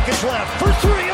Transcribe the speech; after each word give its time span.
Seconds 0.00 0.24
left. 0.24 0.58
For 0.58 0.72
three 0.86 1.09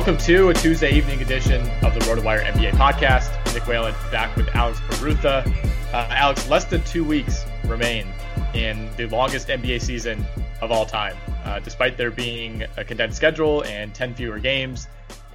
Welcome 0.00 0.16
to 0.24 0.48
a 0.48 0.54
Tuesday 0.54 0.92
evening 0.92 1.20
edition 1.20 1.60
of 1.84 1.92
the 1.92 2.00
RotoWire 2.06 2.42
NBA 2.42 2.70
podcast. 2.70 3.30
Nick 3.52 3.66
Whalen 3.66 3.94
back 4.10 4.34
with 4.34 4.48
Alex 4.56 4.80
Barutha. 4.80 5.46
Uh, 5.92 6.06
Alex, 6.08 6.48
less 6.48 6.64
than 6.64 6.82
two 6.84 7.04
weeks 7.04 7.44
remain 7.66 8.06
in 8.54 8.88
the 8.96 9.04
longest 9.08 9.48
NBA 9.48 9.82
season 9.82 10.24
of 10.62 10.72
all 10.72 10.86
time. 10.86 11.14
Uh, 11.44 11.58
despite 11.58 11.98
there 11.98 12.10
being 12.10 12.64
a 12.78 12.82
condensed 12.82 13.18
schedule 13.18 13.62
and 13.64 13.94
10 13.94 14.14
fewer 14.14 14.38
games, 14.38 14.88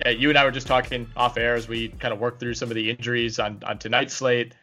uh, 0.04 0.10
you 0.10 0.30
and 0.30 0.38
I 0.38 0.44
were 0.44 0.50
just 0.50 0.66
talking 0.66 1.08
off 1.16 1.38
air 1.38 1.54
as 1.54 1.68
we 1.68 1.90
kind 1.90 2.12
of 2.12 2.20
worked 2.20 2.40
through 2.40 2.56
some 2.56 2.70
of 2.70 2.76
the 2.76 2.90
injuries 2.90 3.38
on, 3.38 3.62
on 3.68 3.78
tonight's 3.78 4.16
slate. 4.16 4.56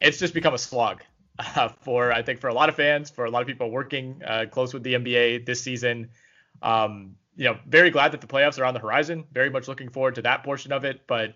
It's 0.00 0.18
just 0.18 0.32
become 0.32 0.54
a 0.54 0.58
slog 0.58 1.02
uh, 1.38 1.68
for, 1.82 2.12
I 2.12 2.22
think, 2.22 2.40
for 2.40 2.48
a 2.48 2.54
lot 2.54 2.70
of 2.70 2.76
fans, 2.76 3.10
for 3.10 3.26
a 3.26 3.30
lot 3.30 3.42
of 3.42 3.46
people 3.46 3.70
working 3.70 4.22
uh, 4.26 4.46
close 4.50 4.72
with 4.72 4.84
the 4.84 4.94
NBA 4.94 5.44
this 5.44 5.60
season. 5.60 6.08
Um, 6.62 7.16
you 7.36 7.44
know, 7.44 7.58
very 7.66 7.90
glad 7.90 8.12
that 8.12 8.20
the 8.20 8.26
playoffs 8.26 8.58
are 8.58 8.64
on 8.64 8.74
the 8.74 8.80
horizon. 8.80 9.24
Very 9.32 9.50
much 9.50 9.68
looking 9.68 9.88
forward 9.88 10.14
to 10.16 10.22
that 10.22 10.44
portion 10.44 10.72
of 10.72 10.84
it. 10.84 11.06
But 11.06 11.34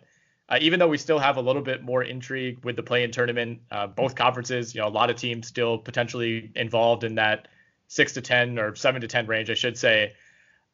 uh, 0.49 0.59
even 0.61 0.79
though 0.79 0.89
we 0.89 0.99
still 0.99 1.19
have 1.19 1.37
a 1.37 1.41
little 1.41 1.63
bit 1.63 1.83
more 1.83 2.03
intrigue 2.03 2.65
with 2.65 2.77
the 2.77 2.83
play-in 2.83 3.11
tournament, 3.11 3.61
uh, 3.71 3.87
both 3.87 4.15
conferences, 4.15 4.75
you 4.75 4.81
know, 4.81 4.89
a 4.89 4.91
lot 4.91 5.11
of 5.11 5.17
teams 5.17 5.47
still 5.47 5.79
potentially 5.79 6.51
involved 6.55 7.05
in 7.05 7.17
that 7.17 7.49
six 7.89 8.13
to 8.13 8.21
ten 8.21 8.59
or 8.59 8.75
seven 8.75 9.01
to 9.01 9.09
ten 9.09 9.27
range, 9.27 9.51
I 9.51 9.55
should 9.55 9.77
say. 9.77 10.13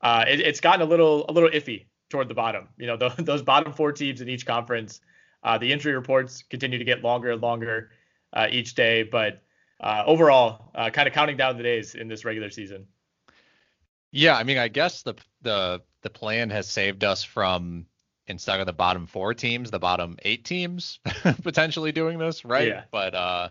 Uh, 0.01 0.25
it, 0.29 0.41
it's 0.41 0.61
gotten 0.61 0.83
a 0.83 0.85
little 0.85 1.25
a 1.29 1.33
little 1.33 1.51
iffy 1.51 1.87
toward 2.11 2.29
the 2.29 2.35
bottom. 2.35 2.69
You 2.77 2.87
know, 2.87 2.97
the, 2.99 3.15
those 3.19 3.43
bottom 3.43 3.73
four 3.73 3.93
teams 3.93 4.21
in 4.21 4.29
each 4.29 4.47
conference. 4.47 5.01
Uh, 5.43 5.59
the 5.59 5.71
injury 5.71 5.93
reports 5.93 6.43
continue 6.43 6.79
to 6.79 6.85
get 6.85 7.03
longer 7.03 7.31
and 7.31 7.43
longer 7.43 7.91
uh, 8.33 8.47
each 8.51 8.75
day, 8.75 9.03
but 9.03 9.43
uh, 9.79 10.03
overall, 10.07 10.71
kind 10.75 11.07
of 11.07 11.13
counting 11.13 11.37
down 11.37 11.59
the 11.59 11.63
days 11.63 11.95
in 11.95 12.09
this 12.09 12.25
regular 12.25 12.49
season. 12.49 12.87
Yeah, 14.17 14.37
I 14.37 14.45
mean, 14.45 14.59
I 14.59 14.69
guess 14.69 15.03
the 15.03 15.15
the 15.43 15.83
the 16.03 16.11
plan 16.11 16.51
has 16.51 16.69
saved 16.69 17.03
us 17.03 17.25
from 17.25 17.87
instead 18.29 18.61
of 18.61 18.67
the 18.67 18.73
bottom 18.73 19.07
four 19.07 19.35
teams, 19.35 19.71
the 19.73 19.81
bottom 19.81 20.17
eight 20.23 20.45
teams 20.45 21.01
potentially 21.43 21.91
doing 21.91 22.19
this, 22.19 22.45
right? 22.45 22.69
Yeah. 22.69 22.85
But 22.93 23.15
uh, 23.17 23.49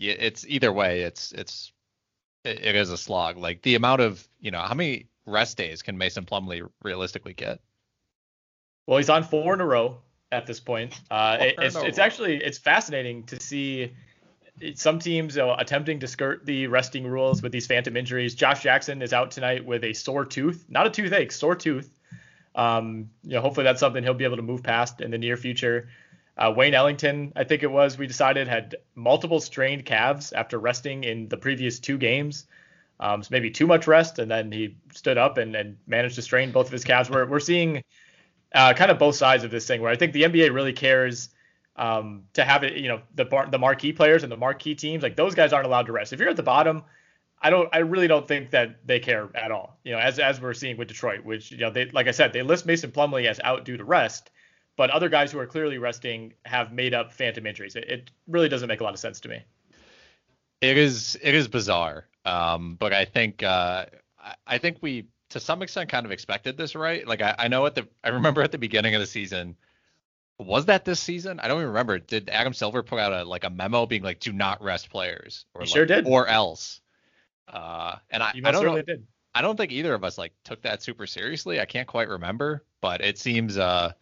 yeah, 0.00 0.14
it's 0.18 0.44
either 0.46 0.72
way, 0.72 1.02
it's 1.02 1.30
it's 1.30 1.72
it, 2.44 2.64
it 2.64 2.74
is 2.74 2.90
a 2.90 2.96
slog. 2.98 3.36
Like 3.36 3.62
the 3.62 3.76
amount 3.76 4.00
of 4.00 4.26
you 4.40 4.50
know 4.50 4.58
how 4.60 4.74
many 4.74 5.06
rest 5.24 5.56
days 5.56 5.82
can 5.82 5.96
Mason 5.96 6.24
Plumlee 6.24 6.68
realistically 6.82 7.34
get? 7.34 7.60
Well, 8.88 8.98
he's 8.98 9.08
on 9.10 9.22
four 9.22 9.54
in 9.54 9.60
a 9.60 9.66
row 9.66 9.98
at 10.32 10.46
this 10.46 10.58
point. 10.58 11.00
Uh, 11.10 11.36
it- 11.40 11.54
it's 11.58 11.76
it's 11.76 11.98
row. 11.98 12.04
actually 12.04 12.36
it's 12.42 12.58
fascinating 12.58 13.22
to 13.26 13.40
see 13.40 13.92
some 14.74 14.98
teams 14.98 15.36
uh, 15.36 15.54
attempting 15.58 16.00
to 16.00 16.06
skirt 16.06 16.46
the 16.46 16.66
resting 16.66 17.06
rules 17.06 17.42
with 17.42 17.52
these 17.52 17.66
phantom 17.66 17.96
injuries. 17.96 18.34
Josh 18.34 18.62
Jackson 18.62 19.02
is 19.02 19.12
out 19.12 19.30
tonight 19.30 19.64
with 19.64 19.84
a 19.84 19.92
sore 19.92 20.24
tooth, 20.24 20.64
not 20.68 20.86
a 20.86 20.90
toothache, 20.90 21.32
sore 21.32 21.54
tooth. 21.54 21.90
Um, 22.54 23.10
you 23.22 23.34
know, 23.34 23.42
hopefully 23.42 23.64
that's 23.64 23.80
something 23.80 24.02
he'll 24.02 24.14
be 24.14 24.24
able 24.24 24.36
to 24.36 24.42
move 24.42 24.62
past 24.62 25.00
in 25.00 25.10
the 25.10 25.18
near 25.18 25.36
future. 25.36 25.88
Uh, 26.38 26.52
Wayne 26.54 26.74
Ellington, 26.74 27.32
I 27.36 27.44
think 27.44 27.62
it 27.62 27.70
was, 27.70 27.98
we 27.98 28.06
decided 28.06 28.48
had 28.48 28.76
multiple 28.94 29.40
strained 29.40 29.84
calves 29.84 30.32
after 30.32 30.58
resting 30.58 31.04
in 31.04 31.28
the 31.28 31.36
previous 31.36 31.78
two 31.78 31.98
games. 31.98 32.46
Um, 32.98 33.22
so 33.22 33.28
maybe 33.30 33.50
too 33.50 33.66
much 33.66 33.86
rest, 33.86 34.18
and 34.18 34.30
then 34.30 34.50
he 34.50 34.76
stood 34.94 35.18
up 35.18 35.36
and, 35.36 35.54
and 35.54 35.76
managed 35.86 36.14
to 36.14 36.22
strain 36.22 36.50
both 36.50 36.66
of 36.66 36.72
his 36.72 36.84
calves. 36.84 37.10
We're, 37.10 37.26
we're 37.26 37.40
seeing 37.40 37.82
uh, 38.54 38.72
kind 38.72 38.90
of 38.90 38.98
both 38.98 39.16
sides 39.16 39.44
of 39.44 39.50
this 39.50 39.66
thing, 39.66 39.82
where 39.82 39.90
I 39.90 39.96
think 39.96 40.12
the 40.12 40.22
NBA 40.22 40.52
really 40.52 40.72
cares 40.72 41.28
um, 41.76 42.24
to 42.34 42.44
have 42.44 42.64
it. 42.64 42.76
You 42.76 42.88
know, 42.88 43.02
the 43.14 43.24
bar, 43.24 43.48
the 43.50 43.58
marquee 43.58 43.92
players 43.92 44.22
and 44.22 44.32
the 44.32 44.36
marquee 44.36 44.74
teams, 44.74 45.02
like 45.02 45.16
those 45.16 45.34
guys 45.34 45.52
aren't 45.52 45.66
allowed 45.66 45.86
to 45.86 45.92
rest. 45.92 46.12
If 46.12 46.20
you're 46.20 46.28
at 46.28 46.36
the 46.36 46.42
bottom, 46.42 46.82
I 47.40 47.50
don't, 47.50 47.68
I 47.72 47.78
really 47.78 48.08
don't 48.08 48.26
think 48.26 48.50
that 48.50 48.86
they 48.86 48.98
care 48.98 49.28
at 49.34 49.50
all. 49.50 49.78
You 49.84 49.92
know, 49.92 49.98
as 49.98 50.18
as 50.18 50.40
we're 50.40 50.54
seeing 50.54 50.76
with 50.76 50.88
Detroit, 50.88 51.24
which 51.24 51.52
you 51.52 51.58
know, 51.58 51.70
they 51.70 51.86
like 51.90 52.08
I 52.08 52.12
said, 52.12 52.32
they 52.32 52.42
list 52.42 52.66
Mason 52.66 52.90
Plumlee 52.90 53.26
as 53.26 53.40
out 53.44 53.64
due 53.64 53.76
to 53.76 53.84
rest, 53.84 54.30
but 54.76 54.90
other 54.90 55.08
guys 55.08 55.32
who 55.32 55.38
are 55.38 55.46
clearly 55.46 55.78
resting 55.78 56.34
have 56.44 56.72
made 56.72 56.94
up 56.94 57.12
phantom 57.12 57.46
injuries. 57.46 57.76
It, 57.76 57.84
it 57.84 58.10
really 58.26 58.48
doesn't 58.48 58.68
make 58.68 58.80
a 58.80 58.84
lot 58.84 58.94
of 58.94 59.00
sense 59.00 59.20
to 59.20 59.28
me. 59.28 59.42
It 60.60 60.78
is 60.78 61.18
it 61.22 61.34
is 61.34 61.48
bizarre. 61.48 62.06
Um, 62.24 62.74
but 62.74 62.92
I 62.92 63.04
think 63.04 63.42
uh, 63.42 63.86
I, 64.18 64.34
I 64.46 64.58
think 64.58 64.78
we 64.80 65.06
to 65.30 65.40
some 65.40 65.62
extent 65.62 65.90
kind 65.90 66.06
of 66.06 66.12
expected 66.12 66.56
this, 66.56 66.74
right? 66.74 67.06
Like 67.06 67.22
I, 67.22 67.34
I 67.38 67.48
know 67.48 67.66
at 67.66 67.74
the 67.74 67.86
I 68.02 68.08
remember 68.08 68.42
at 68.42 68.52
the 68.52 68.58
beginning 68.58 68.94
of 68.94 69.00
the 69.00 69.06
season. 69.06 69.56
Was 70.38 70.66
that 70.66 70.84
this 70.84 71.00
season? 71.00 71.40
I 71.40 71.48
don't 71.48 71.58
even 71.58 71.68
remember. 71.68 71.98
Did 71.98 72.28
Adam 72.28 72.52
Silver 72.52 72.82
put 72.82 72.98
out 72.98 73.12
a 73.12 73.24
like 73.24 73.44
a 73.44 73.50
memo 73.50 73.86
being 73.86 74.02
like, 74.02 74.20
"Do 74.20 74.32
not 74.32 74.62
rest 74.62 74.90
players," 74.90 75.46
or 75.54 75.62
He 75.62 75.66
like, 75.68 75.74
sure 75.74 75.86
did. 75.86 76.06
or 76.06 76.26
else. 76.28 76.80
Uh, 77.48 77.96
and 78.10 78.22
I, 78.22 78.32
I 78.44 78.50
don't 78.50 78.64
know. 78.64 78.80
did. 78.82 79.06
I 79.34 79.42
don't 79.42 79.56
think 79.56 79.72
either 79.72 79.94
of 79.94 80.02
us 80.04 80.18
like 80.18 80.32
took 80.44 80.62
that 80.62 80.82
super 80.82 81.06
seriously. 81.06 81.60
I 81.60 81.64
can't 81.64 81.86
quite 81.88 82.08
remember, 82.08 82.64
but 82.80 83.00
it 83.02 83.18
seems 83.18 83.56
uh 83.58 83.92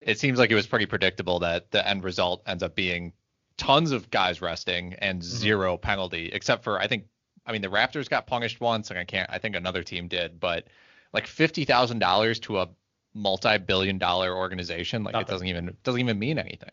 it 0.00 0.18
seems 0.20 0.38
like 0.38 0.50
it 0.50 0.54
was 0.54 0.66
pretty 0.66 0.86
predictable 0.86 1.40
that 1.40 1.70
the 1.70 1.86
end 1.86 2.04
result 2.04 2.42
ends 2.46 2.62
up 2.62 2.74
being 2.74 3.12
tons 3.56 3.90
of 3.92 4.10
guys 4.10 4.40
resting 4.42 4.94
and 4.94 5.20
Mm-hmm. 5.20 5.36
zero 5.36 5.76
penalty, 5.78 6.30
except 6.32 6.62
for 6.64 6.78
I 6.78 6.86
think 6.86 7.06
I 7.46 7.52
mean 7.52 7.62
the 7.62 7.68
Raptors 7.68 8.08
got 8.08 8.26
punished 8.26 8.60
once, 8.60 8.90
and 8.90 8.98
I 8.98 9.04
can't 9.04 9.28
I 9.30 9.38
think 9.38 9.56
another 9.56 9.82
team 9.82 10.06
did, 10.08 10.38
but 10.38 10.66
like 11.12 11.26
fifty 11.26 11.64
thousand 11.64 11.98
dollars 12.00 12.38
to 12.40 12.58
a 12.60 12.68
multi-billion 13.16 13.98
dollar 13.98 14.36
organization, 14.36 15.02
like 15.02 15.16
it 15.16 15.26
doesn't 15.26 15.46
even 15.46 15.76
doesn't 15.82 16.00
even 16.00 16.18
mean 16.18 16.38
anything. 16.38 16.70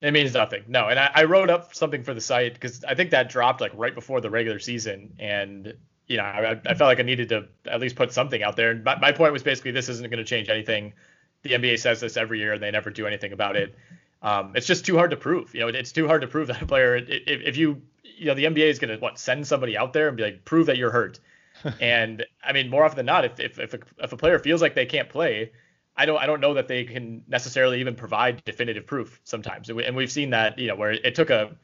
It 0.00 0.12
means 0.12 0.34
nothing. 0.34 0.64
No, 0.66 0.88
and 0.88 0.98
I, 0.98 1.10
I 1.14 1.24
wrote 1.24 1.48
up 1.48 1.74
something 1.74 2.02
for 2.02 2.12
the 2.12 2.20
site 2.20 2.54
because 2.54 2.82
I 2.84 2.94
think 2.94 3.10
that 3.10 3.28
dropped 3.28 3.60
like 3.60 3.70
right 3.74 3.94
before 3.94 4.20
the 4.20 4.30
regular 4.30 4.58
season, 4.58 5.14
and 5.18 5.74
you 6.08 6.16
know 6.16 6.24
I, 6.24 6.60
I 6.66 6.74
felt 6.74 6.88
like 6.88 6.98
I 6.98 7.02
needed 7.02 7.28
to 7.28 7.46
at 7.66 7.80
least 7.80 7.94
put 7.94 8.12
something 8.12 8.42
out 8.42 8.56
there. 8.56 8.70
And 8.70 8.82
my, 8.82 8.98
my 8.98 9.12
point 9.12 9.32
was 9.32 9.44
basically 9.44 9.70
this 9.70 9.88
isn't 9.88 10.10
going 10.10 10.18
to 10.18 10.24
change 10.24 10.48
anything. 10.48 10.94
The 11.42 11.50
NBA 11.50 11.78
says 11.78 12.00
this 12.00 12.16
every 12.16 12.40
year, 12.40 12.54
and 12.54 12.62
they 12.62 12.70
never 12.70 12.90
do 12.90 13.06
anything 13.06 13.32
about 13.32 13.56
it. 13.56 13.76
Um, 14.22 14.52
it's 14.54 14.66
just 14.66 14.84
too 14.84 14.96
hard 14.96 15.10
to 15.10 15.16
prove. 15.16 15.54
You 15.54 15.60
know, 15.60 15.68
it's 15.68 15.92
too 15.92 16.06
hard 16.06 16.22
to 16.22 16.28
prove 16.28 16.48
that 16.48 16.62
a 16.62 16.66
player. 16.66 16.96
If, 16.96 17.08
if 17.08 17.56
you, 17.56 17.82
you 18.02 18.26
know, 18.26 18.34
the 18.34 18.44
NBA 18.44 18.68
is 18.70 18.78
going 18.78 18.94
to 18.94 19.00
what 19.00 19.18
send 19.18 19.46
somebody 19.46 19.76
out 19.76 19.92
there 19.92 20.08
and 20.08 20.16
be 20.16 20.22
like, 20.22 20.44
prove 20.44 20.66
that 20.66 20.76
you're 20.76 20.92
hurt. 20.92 21.20
and 21.80 22.24
I 22.42 22.52
mean, 22.52 22.70
more 22.70 22.84
often 22.84 22.96
than 22.96 23.06
not, 23.06 23.24
if 23.24 23.38
if 23.38 23.58
if 23.58 23.74
a, 23.74 23.78
if 23.98 24.12
a 24.12 24.16
player 24.16 24.38
feels 24.38 24.62
like 24.62 24.74
they 24.74 24.86
can't 24.86 25.08
play, 25.08 25.52
I 25.96 26.06
don't 26.06 26.18
I 26.18 26.26
don't 26.26 26.40
know 26.40 26.54
that 26.54 26.68
they 26.68 26.84
can 26.84 27.22
necessarily 27.28 27.80
even 27.80 27.94
provide 27.94 28.44
definitive 28.44 28.86
proof 28.86 29.20
sometimes. 29.24 29.68
And, 29.68 29.76
we, 29.76 29.84
and 29.84 29.94
we've 29.94 30.12
seen 30.12 30.30
that, 30.30 30.58
you 30.58 30.68
know, 30.68 30.74
where 30.76 30.92
it 30.92 31.14
took 31.14 31.30
a 31.30 31.54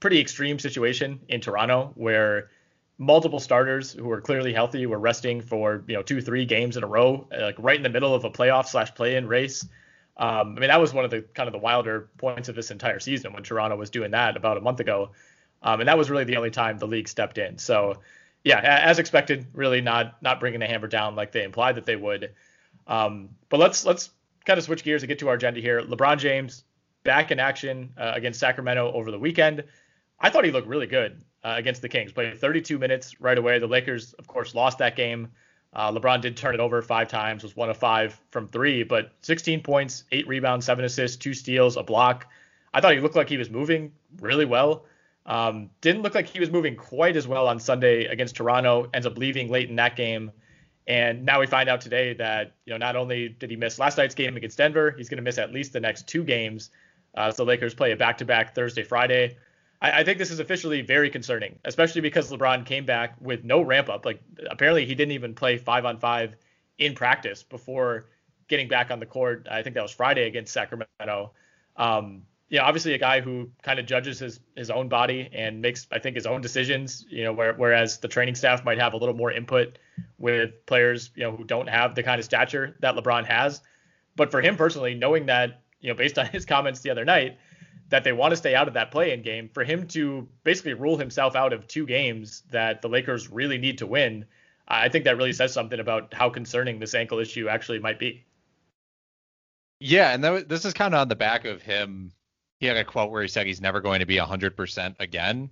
pretty 0.00 0.20
extreme 0.20 0.58
situation 0.58 1.20
in 1.28 1.40
Toronto 1.40 1.92
where 1.94 2.50
multiple 3.00 3.40
starters 3.40 3.92
who 3.92 4.04
were 4.04 4.20
clearly 4.20 4.52
healthy 4.52 4.84
were 4.84 4.98
resting 4.98 5.40
for 5.40 5.82
you 5.88 5.94
know 5.94 6.02
two 6.02 6.20
three 6.20 6.44
games 6.44 6.76
in 6.76 6.84
a 6.84 6.86
row, 6.86 7.26
uh, 7.36 7.42
like 7.42 7.56
right 7.58 7.76
in 7.76 7.82
the 7.82 7.88
middle 7.88 8.14
of 8.14 8.24
a 8.24 8.30
playoff 8.30 8.66
slash 8.66 8.94
play 8.94 9.16
in 9.16 9.26
race. 9.26 9.66
Um, 10.18 10.54
I 10.56 10.60
mean, 10.60 10.68
that 10.68 10.80
was 10.80 10.92
one 10.92 11.06
of 11.06 11.10
the 11.10 11.22
kind 11.22 11.48
of 11.48 11.52
the 11.52 11.58
wilder 11.58 12.10
points 12.18 12.50
of 12.50 12.54
this 12.54 12.70
entire 12.70 13.00
season 13.00 13.32
when 13.32 13.42
Toronto 13.42 13.76
was 13.76 13.88
doing 13.88 14.10
that 14.10 14.36
about 14.36 14.58
a 14.58 14.60
month 14.60 14.80
ago, 14.80 15.12
um, 15.62 15.80
and 15.80 15.88
that 15.88 15.96
was 15.96 16.10
really 16.10 16.24
the 16.24 16.36
only 16.36 16.50
time 16.50 16.78
the 16.78 16.86
league 16.86 17.08
stepped 17.08 17.38
in. 17.38 17.56
So, 17.56 17.96
yeah, 18.44 18.60
as 18.60 18.98
expected, 18.98 19.46
really 19.54 19.80
not 19.80 20.22
not 20.22 20.38
bringing 20.38 20.60
the 20.60 20.66
hammer 20.66 20.88
down 20.88 21.16
like 21.16 21.32
they 21.32 21.42
implied 21.42 21.76
that 21.76 21.86
they 21.86 21.96
would. 21.96 22.34
Um, 22.90 23.30
but 23.48 23.60
let's 23.60 23.86
let's 23.86 24.10
kind 24.44 24.58
of 24.58 24.64
switch 24.64 24.84
gears 24.84 25.02
and 25.02 25.08
get 25.08 25.20
to 25.20 25.28
our 25.28 25.34
agenda 25.34 25.60
here. 25.60 25.80
LeBron 25.80 26.18
James 26.18 26.64
back 27.04 27.30
in 27.30 27.38
action 27.38 27.94
uh, 27.96 28.12
against 28.14 28.40
Sacramento 28.40 28.92
over 28.92 29.10
the 29.10 29.18
weekend. 29.18 29.64
I 30.18 30.28
thought 30.28 30.44
he 30.44 30.50
looked 30.50 30.68
really 30.68 30.86
good 30.86 31.22
uh, 31.44 31.54
against 31.56 31.80
the 31.80 31.88
Kings. 31.88 32.12
Played 32.12 32.38
32 32.38 32.78
minutes 32.78 33.20
right 33.20 33.38
away. 33.38 33.58
The 33.58 33.66
Lakers, 33.66 34.12
of 34.14 34.26
course, 34.26 34.54
lost 34.54 34.78
that 34.78 34.96
game. 34.96 35.28
Uh, 35.72 35.92
LeBron 35.92 36.20
did 36.20 36.36
turn 36.36 36.52
it 36.52 36.60
over 36.60 36.82
five 36.82 37.06
times, 37.06 37.44
was 37.44 37.54
one 37.54 37.70
of 37.70 37.76
five 37.76 38.20
from 38.32 38.48
three, 38.48 38.82
but 38.82 39.12
16 39.22 39.62
points, 39.62 40.02
eight 40.10 40.26
rebounds, 40.26 40.66
seven 40.66 40.84
assists, 40.84 41.16
two 41.16 41.32
steals, 41.32 41.76
a 41.76 41.82
block. 41.82 42.26
I 42.74 42.80
thought 42.80 42.92
he 42.92 43.00
looked 43.00 43.14
like 43.14 43.28
he 43.28 43.36
was 43.36 43.50
moving 43.50 43.92
really 44.18 44.44
well. 44.44 44.84
Um, 45.26 45.70
didn't 45.80 46.02
look 46.02 46.14
like 46.14 46.26
he 46.26 46.40
was 46.40 46.50
moving 46.50 46.74
quite 46.74 47.16
as 47.16 47.28
well 47.28 47.46
on 47.46 47.60
Sunday 47.60 48.06
against 48.06 48.34
Toronto. 48.34 48.90
Ends 48.92 49.06
up 49.06 49.16
leaving 49.16 49.48
late 49.48 49.70
in 49.70 49.76
that 49.76 49.94
game. 49.94 50.32
And 50.90 51.24
now 51.24 51.38
we 51.38 51.46
find 51.46 51.68
out 51.68 51.80
today 51.80 52.14
that 52.14 52.56
you 52.66 52.72
know 52.72 52.76
not 52.76 52.96
only 52.96 53.28
did 53.28 53.48
he 53.48 53.54
miss 53.54 53.78
last 53.78 53.96
night's 53.96 54.16
game 54.16 54.36
against 54.36 54.58
Denver, 54.58 54.90
he's 54.90 55.08
going 55.08 55.18
to 55.18 55.22
miss 55.22 55.38
at 55.38 55.52
least 55.52 55.72
the 55.72 55.78
next 55.78 56.08
two 56.08 56.24
games. 56.24 56.70
Uh, 57.14 57.30
so 57.30 57.44
Lakers 57.44 57.74
play 57.74 57.92
a 57.92 57.96
back-to-back 57.96 58.56
Thursday, 58.56 58.82
Friday. 58.82 59.36
I, 59.80 60.00
I 60.00 60.04
think 60.04 60.18
this 60.18 60.32
is 60.32 60.40
officially 60.40 60.80
very 60.80 61.08
concerning, 61.08 61.60
especially 61.64 62.00
because 62.00 62.32
LeBron 62.32 62.66
came 62.66 62.84
back 62.84 63.14
with 63.20 63.44
no 63.44 63.60
ramp 63.60 63.88
up. 63.88 64.04
Like 64.04 64.20
apparently 64.50 64.84
he 64.84 64.96
didn't 64.96 65.12
even 65.12 65.32
play 65.32 65.58
five 65.58 65.84
on 65.84 65.96
five 65.96 66.34
in 66.78 66.96
practice 66.96 67.44
before 67.44 68.06
getting 68.48 68.66
back 68.66 68.90
on 68.90 68.98
the 68.98 69.06
court. 69.06 69.46
I 69.48 69.62
think 69.62 69.74
that 69.74 69.82
was 69.82 69.92
Friday 69.92 70.26
against 70.26 70.52
Sacramento. 70.52 71.30
Um, 71.76 72.22
yeah, 72.50 72.64
obviously 72.64 72.94
a 72.94 72.98
guy 72.98 73.20
who 73.20 73.48
kind 73.62 73.78
of 73.78 73.86
judges 73.86 74.18
his 74.18 74.40
his 74.56 74.70
own 74.70 74.88
body 74.88 75.30
and 75.32 75.62
makes 75.62 75.86
I 75.92 76.00
think 76.00 76.16
his 76.16 76.26
own 76.26 76.40
decisions. 76.40 77.06
You 77.08 77.22
know, 77.22 77.32
where, 77.32 77.54
whereas 77.54 77.98
the 77.98 78.08
training 78.08 78.34
staff 78.34 78.64
might 78.64 78.78
have 78.78 78.92
a 78.92 78.96
little 78.96 79.14
more 79.14 79.30
input 79.30 79.78
with 80.18 80.66
players 80.66 81.10
you 81.14 81.22
know 81.22 81.36
who 81.36 81.44
don't 81.44 81.68
have 81.68 81.94
the 81.94 82.02
kind 82.02 82.18
of 82.18 82.24
stature 82.24 82.76
that 82.80 82.96
LeBron 82.96 83.24
has. 83.24 83.62
But 84.16 84.32
for 84.32 84.42
him 84.42 84.56
personally, 84.56 84.94
knowing 84.94 85.26
that 85.26 85.62
you 85.80 85.88
know 85.90 85.94
based 85.94 86.18
on 86.18 86.26
his 86.26 86.44
comments 86.54 86.80
the 86.80 86.90
other 86.90 87.04
night 87.04 87.38
that 87.88 88.02
they 88.02 88.12
want 88.12 88.32
to 88.32 88.36
stay 88.36 88.54
out 88.54 88.68
of 88.68 88.74
that 88.74 88.90
play-in 88.90 89.22
game, 89.22 89.48
for 89.52 89.64
him 89.64 89.86
to 89.88 90.28
basically 90.44 90.74
rule 90.74 90.96
himself 90.96 91.34
out 91.34 91.52
of 91.52 91.66
two 91.66 91.86
games 91.86 92.42
that 92.50 92.82
the 92.82 92.88
Lakers 92.88 93.28
really 93.28 93.58
need 93.58 93.78
to 93.78 93.86
win, 93.86 94.24
I 94.66 94.88
think 94.88 95.04
that 95.04 95.16
really 95.16 95.32
says 95.32 95.52
something 95.52 95.78
about 95.78 96.14
how 96.14 96.30
concerning 96.30 96.78
this 96.78 96.94
ankle 96.94 97.18
issue 97.18 97.48
actually 97.48 97.80
might 97.80 97.98
be. 97.98 98.24
Yeah, 99.80 100.12
and 100.12 100.22
that, 100.22 100.48
this 100.48 100.64
is 100.64 100.72
kind 100.72 100.94
of 100.94 101.00
on 101.00 101.08
the 101.08 101.16
back 101.16 101.44
of 101.44 101.62
him. 101.62 102.12
He 102.60 102.66
had 102.66 102.76
a 102.76 102.84
quote 102.84 103.10
where 103.10 103.22
he 103.22 103.28
said 103.28 103.46
he's 103.46 103.60
never 103.60 103.80
going 103.80 104.00
to 104.00 104.06
be 104.06 104.18
100% 104.18 104.96
again. 105.00 105.50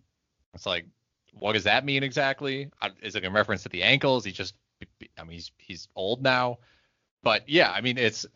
It's 0.54 0.66
like, 0.66 0.86
what 1.32 1.54
does 1.54 1.64
that 1.64 1.84
mean 1.84 2.02
exactly? 2.02 2.70
Uh, 2.80 2.90
Is 3.02 3.16
it 3.16 3.24
in 3.24 3.32
reference 3.32 3.62
to 3.64 3.68
the 3.68 3.82
ankles? 3.82 4.24
He 4.24 4.32
just, 4.32 4.54
I 5.18 5.24
mean, 5.24 5.32
he's 5.32 5.52
he's 5.58 5.88
old 5.96 6.22
now. 6.22 6.58
But 7.22 7.48
yeah, 7.48 7.70
I 7.70 7.80
mean, 7.80 7.98
it's 7.98 8.26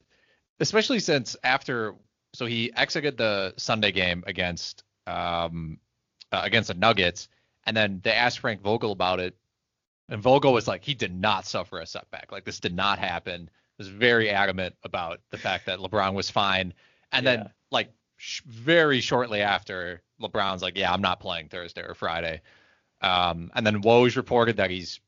especially 0.61 1.01
since 1.01 1.37
after, 1.45 1.95
so 2.35 2.47
he 2.47 2.73
exited 2.75 3.17
the 3.17 3.55
Sunday 3.57 3.93
game 3.93 4.25
against 4.27 4.85
um 5.07 5.79
uh, 6.33 6.43
against 6.45 6.69
the 6.69 6.75
Nuggets, 6.75 7.29
and 7.65 7.77
then 7.77 8.01
they 8.05 8.13
asked 8.13 8.39
Frank 8.41 8.63
Vogel 8.63 8.93
about 8.93 9.21
it, 9.21 9.37
and 10.09 10.21
Vogel 10.23 10.53
was 10.53 10.69
like, 10.69 10.85
he 10.85 10.95
did 10.95 11.15
not 11.15 11.47
suffer 11.47 11.81
a 11.81 11.87
setback. 11.87 12.33
Like 12.33 12.45
this 12.45 12.61
did 12.61 12.75
not 12.75 12.99
happen. 12.99 13.43
He 13.77 13.83
was 13.83 13.89
very 13.89 14.31
adamant 14.31 14.75
about 14.85 15.21
the 15.31 15.39
fact 15.39 15.67
that 15.67 15.79
LeBron 15.79 16.15
was 16.15 16.31
fine, 16.31 16.75
and 17.13 17.25
Yeah. 17.25 17.37
then 17.37 17.51
like 17.71 17.93
sh- 18.23 18.43
very 18.47 19.01
shortly 19.01 19.41
after, 19.43 20.01
LeBron's 20.21 20.63
like, 20.63 20.77
yeah, 20.79 20.93
I'm 20.93 21.01
not 21.03 21.19
playing 21.21 21.49
Thursday 21.49 21.83
or 21.83 21.95
Friday. 21.95 22.41
Um, 23.01 23.51
and 23.55 23.67
then 23.67 23.83
Woj 23.83 24.17
reported 24.17 24.57
that 24.59 24.71
he's 24.71 25.01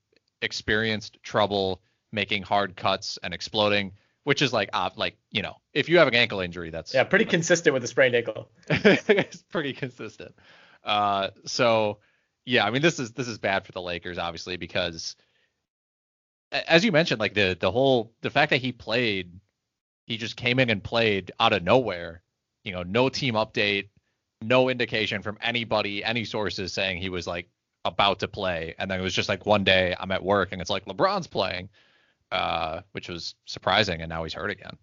experienced 0.42 1.18
trouble 1.22 1.80
making 2.10 2.42
hard 2.42 2.76
cuts 2.76 3.18
and 3.22 3.32
exploding, 3.32 3.92
which 4.24 4.42
is 4.42 4.52
like, 4.52 4.70
uh, 4.72 4.90
like 4.96 5.16
you 5.30 5.42
know, 5.42 5.54
if 5.72 5.88
you 5.88 5.98
have 5.98 6.08
an 6.08 6.14
ankle 6.14 6.40
injury, 6.40 6.70
that's 6.70 6.92
Yeah, 6.92 7.04
pretty 7.04 7.24
consistent 7.24 7.72
with 7.72 7.84
a 7.84 7.86
sprained 7.86 8.16
ankle. 8.16 8.50
it's 8.68 9.42
pretty 9.44 9.72
consistent. 9.72 10.34
Uh, 10.82 11.30
so 11.46 12.00
yeah, 12.44 12.64
I 12.66 12.70
mean 12.70 12.82
this 12.82 12.98
is 12.98 13.12
this 13.12 13.28
is 13.28 13.38
bad 13.38 13.64
for 13.64 13.72
the 13.72 13.80
Lakers 13.80 14.18
obviously 14.18 14.56
because 14.56 15.14
as 16.52 16.84
you 16.84 16.92
mentioned, 16.92 17.20
like 17.20 17.34
the 17.34 17.56
the 17.58 17.70
whole 17.70 18.12
the 18.22 18.30
fact 18.30 18.50
that 18.50 18.60
he 18.60 18.72
played, 18.72 19.40
he 20.06 20.16
just 20.16 20.36
came 20.36 20.58
in 20.58 20.70
and 20.70 20.82
played 20.82 21.32
out 21.40 21.52
of 21.52 21.62
nowhere. 21.62 22.22
You 22.64 22.72
know, 22.72 22.82
no 22.82 23.08
team 23.08 23.34
update, 23.34 23.88
no 24.42 24.68
indication 24.68 25.22
from 25.22 25.38
anybody, 25.42 26.02
any 26.04 26.24
sources 26.24 26.72
saying 26.72 26.98
he 26.98 27.08
was 27.08 27.26
like 27.26 27.48
about 27.84 28.20
to 28.20 28.28
play, 28.28 28.74
and 28.78 28.90
then 28.90 29.00
it 29.00 29.02
was 29.02 29.14
just 29.14 29.28
like 29.28 29.46
one 29.46 29.64
day 29.64 29.94
I'm 29.98 30.10
at 30.10 30.24
work 30.24 30.52
and 30.52 30.60
it's 30.60 30.70
like 30.70 30.86
LeBron's 30.86 31.26
playing, 31.26 31.68
uh, 32.32 32.80
which 32.92 33.08
was 33.08 33.34
surprising, 33.44 34.00
and 34.00 34.08
now 34.08 34.24
he's 34.24 34.34
hurt 34.34 34.50
again. 34.50 34.76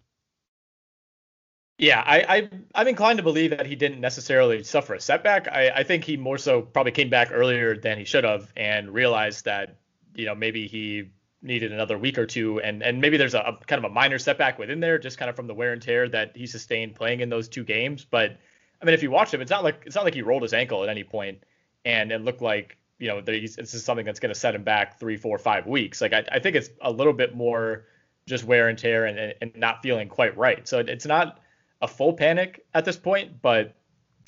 Yeah, 1.78 2.02
I, 2.06 2.20
I 2.28 2.50
I'm 2.76 2.86
inclined 2.86 3.16
to 3.16 3.24
believe 3.24 3.50
that 3.50 3.66
he 3.66 3.74
didn't 3.74 4.00
necessarily 4.00 4.62
suffer 4.62 4.94
a 4.94 5.00
setback. 5.00 5.48
I, 5.48 5.70
I 5.70 5.82
think 5.82 6.04
he 6.04 6.16
more 6.16 6.38
so 6.38 6.62
probably 6.62 6.92
came 6.92 7.10
back 7.10 7.30
earlier 7.32 7.76
than 7.76 7.98
he 7.98 8.04
should 8.04 8.22
have 8.22 8.52
and 8.56 8.94
realized 8.94 9.46
that 9.46 9.78
you 10.14 10.26
know 10.26 10.34
maybe 10.34 10.68
he 10.68 11.10
needed 11.42 11.72
another 11.72 11.98
week 11.98 12.18
or 12.18 12.26
two 12.26 12.60
and 12.60 12.82
and 12.82 13.00
maybe 13.00 13.16
there's 13.16 13.34
a, 13.34 13.40
a 13.40 13.58
kind 13.66 13.84
of 13.84 13.90
a 13.90 13.92
minor 13.92 14.18
setback 14.18 14.58
within 14.58 14.78
there 14.80 14.98
just 14.98 15.18
kind 15.18 15.28
of 15.28 15.34
from 15.34 15.46
the 15.46 15.54
wear 15.54 15.72
and 15.72 15.82
tear 15.82 16.08
that 16.08 16.36
he 16.36 16.46
sustained 16.46 16.94
playing 16.94 17.20
in 17.20 17.28
those 17.28 17.48
two 17.48 17.64
games. 17.64 18.04
But 18.04 18.38
I 18.80 18.84
mean, 18.84 18.94
if 18.94 19.02
you 19.02 19.10
watch 19.10 19.32
him, 19.34 19.40
it's 19.40 19.50
not 19.50 19.64
like 19.64 19.82
it's 19.86 19.96
not 19.96 20.04
like 20.04 20.14
he 20.14 20.22
rolled 20.22 20.42
his 20.42 20.52
ankle 20.52 20.82
at 20.82 20.88
any 20.88 21.04
point 21.04 21.42
and 21.84 22.12
it 22.12 22.22
looked 22.22 22.42
like 22.42 22.76
you 22.98 23.08
know 23.08 23.20
this 23.20 23.58
is 23.58 23.84
something 23.84 24.06
that's 24.06 24.20
going 24.20 24.32
to 24.32 24.38
set 24.38 24.54
him 24.54 24.62
back 24.62 25.00
three, 25.00 25.16
four, 25.16 25.38
five 25.38 25.66
weeks. 25.66 26.00
Like 26.00 26.12
I, 26.12 26.24
I 26.30 26.38
think 26.38 26.56
it's 26.56 26.70
a 26.80 26.90
little 26.90 27.12
bit 27.12 27.34
more 27.34 27.86
just 28.26 28.44
wear 28.44 28.68
and 28.68 28.78
tear 28.78 29.06
and, 29.06 29.18
and, 29.18 29.34
and 29.40 29.56
not 29.56 29.82
feeling 29.82 30.08
quite 30.08 30.36
right. 30.36 30.66
So 30.68 30.78
it, 30.78 30.88
it's 30.88 31.06
not 31.06 31.40
a 31.80 31.88
full 31.88 32.12
panic 32.12 32.64
at 32.74 32.84
this 32.84 32.96
point, 32.96 33.42
but 33.42 33.74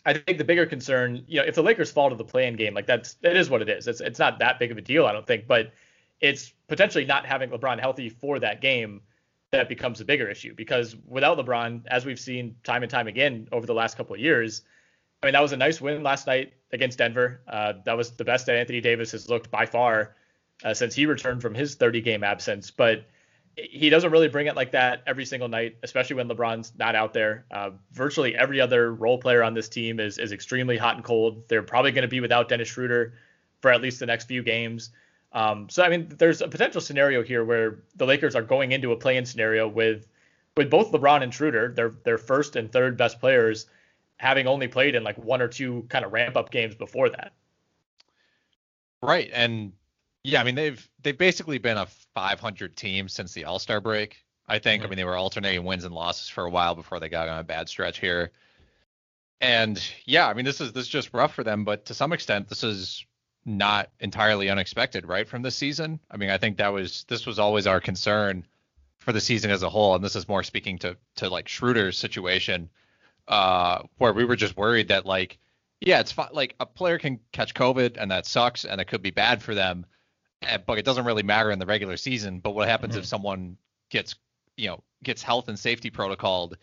I 0.05 0.13
think 0.13 0.39
the 0.39 0.45
bigger 0.45 0.67
concern, 0.67 1.25
you 1.27 1.41
know, 1.41 1.47
if 1.47 1.55
the 1.55 1.63
Lakers 1.63 1.91
fall 1.91 2.11
to 2.11 2.17
the 2.17 2.25
play-in 2.25 2.57
game, 2.57 2.75
like 2.75 2.87
that's 2.87 3.17
it 3.23 3.37
is 3.37 3.49
what 3.49 3.63
it 3.63 3.69
is. 3.69 3.87
It's 3.87 4.01
it's 4.01 4.19
not 4.19 4.39
that 4.41 4.59
big 4.59 4.71
of 4.71 4.77
a 4.77 4.83
deal, 4.83 5.07
I 5.07 5.13
don't 5.13 5.27
think, 5.27 5.47
but 5.47 5.73
it's 6.21 6.53
potentially 6.69 7.05
not 7.05 7.27
having 7.27 7.51
LeBron 7.51 7.81
healthy 7.81 8.09
for 8.09 8.39
that 8.39 8.61
game 8.61 9.01
that 9.51 9.69
becomes 9.69 10.01
a 10.01 10.05
bigger 10.05 10.29
issue 10.29 10.55
because 10.55 10.97
without 11.07 11.39
LeBron, 11.39 11.87
as 11.87 12.05
we've 12.05 12.19
seen 12.19 12.57
time 12.65 12.83
and 12.83 12.91
time 12.91 13.07
again 13.07 13.49
over 13.53 13.67
the 13.67 13.75
last 13.75 13.97
couple 13.97 14.15
of 14.15 14.21
years, 14.21 14.63
I 15.23 15.27
mean 15.27 15.33
that 15.33 15.43
was 15.43 15.53
a 15.53 15.57
nice 15.57 15.81
win 15.81 16.03
last 16.03 16.27
night 16.27 16.55
against 16.73 16.99
Denver. 16.99 17.41
Uh, 17.47 17.75
that 17.85 17.97
was 17.97 18.13
the 18.13 18.25
best 18.25 18.47
that 18.47 18.57
Anthony 18.57 18.81
Davis 18.81 19.13
has 19.13 19.29
looked 19.29 19.51
by 19.51 19.67
far 19.67 20.17
uh, 20.65 20.75
since 20.75 20.95
he 20.95 21.07
returned 21.07 21.41
from 21.41 21.55
his 21.55 21.77
30 21.77 22.01
game 22.01 22.25
absence, 22.25 22.71
but 22.71 23.07
he 23.57 23.89
doesn't 23.89 24.11
really 24.11 24.29
bring 24.29 24.49
it 24.49 24.57
like 24.57 24.73
that 24.73 25.03
every 25.07 25.25
single 25.25 25.49
night, 25.49 25.77
especially 25.83 26.17
when 26.17 26.29
LeBron's 26.29 26.73
not 26.77 26.95
out 26.95 27.13
there. 27.13 27.47
Uh, 27.51 27.71
virtually 27.93 28.35
every 28.37 28.61
other 28.61 28.93
role 28.93 29.19
player 29.19 29.43
on 29.43 29.55
this 29.55 29.69
team 29.69 30.01
is 30.01 30.19
is 30.19 30.33
extremely 30.33 30.77
hot 30.77 30.97
and 30.97 31.05
cold. 31.05 31.49
They're 31.49 31.63
probably 31.63 31.93
going 31.93 32.03
to 32.03 32.09
be 32.09 32.21
without 32.21 32.49
Dennis 32.49 32.69
Schroeder 32.69 33.15
for 33.63 33.71
at 33.71 33.81
least 33.81 34.01
the 34.01 34.07
next 34.07 34.27
few 34.27 34.43
games. 34.43 34.91
Um, 35.35 35.69
so 35.69 35.83
I 35.83 35.89
mean, 35.89 36.09
there's 36.17 36.41
a 36.41 36.49
potential 36.49 36.81
scenario 36.81 37.23
here 37.23 37.45
where 37.45 37.81
the 37.97 38.07
Lakers 38.07 38.37
are 38.37 38.43
going 38.43 38.73
into 38.73 38.93
a 38.93 38.97
play-in 38.97 39.27
scenario 39.27 39.67
with 39.67 40.07
with 40.57 40.71
both 40.71 40.93
LeBron 40.93 41.23
and 41.23 41.35
Schroeder, 41.35 41.73
their 41.73 41.91
their 42.05 42.19
first 42.19 42.55
and 42.55 42.71
third 42.71 42.97
best 42.97 43.19
players, 43.19 43.67
having 44.17 44.47
only 44.47 44.69
played 44.69 44.95
in 44.95 45.03
like 45.03 45.19
one 45.19 45.43
or 45.43 45.49
two 45.49 45.85
kind 45.89 46.05
of 46.05 46.13
ramp 46.13 46.37
up 46.37 46.51
games 46.51 46.77
before 46.77 47.11
that. 47.11 47.33
Right, 49.03 49.29
and 49.33 49.73
yeah, 50.23 50.41
I 50.41 50.45
mean 50.45 50.55
they've 50.55 50.89
they've 51.03 51.19
basically 51.19 51.59
been 51.59 51.79
a 51.79 51.87
500 52.15 52.77
team 52.77 53.09
since 53.09 53.33
the 53.33 53.45
All 53.45 53.59
Star 53.59 53.81
break. 53.81 54.25
I 54.47 54.61
think. 54.61 54.83
Mm-hmm. 54.83 54.87
I 54.87 54.91
mean 54.91 54.97
they 54.99 55.05
were 55.05 55.17
alternating 55.17 55.65
wins 55.65 55.85
and 55.85 55.95
losses 55.95 56.29
for 56.29 56.45
a 56.45 56.51
while 56.51 56.77
before 56.77 57.01
they 57.01 57.09
got 57.09 57.29
on 57.29 57.41
a 57.41 57.45
bad 57.45 57.69
stretch 57.69 57.99
here. 57.99 58.31
And 59.41 59.85
yeah, 60.05 60.29
I 60.29 60.35
mean 60.35 60.45
this 60.45 60.61
is 60.61 60.73
this 60.73 60.85
is 60.85 60.89
just 60.89 61.13
rough 61.13 61.35
for 61.35 61.43
them, 61.43 61.65
but 61.65 61.87
to 61.87 61.95
some 61.95 62.13
extent 62.13 62.49
this 62.49 62.63
is 62.63 63.05
not 63.45 63.91
entirely 64.01 64.49
unexpected, 64.49 65.07
right, 65.07 65.29
from 65.29 65.43
this 65.43 65.57
season. 65.57 66.01
I 66.11 66.17
mean, 66.17 66.31
I 66.31 66.39
think 66.39 66.57
that 66.59 66.73
was 66.73 67.05
this 67.09 67.27
was 67.27 67.39
always 67.39 67.67
our 67.67 67.81
concern 67.81 68.47
for 68.99 69.13
the 69.13 69.21
season 69.21 69.51
as 69.51 69.63
a 69.63 69.69
whole, 69.69 69.95
and 69.95 70.03
this 70.03 70.17
is 70.17 70.29
more 70.29 70.43
speaking 70.43 70.79
to 70.79 70.97
to 71.17 71.29
like 71.29 71.49
Schroeder's 71.49 71.99
situation, 71.99 72.71
uh, 73.29 73.83
where 73.99 74.13
we 74.13 74.25
were 74.25 74.37
just 74.37 74.57
worried 74.57 74.89
that 74.89 75.05
like, 75.07 75.39
yeah, 75.81 76.01
it's 76.01 76.13
fine. 76.13 76.29
Like 76.33 76.55
a 76.59 76.67
player 76.67 76.99
can 76.99 77.21
catch 77.33 77.55
COVID 77.55 77.97
and 77.99 78.11
that 78.11 78.27
sucks, 78.27 78.65
and 78.65 78.81
it 78.81 78.87
could 78.87 79.03
be 79.03 79.11
bad 79.11 79.43
for 79.43 79.55
them, 79.55 79.85
eh, 80.43 80.59
but 80.59 80.79
it 80.79 80.85
doesn't 80.85 81.05
really 81.05 81.23
matter 81.23 81.51
in 81.51 81.59
the 81.59 81.67
regular 81.67 81.97
season. 81.97 82.41
But 82.41 82.55
what 82.55 82.69
happens 82.69 82.93
mm-hmm. 82.93 83.01
if 83.01 83.07
someone 83.07 83.59
gets, 83.91 84.15
you 84.57 84.69
know, 84.69 84.83
gets 85.03 85.23
health 85.23 85.49
and 85.49 85.59
safety 85.59 85.91
protocoled, 85.91 86.55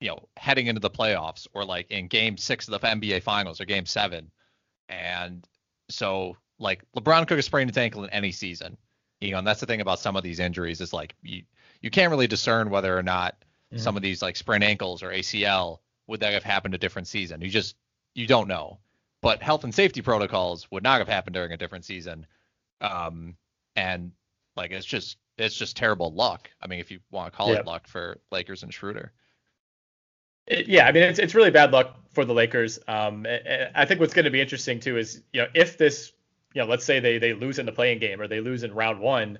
you 0.00 0.08
know, 0.08 0.28
heading 0.36 0.68
into 0.68 0.80
the 0.80 0.90
playoffs 0.90 1.48
or 1.52 1.64
like 1.64 1.90
in 1.90 2.06
Game 2.06 2.36
Six 2.36 2.68
of 2.68 2.80
the 2.80 2.86
NBA 2.86 3.22
Finals 3.24 3.60
or 3.60 3.64
Game 3.64 3.86
Seven, 3.86 4.30
and 4.88 5.44
so 5.90 6.36
like 6.58 6.84
LeBron 6.96 7.26
could 7.26 7.38
have 7.38 7.44
sprained 7.44 7.70
his 7.70 7.78
ankle 7.78 8.04
in 8.04 8.10
any 8.10 8.32
season. 8.32 8.76
You 9.20 9.32
know, 9.32 9.38
and 9.38 9.46
that's 9.46 9.60
the 9.60 9.66
thing 9.66 9.80
about 9.80 9.98
some 9.98 10.16
of 10.16 10.22
these 10.22 10.38
injuries 10.38 10.80
is 10.80 10.92
like 10.92 11.14
you 11.22 11.42
you 11.82 11.90
can't 11.90 12.10
really 12.10 12.26
discern 12.26 12.70
whether 12.70 12.96
or 12.96 13.02
not 13.02 13.36
mm-hmm. 13.72 13.78
some 13.78 13.96
of 13.96 14.02
these 14.02 14.22
like 14.22 14.36
sprained 14.36 14.64
ankles 14.64 15.02
or 15.02 15.10
ACL 15.10 15.78
would 16.06 16.20
that 16.20 16.32
have 16.32 16.44
happened 16.44 16.74
a 16.74 16.78
different 16.78 17.08
season. 17.08 17.40
You 17.40 17.50
just 17.50 17.76
you 18.14 18.26
don't 18.26 18.48
know. 18.48 18.78
But 19.22 19.42
health 19.42 19.64
and 19.64 19.74
safety 19.74 20.00
protocols 20.00 20.70
would 20.70 20.82
not 20.82 20.98
have 20.98 21.08
happened 21.08 21.34
during 21.34 21.52
a 21.52 21.58
different 21.58 21.84
season. 21.84 22.26
Um, 22.80 23.36
and 23.76 24.12
like 24.56 24.70
it's 24.70 24.86
just 24.86 25.18
it's 25.36 25.56
just 25.56 25.76
terrible 25.76 26.12
luck. 26.12 26.50
I 26.60 26.66
mean, 26.66 26.80
if 26.80 26.90
you 26.90 27.00
want 27.10 27.32
to 27.32 27.36
call 27.36 27.52
yeah. 27.52 27.60
it 27.60 27.66
luck 27.66 27.86
for 27.86 28.18
Lakers 28.30 28.62
and 28.62 28.72
Schroeder. 28.72 29.12
Yeah, 30.50 30.86
I 30.86 30.92
mean 30.92 31.04
it's 31.04 31.18
it's 31.18 31.34
really 31.34 31.50
bad 31.50 31.72
luck 31.72 31.96
for 32.12 32.24
the 32.24 32.34
Lakers. 32.34 32.78
Um, 32.88 33.26
I 33.74 33.84
think 33.84 34.00
what's 34.00 34.14
going 34.14 34.24
to 34.24 34.30
be 34.30 34.40
interesting 34.40 34.80
too 34.80 34.98
is 34.98 35.22
you 35.32 35.42
know 35.42 35.48
if 35.54 35.78
this 35.78 36.12
you 36.54 36.60
know 36.60 36.68
let's 36.68 36.84
say 36.84 36.98
they 36.98 37.18
they 37.18 37.32
lose 37.32 37.58
in 37.58 37.66
the 37.66 37.72
play-in 37.72 37.98
game 37.98 38.20
or 38.20 38.26
they 38.26 38.40
lose 38.40 38.64
in 38.64 38.74
round 38.74 39.00
one, 39.00 39.38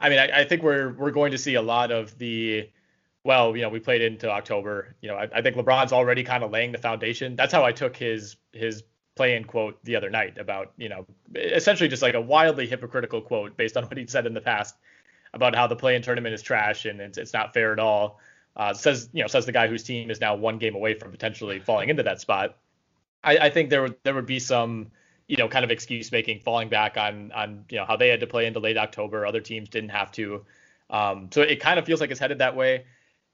I 0.00 0.08
mean, 0.08 0.18
I, 0.18 0.40
I, 0.40 0.44
think 0.44 0.62
we're 0.62 0.94
we're 0.94 1.10
going 1.10 1.32
to 1.32 1.38
see 1.38 1.54
a 1.54 1.62
lot 1.62 1.90
of 1.90 2.16
the 2.18 2.70
well, 3.22 3.54
you 3.54 3.62
know, 3.62 3.68
we 3.68 3.80
played 3.80 4.00
into 4.00 4.30
October. 4.30 4.94
You 5.02 5.08
know, 5.08 5.16
I, 5.16 5.28
I 5.32 5.42
think 5.42 5.56
LeBron's 5.56 5.92
already 5.92 6.22
kind 6.22 6.42
of 6.42 6.50
laying 6.50 6.72
the 6.72 6.78
foundation. 6.78 7.36
That's 7.36 7.52
how 7.52 7.64
I 7.64 7.72
took 7.72 7.96
his 7.96 8.36
his 8.52 8.82
play-in 9.16 9.44
quote 9.44 9.78
the 9.84 9.96
other 9.96 10.08
night 10.08 10.38
about 10.38 10.72
you 10.78 10.88
know 10.88 11.04
essentially 11.34 11.88
just 11.88 12.00
like 12.00 12.14
a 12.14 12.20
wildly 12.20 12.66
hypocritical 12.66 13.20
quote 13.20 13.56
based 13.56 13.76
on 13.76 13.84
what 13.88 13.98
he'd 13.98 14.08
said 14.10 14.26
in 14.26 14.34
the 14.34 14.40
past 14.40 14.76
about 15.34 15.54
how 15.54 15.66
the 15.66 15.76
play-in 15.76 16.02
tournament 16.02 16.34
is 16.34 16.42
trash 16.42 16.86
and 16.86 17.00
it's, 17.00 17.18
it's 17.18 17.32
not 17.32 17.52
fair 17.54 17.72
at 17.72 17.78
all. 17.78 18.18
Uh, 18.56 18.74
says 18.74 19.08
you 19.12 19.22
know 19.22 19.28
says 19.28 19.46
the 19.46 19.52
guy 19.52 19.68
whose 19.68 19.84
team 19.84 20.10
is 20.10 20.20
now 20.20 20.34
one 20.34 20.58
game 20.58 20.74
away 20.74 20.94
from 20.94 21.10
potentially 21.10 21.60
falling 21.60 21.88
into 21.88 22.02
that 22.02 22.20
spot. 22.20 22.56
I, 23.22 23.38
I 23.38 23.50
think 23.50 23.70
there 23.70 23.82
would 23.82 23.96
there 24.02 24.14
would 24.14 24.26
be 24.26 24.38
some 24.38 24.90
you 25.30 25.36
know, 25.36 25.46
kind 25.46 25.64
of 25.64 25.70
excuse 25.70 26.10
making, 26.10 26.40
falling 26.40 26.68
back 26.68 26.96
on 26.96 27.30
on 27.30 27.64
you 27.70 27.78
know 27.78 27.84
how 27.84 27.96
they 27.96 28.08
had 28.08 28.18
to 28.18 28.26
play 28.26 28.46
into 28.46 28.58
late 28.58 28.76
October, 28.76 29.24
other 29.24 29.40
teams 29.40 29.68
didn't 29.68 29.90
have 29.90 30.10
to. 30.10 30.44
Um, 30.90 31.28
so 31.32 31.40
it 31.40 31.60
kind 31.60 31.78
of 31.78 31.86
feels 31.86 32.00
like 32.00 32.10
it's 32.10 32.18
headed 32.18 32.38
that 32.38 32.56
way. 32.56 32.84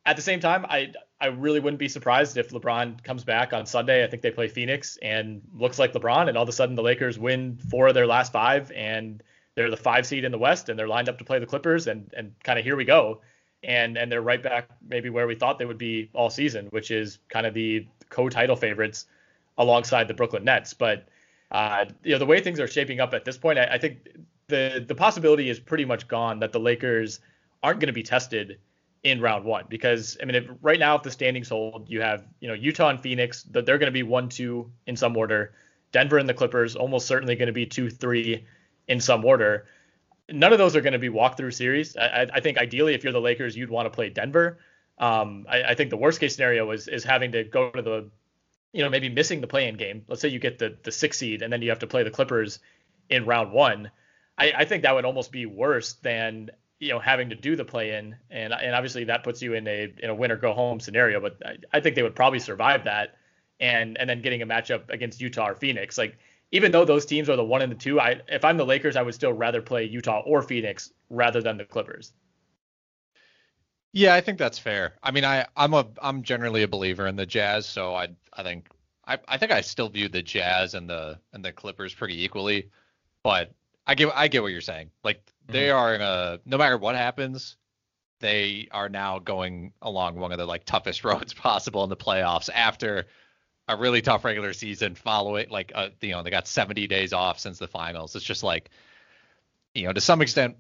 At 0.05 0.15
the 0.15 0.23
same 0.23 0.39
time, 0.39 0.67
I 0.69 0.93
I 1.23 1.29
really 1.29 1.59
wouldn't 1.59 1.79
be 1.79 1.89
surprised 1.89 2.37
if 2.37 2.51
LeBron 2.51 3.03
comes 3.03 3.25
back 3.25 3.55
on 3.55 3.65
Sunday. 3.65 4.05
I 4.05 4.09
think 4.09 4.21
they 4.21 4.31
play 4.31 4.47
Phoenix 4.47 4.99
and 5.01 5.41
looks 5.55 5.79
like 5.79 5.95
LeBron, 5.95 6.29
and 6.29 6.37
all 6.37 6.43
of 6.43 6.51
a 6.51 6.53
sudden 6.53 6.75
the 6.75 6.83
Lakers 6.83 7.19
win 7.19 7.57
four 7.71 7.89
of 7.89 7.95
their 7.95 8.07
last 8.07 8.31
five, 8.31 8.71
and 8.73 9.23
they're 9.55 9.71
the 9.71 9.77
five 9.79 10.07
seed 10.07 10.25
in 10.25 10.33
the 10.33 10.39
West, 10.39 10.69
and 10.69 10.79
they're 10.79 10.87
lined 10.87 11.09
up 11.09 11.17
to 11.17 11.25
play 11.25 11.39
the 11.39 11.47
Clippers, 11.47 11.87
and 11.87 12.13
and 12.15 12.35
kind 12.45 12.59
of 12.59 12.65
here 12.67 12.77
we 12.77 12.85
go, 12.85 13.23
and 13.63 13.97
and 13.97 14.11
they're 14.11 14.23
right 14.23 14.43
back 14.43 14.69
maybe 14.89 15.11
where 15.11 15.27
we 15.27 15.35
thought 15.35 15.59
they 15.59 15.65
would 15.65 15.79
be 15.79 16.11
all 16.13 16.31
season, 16.31 16.67
which 16.67 16.91
is 16.91 17.19
kind 17.29 17.47
of 17.47 17.55
the 17.55 17.87
co-title 18.11 18.57
favorites 18.57 19.07
alongside 19.59 20.09
the 20.09 20.15
Brooklyn 20.15 20.45
Nets, 20.45 20.75
but 20.75 21.09
uh, 21.51 21.85
you 22.03 22.13
know, 22.13 22.19
the 22.19 22.27
way 22.27 22.41
things 22.41 22.59
are 22.61 22.67
shaping 22.67 23.01
up 23.01 23.15
at 23.15 23.25
this 23.25 23.39
point, 23.39 23.59
I, 23.59 23.65
I 23.65 23.79
think 23.79 24.09
the 24.49 24.85
the 24.87 24.95
possibility 24.95 25.49
is 25.49 25.61
pretty 25.61 25.85
much 25.85 26.09
gone 26.09 26.41
that 26.41 26.53
the 26.53 26.61
Lakers 26.61 27.21
aren't 27.63 27.81
going 27.81 27.89
to 27.89 27.93
be 27.93 28.03
tested 28.03 28.59
in 29.03 29.21
round 29.21 29.45
one 29.45 29.65
because 29.69 30.17
I 30.21 30.25
mean, 30.25 30.35
if, 30.37 30.45
right 30.63 30.79
now 30.79 30.97
if 30.97 31.03
the 31.03 31.11
standings 31.11 31.49
hold, 31.49 31.89
you 31.89 32.01
have 32.01 32.25
you 32.41 32.49
know 32.49 32.55
Utah 32.55 32.89
and 32.89 33.01
Phoenix 33.01 33.45
that 33.45 33.67
they're 33.67 33.79
going 33.79 33.89
to 33.89 33.93
be 33.93 34.03
one 34.03 34.29
two 34.29 34.71
in 34.87 34.97
some 34.97 35.17
order. 35.17 35.53
Denver 35.93 36.19
and 36.19 36.29
the 36.29 36.35
Clippers 36.35 36.75
almost 36.75 37.07
certainly 37.07 37.37
going 37.37 37.47
to 37.47 37.53
be 37.53 37.67
two 37.67 37.91
three 37.91 38.45
in 38.89 39.01
some 39.01 39.25
order. 39.25 39.67
None 40.31 40.53
of 40.53 40.59
those 40.59 40.75
are 40.75 40.81
going 40.81 40.93
to 40.93 40.99
be 40.99 41.09
walkthrough 41.09 41.55
series. 41.55 41.97
I, 41.97 42.27
I 42.33 42.41
think 42.41 42.59
ideally, 42.59 42.95
if 42.95 43.05
you're 43.05 43.13
the 43.13 43.21
Lakers, 43.21 43.57
you'd 43.57 43.71
want 43.71 43.87
to 43.87 43.91
play 43.91 44.09
Denver. 44.11 44.59
Um, 44.99 45.47
I, 45.49 45.63
I, 45.63 45.75
think 45.75 45.91
the 45.91 45.97
worst 45.97 46.21
case 46.21 46.35
scenario 46.35 46.71
is 46.71 46.89
is 46.89 47.05
having 47.05 47.33
to 47.33 47.45
go 47.45 47.71
to 47.71 47.83
the 47.83 48.11
you 48.77 48.83
know, 48.83 48.91
maybe 48.91 49.09
missing 49.09 49.41
the 49.41 49.47
play-in 49.47 49.77
game. 49.77 50.05
Let's 50.07 50.21
say 50.21 50.29
you 50.29 50.39
get 50.39 50.59
the 50.59 50.77
the 50.83 50.93
six 50.93 51.17
seed 51.17 51.41
and 51.41 51.51
then 51.51 51.63
you 51.63 51.71
have 51.71 51.79
to 51.79 51.87
play 51.87 52.03
the 52.03 52.11
Clippers 52.11 52.59
in 53.09 53.25
round 53.25 53.51
one. 53.51 53.91
I, 54.37 54.53
I 54.55 54.65
think 54.67 54.83
that 54.83 54.95
would 54.95 55.07
almost 55.07 55.33
be 55.33 55.47
worse 55.47 55.95
than 55.95 56.51
you 56.79 56.91
know 56.91 56.99
having 56.99 57.31
to 57.31 57.35
do 57.35 57.57
the 57.57 57.65
play-in, 57.65 58.17
and 58.31 58.53
and 58.53 58.75
obviously 58.75 59.05
that 59.05 59.25
puts 59.25 59.41
you 59.41 59.55
in 59.55 59.67
a 59.67 59.95
in 60.03 60.11
a 60.11 60.15
win 60.15 60.31
or 60.31 60.37
go 60.37 60.53
home 60.53 60.79
scenario. 60.79 61.21
But 61.21 61.39
I, 61.45 61.57
I 61.73 61.81
think 61.81 61.97
they 61.97 62.03
would 62.03 62.15
probably 62.15 62.39
survive 62.39 62.85
that, 62.85 63.17
and 63.61 63.97
and 63.97 64.11
then 64.11 64.21
getting 64.21 64.43
a 64.43 64.47
matchup 64.47 64.91
against 64.91 65.23
Utah 65.23 65.49
or 65.49 65.55
Phoenix. 65.55 65.97
Like 65.97 66.19
even 66.53 66.73
though 66.73 66.85
those 66.85 67.07
teams 67.07 67.29
are 67.29 67.37
the 67.37 67.45
one 67.45 67.63
and 67.63 67.73
the 67.73 67.77
two, 67.77 68.01
I 68.01 68.21
if 68.29 68.45
I'm 68.45 68.57
the 68.57 68.67
Lakers, 68.67 68.97
I 68.97 69.03
would 69.03 69.15
still 69.15 69.33
rather 69.33 69.61
play 69.61 69.85
Utah 69.85 70.23
or 70.25 70.43
Phoenix 70.43 70.93
rather 71.11 71.41
than 71.41 71.57
the 71.57 71.65
Clippers. 71.65 72.13
Yeah, 73.93 74.15
I 74.15 74.21
think 74.21 74.39
that's 74.39 74.59
fair. 74.59 74.95
I 75.03 75.11
mean, 75.11 75.25
I 75.25 75.47
I'm 75.57 75.75
a 75.75 75.87
I'm 76.01 76.23
generally 76.23 76.63
a 76.63 76.69
believer 76.69 77.07
in 77.07 77.17
the 77.17 77.27
Jazz, 77.27 77.67
so 77.67 77.95
I 77.95 78.09
I 78.33 78.43
think 78.43 78.69
I 79.07 79.19
I 79.27 79.39
think 79.39 79.53
I 79.53 79.61
still 79.61 79.89
view 79.89 80.09
the 80.09 80.23
Jazz 80.23 80.75
and 80.75 80.89
the 80.89 81.19
and 81.33 81.45
the 81.45 81.53
Clippers 81.53 81.95
pretty 81.95 82.23
equally, 82.23 82.71
but 83.23 83.53
I 83.87 83.95
get 83.95 84.11
I 84.15 84.29
get 84.29 84.43
what 84.43 84.53
you're 84.53 84.61
saying. 84.61 84.91
Like 85.03 85.23
they 85.49 85.69
mm-hmm. 85.69 85.79
are 85.79 85.95
in 85.95 86.03
a 86.03 86.41
no 86.45 86.59
matter 86.59 86.79
what 86.79 86.95
happens, 86.95 87.57
they 88.21 88.69
are 88.71 88.89
now 88.89 89.19
going 89.19 89.73
along 89.83 90.17
one 90.17 90.33
of 90.33 90.39
the 90.39 90.47
like 90.47 90.65
toughest 90.65 91.05
roads 91.05 91.35
possible 91.35 91.83
in 91.83 91.91
the 91.91 91.97
playoffs 91.97 92.51
after 92.55 93.07
a 93.69 93.77
really 93.77 94.01
tough 94.03 94.25
regular 94.25 94.53
season 94.53 94.95
following 94.95 95.49
like 95.51 95.73
uh, 95.75 95.89
you 96.01 96.13
know 96.13 96.23
they 96.23 96.31
got 96.31 96.47
70 96.47 96.87
days 96.87 97.13
off 97.13 97.39
since 97.39 97.59
the 97.59 97.69
finals. 97.69 98.15
It's 98.15 98.25
just 98.25 98.43
like 98.43 98.71
you 99.75 99.87
know 99.87 99.93
to 99.93 100.01
some 100.01 100.23
extent 100.23 100.57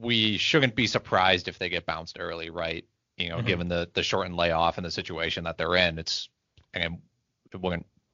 we 0.00 0.38
shouldn't 0.38 0.74
be 0.74 0.86
surprised 0.86 1.48
if 1.48 1.58
they 1.58 1.68
get 1.68 1.84
bounced 1.84 2.16
early, 2.18 2.50
right? 2.50 2.84
You 3.18 3.28
know, 3.28 3.38
mm-hmm. 3.38 3.46
given 3.46 3.68
the 3.68 3.90
the 3.92 4.02
shortened 4.02 4.36
layoff 4.36 4.78
and 4.78 4.86
the 4.86 4.90
situation 4.90 5.44
that 5.44 5.58
they're 5.58 5.76
in, 5.76 5.98
it's 5.98 6.28
and 6.72 6.98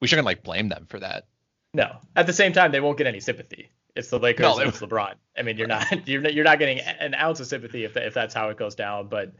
we 0.01 0.07
shouldn't 0.07 0.25
like 0.25 0.43
blame 0.43 0.69
them 0.69 0.85
for 0.89 0.99
that. 0.99 1.25
No. 1.73 1.97
At 2.15 2.27
the 2.27 2.33
same 2.33 2.53
time, 2.53 2.71
they 2.71 2.79
won't 2.79 2.97
get 2.97 3.07
any 3.07 3.19
sympathy. 3.19 3.69
It's 3.95 4.09
the 4.09 4.19
Lakers 4.19 4.43
no, 4.43 4.59
it's 4.59 4.79
LeBron. 4.79 5.15
I 5.37 5.41
mean, 5.41 5.57
you're 5.57 5.67
not 5.67 5.85
you're 6.07 6.21
not, 6.21 6.33
you're 6.33 6.45
not 6.45 6.59
getting 6.59 6.79
an 6.79 7.13
ounce 7.13 7.39
of 7.39 7.47
sympathy 7.47 7.85
if 7.85 7.95
if 7.97 8.13
that's 8.13 8.33
how 8.33 8.49
it 8.49 8.57
goes 8.57 8.75
down. 8.75 9.07
But 9.07 9.33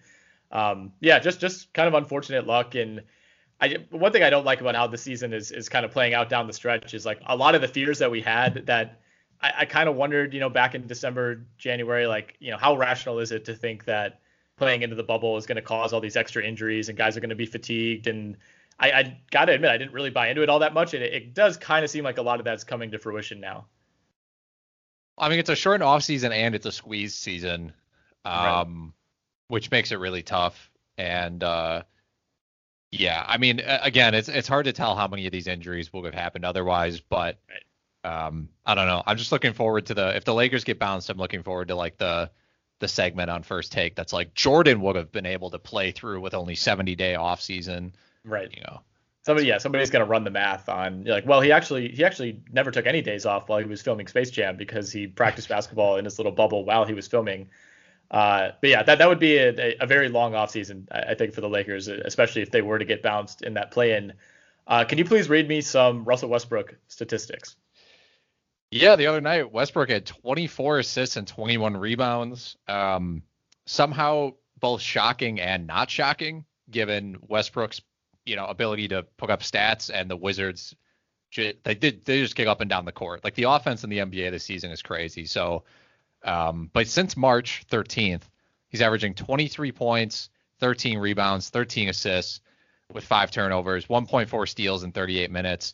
um, 0.51 0.93
yeah, 0.99 1.19
just 1.19 1.39
just 1.39 1.73
kind 1.73 1.87
of 1.87 1.93
unfortunate 1.93 2.47
luck. 2.47 2.75
And 2.75 3.03
I 3.61 3.77
one 3.91 4.11
thing 4.11 4.23
I 4.23 4.29
don't 4.29 4.45
like 4.45 4.61
about 4.61 4.75
how 4.75 4.87
the 4.87 4.97
season 4.97 5.33
is 5.33 5.51
is 5.51 5.69
kind 5.69 5.85
of 5.85 5.91
playing 5.91 6.13
out 6.13 6.29
down 6.29 6.47
the 6.47 6.53
stretch 6.53 6.93
is 6.93 7.05
like 7.05 7.19
a 7.25 7.35
lot 7.35 7.55
of 7.55 7.61
the 7.61 7.67
fears 7.67 7.99
that 7.99 8.09
we 8.09 8.21
had 8.21 8.65
that 8.67 9.01
I, 9.41 9.53
I 9.59 9.65
kind 9.65 9.89
of 9.89 9.95
wondered, 9.95 10.33
you 10.33 10.39
know, 10.39 10.49
back 10.49 10.75
in 10.75 10.87
December, 10.87 11.45
January, 11.57 12.07
like, 12.07 12.35
you 12.39 12.51
know, 12.51 12.57
how 12.57 12.75
rational 12.75 13.19
is 13.19 13.31
it 13.31 13.45
to 13.45 13.55
think 13.55 13.85
that 13.85 14.19
playing 14.57 14.81
into 14.81 14.95
the 14.95 15.03
bubble 15.03 15.37
is 15.37 15.45
going 15.45 15.55
to 15.55 15.61
cause 15.61 15.93
all 15.93 16.01
these 16.01 16.17
extra 16.17 16.43
injuries 16.43 16.89
and 16.89 16.97
guys 16.97 17.15
are 17.15 17.19
going 17.19 17.29
to 17.29 17.35
be 17.35 17.45
fatigued? 17.45 18.07
And 18.07 18.37
I, 18.79 18.91
I 18.91 19.17
got 19.31 19.45
to 19.45 19.53
admit, 19.53 19.71
I 19.71 19.77
didn't 19.77 19.93
really 19.93 20.09
buy 20.09 20.29
into 20.29 20.41
it 20.41 20.49
all 20.49 20.59
that 20.59 20.73
much. 20.73 20.93
And 20.93 21.03
it, 21.03 21.13
it 21.13 21.33
does 21.33 21.57
kind 21.57 21.83
of 21.83 21.89
seem 21.89 22.03
like 22.03 22.17
a 22.17 22.21
lot 22.21 22.39
of 22.39 22.45
that's 22.45 22.63
coming 22.63 22.91
to 22.91 22.99
fruition 22.99 23.39
now. 23.39 23.65
I 25.17 25.29
mean, 25.29 25.39
it's 25.39 25.49
a 25.49 25.55
short 25.55 25.81
off 25.81 26.03
season 26.03 26.31
and 26.31 26.55
it's 26.55 26.65
a 26.65 26.71
squeeze 26.71 27.13
season, 27.13 27.73
um, 28.23 28.33
right. 28.35 28.91
which 29.49 29.69
makes 29.69 29.91
it 29.91 29.99
really 29.99 30.23
tough. 30.23 30.71
And 30.97 31.43
uh, 31.43 31.83
yeah, 32.91 33.23
I 33.27 33.37
mean, 33.37 33.59
again, 33.59 34.15
it's 34.15 34.29
it's 34.29 34.47
hard 34.47 34.65
to 34.65 34.73
tell 34.73 34.95
how 34.95 35.07
many 35.07 35.25
of 35.25 35.31
these 35.31 35.47
injuries 35.47 35.93
will 35.93 36.03
have 36.05 36.13
happened 36.13 36.45
otherwise, 36.45 36.99
but 36.99 37.37
um, 38.03 38.49
I 38.65 38.75
don't 38.75 38.87
know. 38.87 39.03
I'm 39.05 39.17
just 39.17 39.31
looking 39.31 39.53
forward 39.53 39.85
to 39.87 39.93
the 39.93 40.15
if 40.15 40.25
the 40.25 40.33
Lakers 40.33 40.63
get 40.63 40.79
bounced, 40.79 41.09
I'm 41.09 41.17
looking 41.17 41.43
forward 41.43 41.67
to 41.67 41.75
like 41.75 41.97
the 41.97 42.31
the 42.79 42.87
segment 42.87 43.29
on 43.29 43.43
first 43.43 43.71
take 43.71 43.95
that's 43.95 44.13
like 44.13 44.33
Jordan 44.33 44.81
would 44.81 44.95
have 44.95 45.11
been 45.11 45.25
able 45.25 45.49
to 45.51 45.59
play 45.59 45.91
through 45.91 46.21
with 46.21 46.33
only 46.33 46.55
70 46.55 46.95
day 46.95 47.15
off 47.15 47.41
season. 47.41 47.93
Right. 48.23 48.49
You 48.55 48.61
know. 48.63 48.81
somebody 49.23 49.47
yeah 49.47 49.57
somebody's 49.57 49.89
gonna 49.89 50.05
run 50.05 50.23
the 50.23 50.31
math 50.31 50.69
on 50.69 51.03
like 51.03 51.25
well 51.25 51.41
he 51.41 51.51
actually 51.51 51.89
he 51.89 52.03
actually 52.05 52.41
never 52.51 52.71
took 52.71 52.87
any 52.87 53.01
days 53.01 53.25
off 53.25 53.49
while 53.49 53.59
he 53.59 53.65
was 53.65 53.81
filming 53.81 54.07
Space 54.07 54.31
Jam 54.31 54.55
because 54.55 54.91
he 54.91 55.07
practiced 55.07 55.49
basketball 55.49 55.97
in 55.97 56.05
his 56.05 56.17
little 56.17 56.31
bubble 56.31 56.63
while 56.65 56.85
he 56.85 56.93
was 56.93 57.07
filming. 57.07 57.49
Uh, 58.11 58.51
but 58.59 58.69
yeah, 58.69 58.83
that 58.83 58.97
that 58.97 59.07
would 59.07 59.19
be 59.19 59.37
a, 59.37 59.75
a 59.79 59.85
very 59.85 60.09
long 60.09 60.33
offseason, 60.33 60.87
I, 60.91 61.11
I 61.11 61.15
think, 61.15 61.33
for 61.33 61.41
the 61.41 61.49
Lakers, 61.49 61.87
especially 61.87 62.41
if 62.41 62.51
they 62.51 62.61
were 62.61 62.79
to 62.79 62.85
get 62.85 63.03
bounced 63.03 63.43
in 63.43 63.53
that 63.53 63.71
play-in. 63.71 64.13
Uh, 64.65 64.83
can 64.83 64.97
you 64.97 65.05
please 65.05 65.29
read 65.29 65.47
me 65.47 65.61
some 65.61 66.03
Russell 66.03 66.29
Westbrook 66.29 66.75
statistics? 66.87 67.55
Yeah, 68.71 68.95
the 68.95 69.07
other 69.07 69.21
night 69.21 69.51
Westbrook 69.51 69.89
had 69.89 70.05
24 70.05 70.79
assists 70.79 71.17
and 71.17 71.27
21 71.27 71.77
rebounds. 71.77 72.55
Um, 72.67 73.23
somehow 73.65 74.33
both 74.59 74.81
shocking 74.81 75.39
and 75.39 75.65
not 75.65 75.89
shocking, 75.89 76.45
given 76.69 77.17
Westbrook's 77.27 77.81
you 78.25 78.35
know 78.35 78.45
ability 78.45 78.89
to 78.89 79.03
put 79.17 79.29
up 79.29 79.41
stats 79.41 79.89
and 79.93 80.09
the 80.09 80.17
Wizards 80.17 80.75
they 81.35 81.75
did 81.75 82.05
they 82.05 82.21
just 82.21 82.35
kick 82.35 82.47
up 82.47 82.61
and 82.61 82.69
down 82.69 82.85
the 82.85 82.91
court. 82.91 83.23
Like 83.23 83.35
the 83.35 83.43
offense 83.43 83.83
in 83.83 83.89
the 83.89 83.99
NBA 83.99 84.31
this 84.31 84.43
season 84.43 84.71
is 84.71 84.81
crazy. 84.81 85.25
So, 85.25 85.63
um, 86.23 86.69
but 86.73 86.87
since 86.87 87.15
March 87.15 87.65
13th, 87.71 88.23
he's 88.67 88.81
averaging 88.81 89.13
23 89.13 89.71
points, 89.71 90.29
13 90.59 90.97
rebounds, 90.99 91.49
13 91.49 91.89
assists 91.89 92.41
with 92.91 93.03
five 93.03 93.31
turnovers, 93.31 93.85
1.4 93.85 94.47
steals 94.47 94.83
in 94.83 94.91
38 94.91 95.31
minutes. 95.31 95.73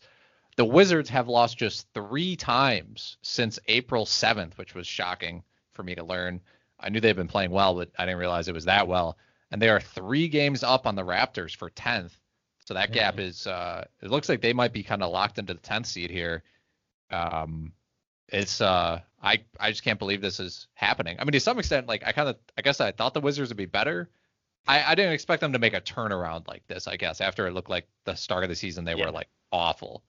The 0.58 0.66
Wizards 0.66 1.10
have 1.10 1.28
lost 1.28 1.58
just 1.58 1.88
three 1.94 2.36
times 2.36 3.18
since 3.22 3.60
April 3.68 4.06
7th, 4.06 4.58
which 4.58 4.74
was 4.74 4.88
shocking 4.88 5.44
for 5.74 5.84
me 5.84 5.96
to 5.96 6.04
learn. 6.04 6.42
I 6.80 6.90
knew 6.90 7.00
they've 7.00 7.16
been 7.16 7.28
playing 7.28 7.52
well, 7.52 7.76
but 7.76 7.90
I 7.98 8.06
didn't 8.06 8.20
realize 8.20 8.48
it 8.48 8.54
was 8.54 8.66
that 8.66 8.88
well. 8.88 9.18
And 9.52 9.62
they 9.62 9.70
are 9.70 9.80
three 9.80 10.28
games 10.28 10.64
up 10.64 10.88
on 10.88 10.96
the 10.96 11.04
Raptors 11.04 11.56
for 11.56 11.70
10th. 11.70 12.12
So 12.66 12.74
that 12.74 12.92
gap 12.92 13.16
mm-hmm. 13.16 13.24
is 13.24 13.48
uh 13.48 13.86
it 14.02 14.10
looks 14.10 14.28
like 14.28 14.42
they 14.42 14.54
might 14.54 14.74
be 14.74 14.84
kind 14.84 15.04
of 15.04 15.12
locked 15.12 15.38
into 15.38 15.54
the 15.54 15.60
10th 15.60 15.86
seed 15.86 16.10
here. 16.10 16.44
Um 17.12 17.74
it's 18.30 18.62
uh 18.62 19.00
I 19.22 19.44
I 19.60 19.72
just 19.72 19.84
can't 19.84 20.00
believe 20.00 20.22
this 20.22 20.40
is 20.40 20.68
happening. 20.74 21.18
I 21.20 21.24
mean 21.24 21.34
to 21.34 21.40
some 21.40 21.60
extent 21.60 21.88
like 21.88 22.04
I 22.06 22.12
kind 22.12 22.30
of 22.30 22.38
I 22.58 22.62
guess 22.62 22.82
I 22.82 22.92
thought 22.92 23.14
the 23.14 23.22
Wizards 23.22 23.50
would 23.50 23.58
be 23.58 23.66
better. 23.66 24.10
I 24.68 24.84
I 24.84 24.96
didn't 24.96 25.14
expect 25.14 25.42
them 25.42 25.54
to 25.54 25.60
make 25.60 25.74
a 25.74 25.82
turnaround 25.82 26.48
like 26.48 26.66
this, 26.68 26.88
I 26.88 26.98
guess, 26.98 27.22
after 27.22 27.48
it 27.48 27.54
looked 27.54 27.70
like 27.70 27.88
the 28.06 28.16
start 28.16 28.44
of 28.44 28.50
the 28.50 28.56
season 28.56 28.86
they 28.86 28.96
yeah. 28.96 29.06
were 29.06 29.12
like 29.12 29.28
awful. 29.52 30.04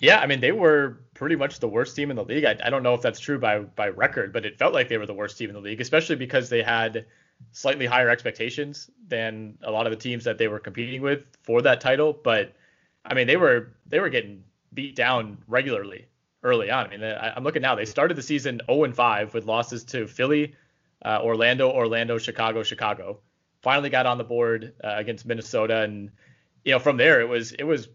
Yeah, 0.00 0.18
I 0.18 0.26
mean 0.26 0.40
they 0.40 0.52
were 0.52 1.00
pretty 1.14 1.36
much 1.36 1.60
the 1.60 1.68
worst 1.68 1.94
team 1.94 2.10
in 2.10 2.16
the 2.16 2.24
league. 2.24 2.44
I, 2.44 2.56
I 2.62 2.70
don't 2.70 2.82
know 2.82 2.94
if 2.94 3.02
that's 3.02 3.20
true 3.20 3.38
by 3.38 3.60
by 3.60 3.88
record, 3.88 4.32
but 4.32 4.44
it 4.44 4.58
felt 4.58 4.74
like 4.74 4.88
they 4.88 4.98
were 4.98 5.06
the 5.06 5.14
worst 5.14 5.38
team 5.38 5.50
in 5.50 5.54
the 5.54 5.62
league, 5.62 5.80
especially 5.80 6.16
because 6.16 6.48
they 6.48 6.62
had 6.62 7.06
slightly 7.52 7.86
higher 7.86 8.08
expectations 8.08 8.90
than 9.06 9.58
a 9.62 9.70
lot 9.70 9.86
of 9.86 9.90
the 9.90 9.96
teams 9.96 10.24
that 10.24 10.38
they 10.38 10.48
were 10.48 10.58
competing 10.58 11.02
with 11.02 11.24
for 11.42 11.62
that 11.62 11.80
title. 11.80 12.12
But 12.12 12.54
I 13.04 13.14
mean, 13.14 13.26
they 13.26 13.36
were 13.36 13.74
they 13.86 14.00
were 14.00 14.08
getting 14.08 14.44
beat 14.72 14.96
down 14.96 15.38
regularly 15.46 16.06
early 16.44 16.70
on. 16.70 16.86
I 16.86 16.90
mean, 16.90 17.02
I, 17.02 17.36
am 17.36 17.42
looking 17.42 17.62
now. 17.62 17.74
They 17.74 17.86
started 17.86 18.16
the 18.16 18.22
season 18.22 18.60
0 18.66 18.84
and 18.84 18.94
5 18.94 19.34
with 19.34 19.46
losses 19.46 19.82
to 19.86 20.06
Philly, 20.06 20.54
uh, 21.04 21.20
Orlando, 21.22 21.70
Orlando, 21.70 22.18
Chicago, 22.18 22.62
Chicago. 22.62 23.20
Finally 23.62 23.90
got 23.90 24.06
on 24.06 24.18
the 24.18 24.24
board 24.24 24.74
uh, 24.84 24.92
against 24.96 25.24
Minnesota, 25.24 25.80
and 25.80 26.10
you 26.64 26.72
know 26.72 26.78
from 26.78 26.98
there 26.98 27.22
it 27.22 27.28
was 27.28 27.52
it 27.52 27.64
was 27.64 27.88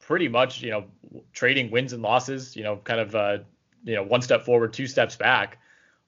pretty 0.00 0.28
much 0.28 0.60
you 0.60 0.70
know 0.70 0.86
trading 1.32 1.70
wins 1.70 1.92
and 1.92 2.02
losses. 2.02 2.56
You 2.56 2.64
know, 2.64 2.76
kind 2.78 3.00
of 3.00 3.14
uh, 3.14 3.38
you 3.84 3.94
know 3.94 4.02
one 4.02 4.22
step 4.22 4.44
forward, 4.44 4.72
two 4.72 4.88
steps 4.88 5.14
back, 5.14 5.58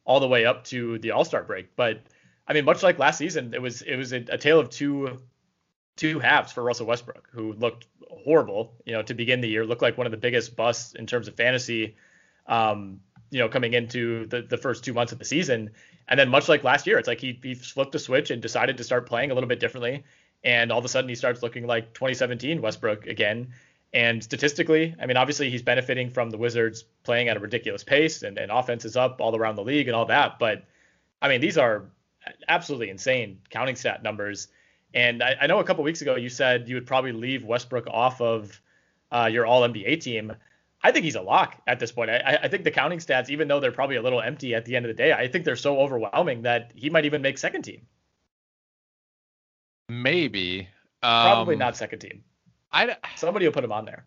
all 0.04 0.18
the 0.18 0.26
way 0.26 0.44
up 0.44 0.64
to 0.64 0.98
the 0.98 1.12
All 1.12 1.24
Star 1.24 1.44
break. 1.44 1.76
But 1.76 2.02
I 2.48 2.52
mean, 2.52 2.64
much 2.64 2.82
like 2.82 2.98
last 2.98 3.18
season, 3.18 3.54
it 3.54 3.62
was 3.62 3.82
it 3.82 3.94
was 3.94 4.12
a, 4.12 4.24
a 4.30 4.38
tale 4.38 4.58
of 4.58 4.70
two 4.70 5.20
two 5.96 6.18
halves 6.18 6.52
for 6.52 6.62
Russell 6.62 6.86
Westbrook, 6.86 7.28
who 7.32 7.52
looked 7.54 7.86
horrible, 8.24 8.74
you 8.84 8.92
know, 8.92 9.02
to 9.02 9.14
begin 9.14 9.40
the 9.40 9.48
year, 9.48 9.64
looked 9.64 9.82
like 9.82 9.98
one 9.98 10.06
of 10.06 10.10
the 10.10 10.16
biggest 10.16 10.56
busts 10.56 10.94
in 10.94 11.06
terms 11.06 11.28
of 11.28 11.36
fantasy, 11.36 11.96
um, 12.46 13.00
you 13.30 13.38
know, 13.38 13.48
coming 13.48 13.74
into 13.74 14.26
the, 14.26 14.42
the 14.42 14.56
first 14.56 14.84
two 14.84 14.92
months 14.92 15.12
of 15.12 15.18
the 15.18 15.24
season. 15.24 15.70
And 16.08 16.18
then 16.18 16.28
much 16.28 16.48
like 16.48 16.64
last 16.64 16.86
year, 16.86 16.98
it's 16.98 17.06
like 17.06 17.20
he, 17.20 17.38
he 17.42 17.54
flipped 17.54 17.94
a 17.94 17.98
switch 17.98 18.30
and 18.30 18.42
decided 18.42 18.76
to 18.78 18.84
start 18.84 19.06
playing 19.06 19.30
a 19.30 19.34
little 19.34 19.48
bit 19.48 19.60
differently. 19.60 20.04
And 20.42 20.72
all 20.72 20.78
of 20.78 20.84
a 20.84 20.88
sudden 20.88 21.08
he 21.08 21.14
starts 21.14 21.42
looking 21.42 21.66
like 21.66 21.94
2017 21.94 22.60
Westbrook 22.60 23.06
again. 23.06 23.52
And 23.92 24.22
statistically, 24.22 24.94
I 25.00 25.06
mean, 25.06 25.16
obviously 25.16 25.50
he's 25.50 25.62
benefiting 25.62 26.10
from 26.10 26.30
the 26.30 26.38
Wizards 26.38 26.84
playing 27.02 27.28
at 27.28 27.36
a 27.36 27.40
ridiculous 27.40 27.84
pace 27.84 28.22
and, 28.22 28.38
and 28.38 28.50
offense 28.50 28.84
is 28.84 28.96
up 28.96 29.20
all 29.20 29.36
around 29.36 29.56
the 29.56 29.64
league 29.64 29.88
and 29.88 29.96
all 29.96 30.06
that. 30.06 30.38
But 30.38 30.64
I 31.20 31.28
mean, 31.28 31.40
these 31.40 31.58
are 31.58 31.84
absolutely 32.48 32.90
insane 32.90 33.40
counting 33.50 33.76
stat 33.76 34.02
numbers. 34.02 34.48
And 34.94 35.22
I, 35.22 35.36
I 35.42 35.46
know 35.46 35.60
a 35.60 35.64
couple 35.64 35.84
weeks 35.84 36.02
ago 36.02 36.16
you 36.16 36.28
said 36.28 36.68
you 36.68 36.74
would 36.74 36.86
probably 36.86 37.12
leave 37.12 37.44
Westbrook 37.44 37.86
off 37.86 38.20
of 38.20 38.60
uh, 39.10 39.28
your 39.32 39.46
All 39.46 39.62
NBA 39.62 40.00
team. 40.00 40.32
I 40.82 40.92
think 40.92 41.04
he's 41.04 41.14
a 41.14 41.20
lock 41.20 41.60
at 41.66 41.78
this 41.78 41.92
point. 41.92 42.10
I, 42.10 42.38
I, 42.42 42.48
think 42.48 42.64
the 42.64 42.70
counting 42.70 43.00
stats, 43.00 43.28
even 43.28 43.48
though 43.48 43.60
they're 43.60 43.70
probably 43.70 43.96
a 43.96 44.02
little 44.02 44.22
empty 44.22 44.54
at 44.54 44.64
the 44.64 44.76
end 44.76 44.86
of 44.86 44.88
the 44.88 44.94
day, 44.94 45.12
I 45.12 45.28
think 45.28 45.44
they're 45.44 45.56
so 45.56 45.78
overwhelming 45.78 46.42
that 46.42 46.72
he 46.74 46.88
might 46.88 47.04
even 47.04 47.20
make 47.20 47.36
second 47.36 47.62
team. 47.62 47.86
Maybe. 49.90 50.68
Um, 51.02 51.22
probably 51.22 51.56
not 51.56 51.76
second 51.76 51.98
team. 51.98 52.24
I 52.72 52.96
somebody 53.16 53.46
will 53.46 53.52
put 53.52 53.64
him 53.64 53.72
on 53.72 53.84
there. 53.84 54.06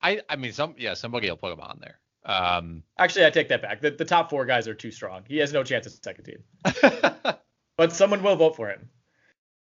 I 0.00 0.22
I 0.28 0.36
mean 0.36 0.52
some 0.52 0.74
yeah 0.78 0.94
somebody 0.94 1.28
will 1.28 1.36
put 1.36 1.52
him 1.52 1.60
on 1.60 1.78
there. 1.80 1.98
Um, 2.24 2.82
Actually, 2.98 3.26
I 3.26 3.30
take 3.30 3.48
that 3.48 3.62
back. 3.62 3.80
The, 3.80 3.90
the 3.90 4.04
top 4.04 4.30
four 4.30 4.44
guys 4.44 4.68
are 4.68 4.74
too 4.74 4.90
strong. 4.90 5.22
He 5.26 5.38
has 5.38 5.52
no 5.52 5.64
chance 5.64 5.86
at 5.86 5.92
second 5.92 6.24
team. 6.24 6.44
but 7.76 7.92
someone 7.92 8.22
will 8.22 8.36
vote 8.36 8.54
for 8.54 8.68
him. 8.68 8.88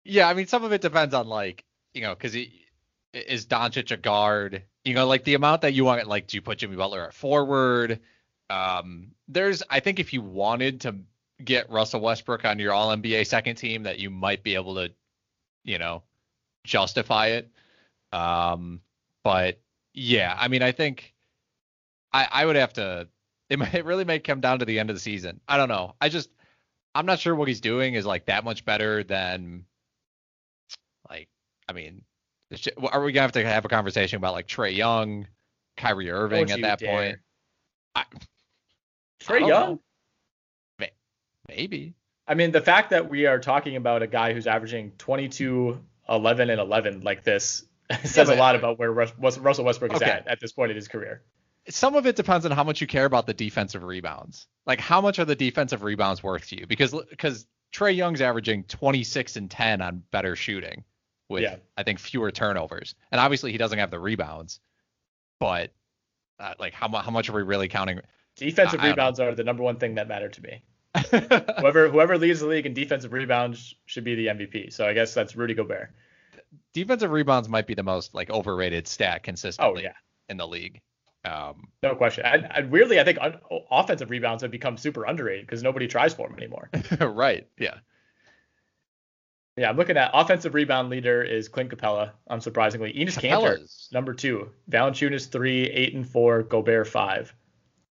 Yeah, 0.04 0.28
I 0.28 0.34
mean, 0.34 0.46
some 0.46 0.64
of 0.64 0.72
it 0.72 0.80
depends 0.80 1.14
on 1.14 1.28
like, 1.28 1.64
you 1.94 2.02
know, 2.02 2.14
because 2.14 2.34
is 3.12 3.46
Doncic 3.46 3.90
a 3.90 3.96
guard. 3.96 4.62
You 4.84 4.94
know, 4.94 5.06
like 5.06 5.24
the 5.24 5.34
amount 5.34 5.62
that 5.62 5.74
you 5.74 5.84
want. 5.84 6.06
Like, 6.08 6.26
do 6.26 6.36
you 6.36 6.42
put 6.42 6.58
Jimmy 6.58 6.76
Butler 6.76 7.04
at 7.04 7.14
forward? 7.14 8.00
Um, 8.50 9.12
there's, 9.28 9.62
I 9.70 9.80
think, 9.80 10.00
if 10.00 10.12
you 10.12 10.22
wanted 10.22 10.80
to 10.82 10.96
get 11.42 11.70
Russell 11.70 12.00
Westbrook 12.00 12.44
on 12.44 12.58
your 12.58 12.72
All 12.72 12.94
NBA 12.94 13.26
second 13.26 13.56
team, 13.56 13.84
that 13.84 13.98
you 13.98 14.10
might 14.10 14.42
be 14.42 14.54
able 14.54 14.74
to, 14.76 14.92
you 15.64 15.78
know, 15.78 16.02
justify 16.64 17.28
it. 17.28 17.50
Um, 18.12 18.80
but 19.22 19.60
yeah, 19.94 20.36
I 20.38 20.48
mean, 20.48 20.62
I 20.62 20.72
think 20.72 21.14
I, 22.12 22.28
I 22.30 22.46
would 22.46 22.56
have 22.56 22.72
to. 22.74 23.08
It 23.48 23.58
might 23.58 23.84
really 23.84 24.04
may 24.04 24.18
come 24.18 24.40
down 24.40 24.60
to 24.60 24.64
the 24.64 24.78
end 24.78 24.90
of 24.90 24.96
the 24.96 25.00
season. 25.00 25.40
I 25.46 25.56
don't 25.56 25.68
know. 25.68 25.94
I 26.00 26.08
just 26.08 26.30
I'm 26.94 27.06
not 27.06 27.18
sure 27.18 27.34
what 27.34 27.48
he's 27.48 27.60
doing 27.60 27.94
is 27.94 28.06
like 28.06 28.26
that 28.26 28.44
much 28.44 28.64
better 28.64 29.04
than 29.04 29.64
I 31.68 31.72
mean, 31.72 32.02
are 32.90 33.02
we 33.02 33.12
gonna 33.12 33.22
have 33.22 33.32
to 33.32 33.44
have 33.44 33.64
a 33.64 33.68
conversation 33.68 34.16
about 34.16 34.34
like 34.34 34.46
Trae 34.46 34.74
Young, 34.74 35.26
Kyrie 35.76 36.10
Irving 36.10 36.50
at 36.50 36.60
that 36.62 36.78
dare. 36.78 36.90
point? 36.90 37.18
I, 37.94 38.04
Trae 39.20 39.40
Young, 39.40 39.80
know. 40.80 40.86
maybe. 41.48 41.94
I 42.26 42.34
mean, 42.34 42.52
the 42.52 42.60
fact 42.60 42.90
that 42.90 43.10
we 43.10 43.26
are 43.26 43.38
talking 43.38 43.76
about 43.76 44.02
a 44.02 44.06
guy 44.06 44.32
who's 44.32 44.46
averaging 44.46 44.92
22, 44.98 45.78
11, 46.08 46.50
and 46.50 46.60
11 46.60 47.00
like 47.00 47.24
this 47.24 47.64
says 48.04 48.28
yeah, 48.28 48.34
a 48.34 48.36
lot 48.36 48.54
about 48.54 48.78
where 48.78 48.92
Russell 48.92 49.64
Westbrook 49.64 49.92
is 49.92 50.02
okay. 50.02 50.10
at 50.10 50.28
at 50.28 50.40
this 50.40 50.52
point 50.52 50.70
in 50.70 50.76
his 50.76 50.88
career 50.88 51.22
some 51.68 51.94
of 51.94 52.06
it 52.06 52.16
depends 52.16 52.44
on 52.44 52.52
how 52.52 52.64
much 52.64 52.80
you 52.80 52.86
care 52.86 53.04
about 53.04 53.26
the 53.26 53.34
defensive 53.34 53.84
rebounds. 53.84 54.46
Like 54.66 54.80
how 54.80 55.00
much 55.00 55.18
are 55.18 55.24
the 55.24 55.36
defensive 55.36 55.82
rebounds 55.82 56.22
worth 56.22 56.48
to 56.48 56.58
you? 56.58 56.66
Because 56.66 56.92
because 57.10 57.46
Trae 57.72 57.94
Young's 57.94 58.20
averaging 58.20 58.64
26 58.64 59.36
and 59.36 59.50
10 59.50 59.80
on 59.80 60.02
better 60.10 60.36
shooting 60.36 60.84
with 61.32 61.42
yeah. 61.42 61.56
I 61.76 61.82
think 61.82 61.98
fewer 61.98 62.30
turnovers. 62.30 62.94
And 63.10 63.20
obviously 63.20 63.52
he 63.52 63.58
doesn't 63.58 63.78
have 63.78 63.90
the 63.90 63.98
rebounds. 63.98 64.60
But 65.40 65.72
uh, 66.38 66.54
like 66.58 66.72
how 66.72 66.88
how 66.88 67.10
much 67.10 67.28
are 67.28 67.32
we 67.32 67.42
really 67.42 67.68
counting? 67.68 68.00
Defensive 68.36 68.80
I, 68.80 68.90
rebounds 68.90 69.20
I 69.20 69.26
are 69.26 69.34
the 69.34 69.44
number 69.44 69.62
one 69.62 69.76
thing 69.76 69.96
that 69.96 70.08
matter 70.08 70.28
to 70.28 70.42
me. 70.42 70.62
whoever 71.58 71.88
whoever 71.88 72.18
leads 72.18 72.40
the 72.40 72.46
league 72.46 72.66
in 72.66 72.74
defensive 72.74 73.12
rebounds 73.12 73.74
should 73.86 74.04
be 74.04 74.14
the 74.14 74.26
MVP. 74.26 74.72
So 74.72 74.86
I 74.86 74.92
guess 74.92 75.14
that's 75.14 75.34
Rudy 75.34 75.54
Gobert. 75.54 75.90
Defensive 76.74 77.10
rebounds 77.10 77.48
might 77.48 77.66
be 77.66 77.74
the 77.74 77.82
most 77.82 78.14
like 78.14 78.30
overrated 78.30 78.86
stat 78.86 79.22
consistently 79.22 79.82
oh, 79.82 79.84
yeah. 79.84 79.94
in 80.28 80.36
the 80.36 80.46
league. 80.46 80.80
Um, 81.24 81.68
no 81.82 81.94
question. 81.94 82.24
And, 82.26 82.48
and 82.50 82.70
weirdly, 82.70 82.98
I 82.98 83.04
think 83.04 83.18
un- 83.20 83.38
offensive 83.70 84.10
rebounds 84.10 84.42
have 84.42 84.50
become 84.50 84.76
super 84.76 85.04
underrated 85.04 85.46
because 85.46 85.62
nobody 85.62 85.86
tries 85.86 86.14
for 86.14 86.28
them 86.28 86.36
anymore. 86.36 86.68
right. 87.00 87.46
Yeah. 87.58 87.76
Yeah, 89.56 89.68
I'm 89.68 89.76
looking 89.76 89.98
at 89.98 90.10
offensive 90.14 90.54
rebound 90.54 90.88
leader 90.88 91.22
is 91.22 91.48
Clint 91.48 91.70
Capela, 91.70 92.12
unsurprisingly. 92.30 92.96
Enes 92.96 93.18
Kanter, 93.18 93.58
number 93.92 94.14
two. 94.14 94.48
Valanciunas 94.70 95.30
three, 95.30 95.64
eight 95.64 95.94
and 95.94 96.08
four. 96.08 96.42
Gobert 96.42 96.88
five. 96.88 97.34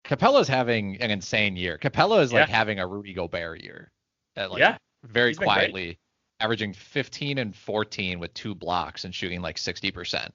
Capela's 0.04 0.48
having 0.48 0.98
an 1.02 1.12
insane 1.12 1.56
year. 1.56 1.78
Capela 1.78 2.22
is 2.22 2.34
like 2.34 2.50
yeah. 2.50 2.56
having 2.56 2.80
a 2.80 2.88
Rudy 2.88 3.14
Gobert 3.14 3.64
year. 3.64 3.92
like, 4.36 4.60
yeah. 4.60 4.78
Very 5.04 5.34
quietly, 5.34 6.00
averaging 6.40 6.74
15 6.74 7.38
and 7.38 7.56
14 7.56 8.20
with 8.20 8.34
two 8.34 8.54
blocks 8.54 9.06
and 9.06 9.14
shooting 9.14 9.42
like 9.42 9.56
60%. 9.56 10.30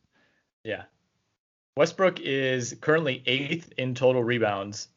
Yeah. 0.64 0.84
Westbrook 1.76 2.20
is 2.20 2.76
currently 2.80 3.22
eighth 3.26 3.72
in 3.76 3.94
total 3.94 4.22
rebounds 4.22 4.88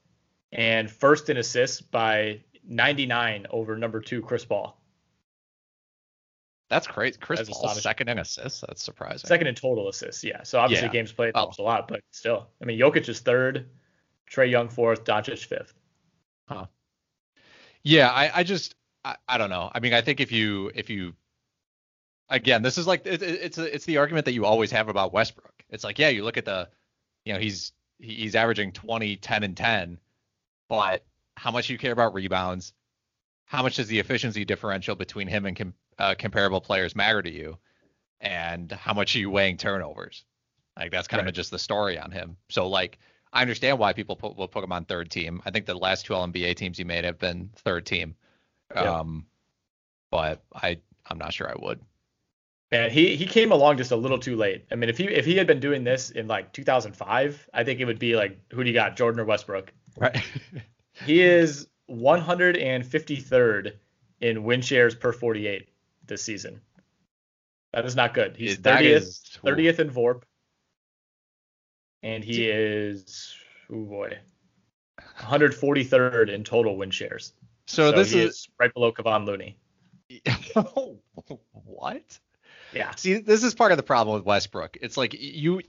and 0.51 0.89
first 0.89 1.29
in 1.29 1.37
assists 1.37 1.81
by 1.81 2.41
99 2.65 3.47
over 3.49 3.75
number 3.75 3.99
two 3.99 4.21
Chris 4.21 4.45
Paul. 4.45 4.79
That's 6.73 6.87
crazy. 6.87 7.17
Chris 7.19 7.47
Paul 7.49 7.69
second 7.69 8.09
in 8.09 8.17
assists. 8.17 8.61
That's 8.61 8.81
surprising. 8.81 9.27
Second 9.27 9.45
in 9.47 9.53
total 9.55 9.89
assists, 9.89 10.23
yeah. 10.23 10.41
So 10.43 10.59
obviously 10.59 10.87
Yeah. 10.87 10.93
games 10.93 11.11
played 11.11 11.33
Oh. 11.35 11.39
helps 11.41 11.59
a 11.59 11.61
lot, 11.61 11.87
but 11.87 12.01
still, 12.11 12.47
I 12.61 12.65
mean, 12.65 12.79
Jokic 12.79 13.07
is 13.07 13.19
third, 13.19 13.69
Trae 14.31 14.49
Young 14.49 14.69
fourth, 14.69 15.03
Doncic 15.03 15.45
fifth. 15.45 15.73
Huh. 16.47 16.65
Yeah, 17.83 18.09
I, 18.09 18.39
I 18.39 18.43
just 18.43 18.73
I, 19.05 19.17
I 19.27 19.37
don't 19.37 19.49
know. 19.51 19.69
I 19.73 19.79
mean, 19.79 19.93
I 19.93 20.01
think 20.01 20.19
if 20.19 20.31
you 20.31 20.71
if 20.73 20.89
you 20.89 21.13
again, 22.29 22.61
this 22.63 22.77
is 22.77 22.87
like 22.87 23.05
it, 23.05 23.21
it- 23.21 23.41
it's 23.41 23.57
a, 23.59 23.73
it's 23.75 23.85
the 23.85 23.97
argument 23.97 24.25
that 24.25 24.33
you 24.33 24.45
always 24.45 24.71
have 24.71 24.89
about 24.89 25.13
Westbrook. 25.13 25.53
It's 25.69 25.83
like, 25.83 25.99
yeah, 25.99 26.09
you 26.09 26.23
look 26.23 26.37
at 26.37 26.45
the 26.45 26.69
you 27.25 27.33
know, 27.33 27.39
he's 27.39 27.71
he's 27.99 28.35
averaging 28.35 28.71
20, 28.71 29.15
10 29.17 29.43
and 29.43 29.55
10, 29.55 29.99
but 30.69 31.05
how 31.37 31.51
much 31.51 31.67
do 31.67 31.73
you 31.73 31.79
care 31.79 31.93
about 31.93 32.13
rebounds? 32.13 32.73
How 33.45 33.61
much 33.61 33.75
does 33.75 33.87
the 33.87 33.99
efficiency 33.99 34.45
differential 34.45 34.95
between 34.95 35.27
him 35.27 35.45
and 35.45 35.55
com, 35.55 35.73
uh, 35.99 36.15
comparable 36.17 36.61
players 36.61 36.95
matter 36.95 37.21
to 37.21 37.31
you? 37.31 37.57
And 38.21 38.71
how 38.71 38.93
much 38.93 39.15
are 39.15 39.19
you 39.19 39.29
weighing 39.29 39.57
turnovers? 39.57 40.23
Like 40.77 40.91
that's 40.91 41.07
kind 41.07 41.21
Right. 41.21 41.29
of 41.29 41.35
just 41.35 41.51
the 41.51 41.59
story 41.59 41.99
on 41.99 42.11
him. 42.11 42.37
So 42.49 42.67
like 42.67 42.99
I 43.31 43.41
understand 43.41 43.79
why 43.79 43.93
people 43.93 44.15
put, 44.15 44.35
will 44.37 44.47
put 44.47 44.63
him 44.63 44.71
on 44.71 44.85
third 44.85 45.09
team. 45.11 45.41
I 45.45 45.51
think 45.51 45.65
the 45.65 45.73
last 45.75 46.05
two 46.05 46.13
All-NBA 46.13 46.55
teams 46.55 46.77
he 46.77 46.83
made 46.83 47.03
have 47.03 47.17
been 47.19 47.49
third 47.57 47.85
team. 47.85 48.15
Yeah. 48.73 48.99
Um, 48.99 49.25
but 50.09 50.43
I 50.53 50.77
I'm 51.09 51.17
not 51.17 51.33
sure 51.33 51.49
I 51.49 51.55
would. 51.59 51.79
Man, 52.71 52.89
he 52.89 53.15
he 53.15 53.25
came 53.27 53.51
along 53.51 53.77
just 53.77 53.91
a 53.91 53.95
little 53.95 54.17
too 54.17 54.35
late. 54.35 54.65
I 54.71 54.75
mean, 54.75 54.89
if 54.89 54.97
he 54.97 55.05
if 55.05 55.25
he 55.25 55.35
had 55.35 55.45
been 55.45 55.59
doing 55.59 55.83
this 55.83 56.09
in 56.11 56.27
like 56.27 56.53
2005, 56.53 57.49
I 57.53 57.63
think 57.63 57.79
it 57.79 57.85
would 57.85 57.99
be 57.99 58.15
like, 58.15 58.39
who 58.51 58.63
do 58.63 58.69
you 58.69 58.73
got, 58.73 58.95
Jordan 58.95 59.19
or 59.19 59.25
Westbrook? 59.25 59.71
Right. 59.97 60.23
He 61.05 61.21
is 61.21 61.67
153rd 61.89 63.73
in 64.21 64.43
win 64.43 64.61
shares 64.61 64.95
per 64.95 65.11
48 65.11 65.69
this 66.05 66.23
season. 66.23 66.61
That 67.73 67.85
is 67.85 67.95
not 67.95 68.13
good. 68.13 68.35
He's 68.37 68.57
30th, 68.57 68.81
is- 68.81 69.39
30th 69.43 69.79
in 69.79 69.89
VORP, 69.89 70.23
and 72.03 72.23
he 72.23 72.47
is 72.47 73.35
oh 73.71 73.83
boy, 73.83 74.17
143rd 75.19 76.29
in 76.29 76.43
total 76.43 76.77
win 76.77 76.91
shares. 76.91 77.33
so, 77.65 77.91
this 77.91 78.11
he 78.11 78.21
is, 78.21 78.47
right 78.59 78.73
below 78.73 78.91
Kevon 78.91 79.25
Looney. 79.25 79.57
what? 81.51 82.19
Yeah, 82.73 82.91
See, 82.95 83.19
this 83.19 83.43
is 83.43 83.53
part 83.53 83.71
of 83.71 83.77
the 83.77 83.83
problem 83.83 84.15
with 84.15 84.25
Westbrook. 84.25 84.77
It's 84.81 84.97
like 84.97 85.15
you 85.17 85.61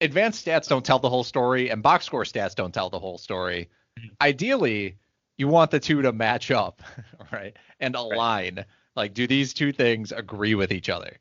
advanced 0.00 0.44
stats 0.44 0.68
don't 0.68 0.84
tell 0.84 0.98
the 0.98 1.10
whole 1.10 1.24
story 1.24 1.70
and 1.70 1.82
box 1.82 2.06
score 2.06 2.24
stats 2.24 2.54
don't 2.54 2.72
tell 2.72 2.90
the 2.90 2.98
whole 2.98 3.18
story. 3.18 3.68
Mm-hmm. 3.98 4.08
Ideally, 4.20 4.96
you 5.36 5.48
want 5.48 5.70
the 5.70 5.80
two 5.80 6.02
to 6.02 6.12
match 6.12 6.50
up, 6.50 6.82
right? 7.32 7.56
And 7.80 7.94
align. 7.94 8.64
Like 9.00 9.14
do 9.14 9.26
these 9.26 9.54
two 9.54 9.72
things 9.72 10.12
agree 10.12 10.54
with 10.54 10.72
each 10.72 10.88
other? 10.90 11.18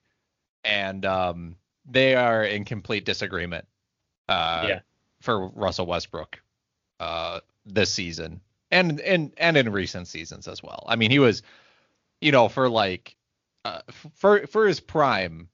And 0.64 1.06
um 1.06 1.56
they 1.86 2.16
are 2.16 2.44
in 2.44 2.66
complete 2.66 3.06
disagreement 3.06 3.66
uh 4.28 4.66
Yeah. 4.68 4.80
for 5.22 5.48
Russell 5.50 5.86
Westbrook 5.88 6.42
uh 7.00 7.40
this 7.66 7.92
season 7.94 8.42
and 8.72 9.00
and 9.02 9.34
and 9.38 9.58
in 9.58 9.72
recent 9.72 10.08
seasons 10.08 10.48
as 10.48 10.62
well. 10.64 10.84
I 10.88 10.96
mean, 10.96 11.12
he 11.12 11.20
was 11.20 11.42
you 12.22 12.32
know, 12.32 12.50
for 12.50 12.70
like 12.70 13.16
uh, 13.66 13.82
for 14.16 14.48
for 14.48 14.68
his 14.68 14.80
prime, 14.80 15.50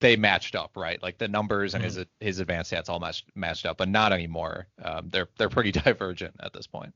they 0.00 0.16
matched 0.16 0.54
up, 0.54 0.76
right? 0.76 1.02
Like 1.02 1.18
the 1.18 1.28
numbers 1.28 1.74
and 1.74 1.82
his 1.84 1.98
his 2.20 2.40
advanced 2.40 2.72
stats 2.72 2.88
all 2.88 3.00
matched 3.00 3.26
matched 3.34 3.66
up, 3.66 3.78
but 3.78 3.88
not 3.88 4.12
anymore. 4.12 4.68
Um, 4.82 5.08
they're 5.10 5.28
they're 5.38 5.48
pretty 5.48 5.72
divergent 5.86 6.36
at 6.40 6.52
this 6.52 6.66
point. 6.66 6.94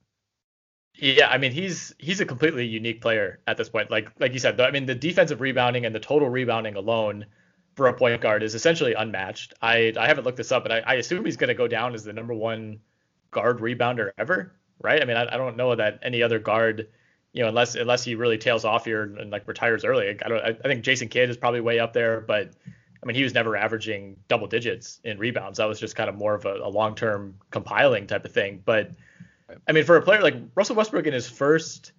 Yeah, 0.96 1.28
I 1.28 1.38
mean 1.38 1.50
he's 1.52 1.92
he's 1.98 2.20
a 2.20 2.24
completely 2.26 2.66
unique 2.66 3.00
player 3.00 3.40
at 3.48 3.56
this 3.56 3.68
point. 3.68 3.90
Like 3.90 4.10
like 4.20 4.32
you 4.32 4.38
said, 4.38 4.60
I 4.60 4.70
mean 4.70 4.86
the 4.86 4.94
defensive 4.94 5.40
rebounding 5.40 5.84
and 5.86 5.94
the 5.94 6.00
total 6.00 6.28
rebounding 6.28 6.76
alone 6.76 7.26
for 7.74 7.88
a 7.88 7.94
point 7.94 8.20
guard 8.20 8.42
is 8.44 8.54
essentially 8.54 8.94
unmatched. 8.94 9.54
I 9.60 9.92
I 9.98 10.06
haven't 10.06 10.24
looked 10.24 10.36
this 10.36 10.52
up, 10.52 10.62
but 10.62 10.70
I, 10.72 10.78
I 10.80 10.94
assume 10.94 11.24
he's 11.24 11.36
going 11.36 11.48
to 11.48 11.54
go 11.54 11.66
down 11.66 11.94
as 11.94 12.04
the 12.04 12.12
number 12.12 12.32
one 12.32 12.78
guard 13.32 13.58
rebounder 13.58 14.10
ever, 14.18 14.54
right? 14.80 15.02
I 15.02 15.04
mean 15.04 15.16
I, 15.16 15.34
I 15.34 15.36
don't 15.36 15.56
know 15.56 15.74
that 15.74 15.98
any 16.02 16.22
other 16.22 16.38
guard, 16.38 16.88
you 17.32 17.42
know, 17.42 17.48
unless 17.48 17.74
unless 17.74 18.04
he 18.04 18.14
really 18.14 18.38
tails 18.38 18.64
off 18.64 18.84
here 18.84 19.02
and, 19.02 19.30
like 19.32 19.48
retires 19.48 19.84
early. 19.84 20.10
I 20.10 20.28
don't. 20.28 20.38
I, 20.44 20.50
I 20.50 20.68
think 20.68 20.84
Jason 20.84 21.08
Kidd 21.08 21.28
is 21.28 21.36
probably 21.36 21.60
way 21.60 21.80
up 21.80 21.92
there, 21.92 22.20
but 22.20 22.52
I 23.02 23.06
mean 23.06 23.16
he 23.16 23.24
was 23.24 23.34
never 23.34 23.56
averaging 23.56 24.16
double 24.28 24.46
digits 24.46 25.00
in 25.02 25.18
rebounds. 25.18 25.58
That 25.58 25.66
was 25.66 25.80
just 25.80 25.96
kind 25.96 26.08
of 26.08 26.14
more 26.14 26.34
of 26.34 26.44
a, 26.44 26.54
a 26.54 26.68
long 26.68 26.94
term 26.94 27.34
compiling 27.50 28.06
type 28.06 28.24
of 28.24 28.32
thing, 28.32 28.62
but. 28.64 28.92
I 29.66 29.72
mean, 29.72 29.84
for 29.84 29.96
a 29.96 30.02
player 30.02 30.22
like 30.22 30.36
Russell 30.54 30.76
Westbrook 30.76 31.06
in 31.06 31.12
his 31.12 31.28
first 31.28 31.92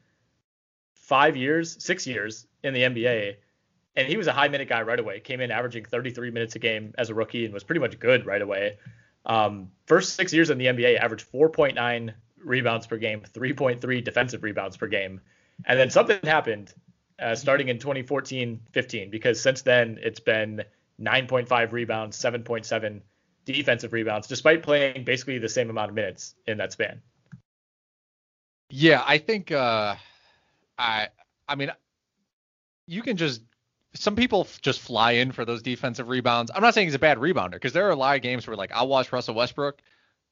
five 0.96 1.36
years, 1.38 1.84
six 1.84 2.08
years 2.08 2.48
in 2.64 2.74
the 2.74 2.82
NBA, 2.82 3.36
and 3.96 4.08
he 4.08 4.18
was 4.18 4.28
a 4.28 4.34
high 4.34 4.48
minute 4.48 4.68
guy 4.68 4.82
right 4.82 5.00
away. 5.00 5.20
Came 5.20 5.42
in 5.42 5.52
averaging 5.52 5.86
33 5.86 6.32
minutes 6.32 6.56
a 6.56 6.60
game 6.60 6.94
as 6.98 7.10
a 7.10 7.14
rookie 7.14 7.46
and 7.46 7.54
was 7.54 7.64
pretty 7.64 7.80
much 7.80 8.00
good 8.00 8.26
right 8.26 8.42
away. 8.42 8.78
Um, 9.26 9.72
first 9.86 10.16
six 10.16 10.34
years 10.34 10.50
in 10.50 10.58
the 10.58 10.66
NBA, 10.66 11.00
averaged 11.00 11.32
4.9 11.32 12.14
rebounds 12.44 12.88
per 12.88 12.98
game, 12.98 13.22
3.3 13.34 14.04
defensive 14.04 14.44
rebounds 14.44 14.78
per 14.78 14.88
game, 14.88 15.22
and 15.66 15.80
then 15.80 15.90
something 15.90 16.20
happened 16.24 16.74
uh, 17.20 17.36
starting 17.36 17.70
in 17.70 17.78
2014-15 17.78 19.10
because 19.10 19.42
since 19.42 19.62
then 19.62 19.98
it's 20.02 20.20
been 20.20 20.64
9.5 21.02 21.72
rebounds, 21.72 22.18
7.7 22.18 23.02
defensive 23.46 23.94
rebounds, 23.94 24.28
despite 24.28 24.64
playing 24.64 25.04
basically 25.04 25.38
the 25.38 25.50
same 25.50 25.70
amount 25.70 25.90
of 25.90 25.96
minutes 25.96 26.36
in 26.48 26.58
that 26.58 26.72
span. 26.72 27.02
Yeah, 28.70 29.04
I 29.06 29.18
think 29.18 29.52
uh 29.52 29.96
I 30.78 31.10
I 31.48 31.56
mean 31.56 31.72
you 32.88 33.02
can 33.02 33.18
just 33.18 33.42
some 33.94 34.16
people 34.16 34.42
f- 34.42 34.62
just 34.62 34.82
fly 34.82 35.14
in 35.14 35.32
for 35.32 35.46
those 35.46 35.62
defensive 35.62 36.10
rebounds. 36.10 36.52
I'm 36.54 36.62
not 36.62 36.74
saying 36.74 36.88
he's 36.88 36.96
a 36.96 37.00
bad 37.00 37.18
rebounder 37.18 37.54
because 37.54 37.74
there 37.74 37.88
are 37.88 37.92
a 37.92 37.96
lot 37.96 38.16
of 38.16 38.22
games 38.22 38.46
where 38.48 38.56
like 38.56 38.72
I'll 38.74 38.88
watch 38.88 39.12
Russell 39.12 39.36
Westbrook 39.36 39.82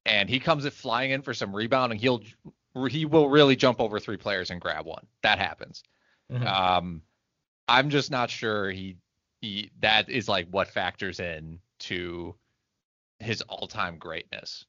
and 0.05 0.29
he 0.29 0.39
comes 0.39 0.65
at 0.65 0.73
flying 0.73 1.11
in 1.11 1.21
for 1.21 1.33
some 1.33 1.55
rebound 1.55 1.91
and 1.91 2.01
he'll 2.01 2.21
he 2.89 3.05
will 3.05 3.29
really 3.29 3.55
jump 3.55 3.79
over 3.79 3.99
three 3.99 4.17
players 4.17 4.51
and 4.51 4.59
grab 4.59 4.85
one. 4.85 5.05
That 5.21 5.39
happens. 5.39 5.83
Mhm. 6.31 6.45
Um 6.45 7.01
I'm 7.67 7.89
just 7.89 8.11
not 8.11 8.29
sure 8.29 8.71
he 8.71 8.97
he 9.41 9.71
that 9.81 10.09
is 10.09 10.27
like 10.29 10.47
what 10.49 10.69
factors 10.69 11.19
in 11.19 11.59
to 11.79 12.35
his 13.19 13.41
all-time 13.43 13.97
greatness. 13.97 14.65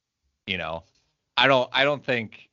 You 0.47 0.59
know, 0.59 0.85
I 1.37 1.47
don't 1.49 1.69
I 1.73 1.85
don't 1.85 2.05
think 2.05 2.49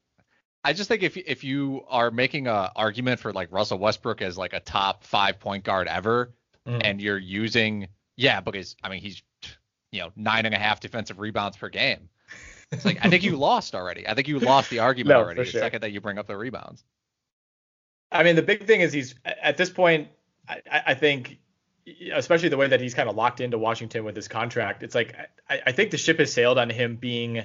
I 0.64 0.74
just 0.74 0.88
think 0.88 1.04
if 1.04 1.18
if 1.18 1.44
you 1.44 1.84
are 1.90 2.12
making 2.12 2.48
a 2.48 2.72
argument 2.76 3.20
for 3.20 3.34
like 3.34 3.52
Russell 3.52 3.80
Westbrook 3.80 4.22
as 4.22 4.38
like 4.38 4.54
a 4.54 4.60
top 4.60 5.04
five 5.04 5.40
point 5.40 5.64
guard 5.64 5.88
ever, 5.88 6.34
Mhm. 6.68 6.82
and 6.84 7.02
you're 7.02 7.18
using 7.18 7.88
yeah 8.18 8.40
because 8.42 8.76
I 8.84 8.90
mean 8.90 9.02
he's 9.02 9.24
you 9.92 10.02
know 10.02 10.12
nine 10.16 10.46
and 10.46 10.54
a 10.54 10.60
half 10.60 10.80
defensive 10.80 11.20
rebounds 11.20 11.58
per 11.58 11.70
game. 11.70 12.10
It's 12.72 12.86
like 12.86 13.04
I 13.04 13.10
think 13.10 13.24
you 13.24 13.36
lost 13.38 13.74
already. 13.74 14.08
I 14.08 14.14
think 14.14 14.28
you 14.28 14.40
lost 14.40 14.70
the 14.70 14.80
argument 14.80 15.10
No, 15.10 15.20
already 15.24 15.44
for 15.44 15.52
the 15.52 15.60
second 15.60 15.82
that 15.82 15.92
you 15.92 16.00
bring 16.02 16.18
up 16.20 16.28
the 16.28 16.38
rebounds. 16.38 16.84
I 18.12 18.24
mean, 18.24 18.36
the 18.36 18.42
big 18.44 18.66
thing 18.68 18.82
is 18.82 18.94
he's 18.94 19.16
at 19.26 19.58
this 19.58 19.70
point. 19.70 20.10
I, 20.48 20.62
I 20.72 20.84
I 20.88 20.94
think, 20.94 21.40
especially 22.14 22.50
the 22.50 22.58
way 22.58 22.68
that 22.68 22.80
he's 22.82 22.94
kind 22.94 23.10
of 23.10 23.16
locked 23.16 23.42
into 23.42 23.58
Washington 23.58 24.04
with 24.04 24.16
his 24.16 24.28
contract. 24.28 24.84
It's 24.84 24.94
like 24.94 25.16
I, 25.50 25.62
I 25.68 25.72
think 25.72 25.92
the 25.92 25.98
ship 25.98 26.20
has 26.20 26.32
sailed 26.32 26.58
on 26.60 26.70
him 26.70 26.98
being. 26.98 27.44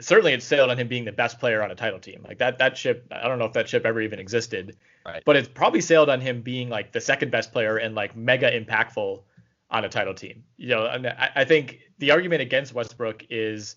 Certainly, 0.00 0.32
it's 0.32 0.44
sailed 0.44 0.70
on 0.70 0.78
him 0.78 0.88
being 0.88 1.04
the 1.04 1.12
best 1.12 1.38
player 1.38 1.62
on 1.62 1.70
a 1.70 1.74
title 1.74 1.98
team. 1.98 2.24
Like 2.26 2.38
that, 2.38 2.58
that 2.58 2.76
ship. 2.76 3.06
I 3.10 3.28
don't 3.28 3.38
know 3.38 3.44
if 3.44 3.52
that 3.52 3.68
ship 3.68 3.84
ever 3.84 4.00
even 4.00 4.18
existed. 4.18 4.76
Right. 5.04 5.22
But 5.24 5.36
it's 5.36 5.48
probably 5.48 5.80
sailed 5.80 6.08
on 6.08 6.20
him 6.20 6.42
being 6.42 6.68
like 6.68 6.92
the 6.92 7.00
second 7.00 7.30
best 7.30 7.52
player 7.52 7.76
and 7.76 7.94
like 7.94 8.16
mega 8.16 8.50
impactful 8.50 9.22
on 9.70 9.84
a 9.84 9.88
title 9.88 10.14
team. 10.14 10.44
You 10.56 10.68
know, 10.68 10.86
I, 10.86 11.30
I 11.36 11.44
think 11.44 11.80
the 11.98 12.10
argument 12.10 12.42
against 12.42 12.74
Westbrook 12.74 13.24
is, 13.30 13.76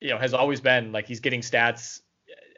you 0.00 0.10
know, 0.10 0.18
has 0.18 0.34
always 0.34 0.60
been 0.60 0.92
like 0.92 1.06
he's 1.06 1.20
getting 1.20 1.40
stats 1.40 2.00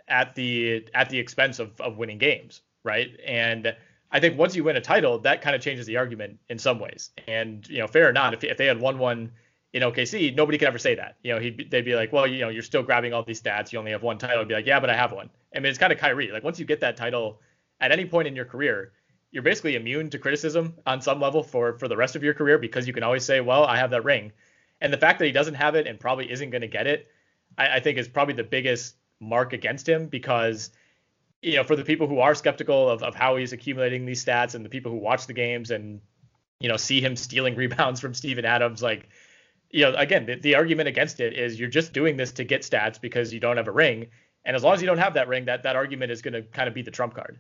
at 0.09 0.35
the 0.35 0.87
at 0.95 1.09
the 1.11 1.19
expense 1.19 1.59
of, 1.59 1.81
of 1.81 1.97
winning 1.97 2.19
games, 2.19 2.63
right? 2.83 3.09
And 3.27 3.75
I 4.11 4.21
think 4.21 4.39
once 4.39 4.55
you 4.55 4.65
win 4.65 4.77
a 4.77 4.81
title, 4.81 5.19
that 5.21 5.43
kind 5.43 5.57
of 5.57 5.63
changes 5.63 5.87
the 5.87 5.97
argument 5.97 6.39
in 6.49 6.59
some 6.59 6.79
ways. 6.79 7.11
And 7.27 7.69
you 7.69 7.79
know, 7.79 7.87
fair 7.87 8.09
or 8.09 8.13
not, 8.13 8.35
if, 8.35 8.45
if 8.45 8.57
they 8.57 8.67
had 8.67 8.81
won 8.81 8.99
one 8.99 9.33
in 9.75 9.83
OKC, 9.83 10.35
nobody 10.37 10.57
could 10.57 10.69
ever 10.69 10.79
say 10.79 10.95
that. 10.95 11.17
You 11.25 11.35
know, 11.35 11.41
he'd, 11.41 11.69
they'd 11.69 11.85
be 11.85 11.97
like, 11.97 12.13
well, 12.13 12.29
you 12.29 12.41
know, 12.41 12.49
you're 12.49 12.63
still 12.63 12.85
grabbing 12.85 13.13
all 13.13 13.25
these 13.25 13.43
stats. 13.43 13.73
You 13.73 13.81
only 13.81 13.91
have 13.91 14.05
one 14.05 14.19
title. 14.19 14.39
He'd 14.39 14.49
be 14.49 14.55
like, 14.55 14.67
yeah, 14.67 14.79
but 14.79 14.89
I 14.89 14.95
have 14.95 15.11
one. 15.11 15.29
I 15.55 15.59
mean, 15.59 15.69
it's 15.69 15.79
kind 15.79 15.93
of 15.93 15.99
Kyrie. 15.99 16.31
Like 16.31 16.45
once 16.45 16.61
you 16.61 16.65
get 16.65 16.81
that 16.81 16.97
title, 16.97 17.41
at 17.81 17.91
any 17.91 18.05
point 18.05 18.29
in 18.29 18.37
your 18.37 18.45
career, 18.45 18.93
you're 19.33 19.43
basically 19.43 19.75
immune 19.75 20.11
to 20.11 20.19
criticism 20.19 20.75
on 20.87 21.01
some 21.03 21.21
level 21.21 21.43
for 21.43 21.77
for 21.77 21.89
the 21.89 21.97
rest 21.97 22.15
of 22.15 22.23
your 22.23 22.35
career 22.35 22.57
because 22.57 22.87
you 22.87 22.93
can 22.93 23.03
always 23.03 23.25
say, 23.25 23.41
well, 23.41 23.65
I 23.65 23.77
have 23.77 23.91
that 23.91 24.05
ring. 24.05 24.31
And 24.81 24.93
the 24.93 24.97
fact 24.97 25.19
that 25.19 25.25
he 25.25 25.33
doesn't 25.33 25.55
have 25.55 25.75
it 25.75 25.89
and 25.89 25.99
probably 25.99 26.31
isn't 26.31 26.51
going 26.51 26.63
to 26.63 26.69
get 26.69 26.87
it, 26.87 27.09
I, 27.59 27.77
I 27.77 27.81
think 27.81 27.99
is 27.99 28.07
probably 28.07 28.35
the 28.35 28.45
biggest 28.45 28.95
mark 29.19 29.53
against 29.53 29.89
him 29.89 30.07
because 30.07 30.71
you 31.43 31.57
know 31.57 31.65
for 31.65 31.75
the 31.75 31.85
people 31.85 32.07
who 32.07 32.21
are 32.21 32.35
skeptical 32.37 32.89
of, 32.89 33.03
of 33.03 33.17
how 33.17 33.37
he's 33.37 33.53
accumulating 33.53 34.07
these 34.07 34.25
stats 34.25 34.55
and 34.55 34.65
the 34.65 34.69
people 34.69 34.93
who 34.93 34.99
watch 34.99 35.27
the 35.27 35.33
games 35.33 35.73
and 35.73 36.01
you 36.61 36.69
know 36.69 36.77
see 36.77 37.01
him 37.01 37.17
stealing 37.17 37.57
rebounds 37.63 38.01
from 38.01 38.15
Steven 38.15 38.45
Adams 38.45 38.83
like 38.83 39.09
you 39.75 39.81
know 39.83 39.95
again 39.97 40.25
the, 40.25 40.37
the 40.37 40.55
argument 40.55 40.89
against 40.89 41.21
it 41.21 41.37
is 41.37 41.59
you're 41.59 41.69
just 41.69 41.93
doing 41.93 42.17
this 42.17 42.33
to 42.33 42.45
get 42.45 42.63
stats 42.63 43.01
because 43.01 43.35
you 43.35 43.41
don't 43.41 43.57
have 43.57 43.69
a 43.69 43.73
ring 43.73 44.07
and 44.45 44.55
as 44.55 44.63
long 44.63 44.73
as 44.73 44.81
you 44.81 44.87
don't 44.87 44.99
have 44.99 45.15
that 45.15 45.27
ring 45.27 45.45
that 45.45 45.65
that 45.65 45.75
argument 45.75 46.13
is 46.13 46.23
going 46.23 46.33
to 46.33 46.43
kind 46.43 46.69
of 46.69 46.75
be 46.75 46.83
the 46.83 46.91
trump 46.91 47.15
card 47.15 47.39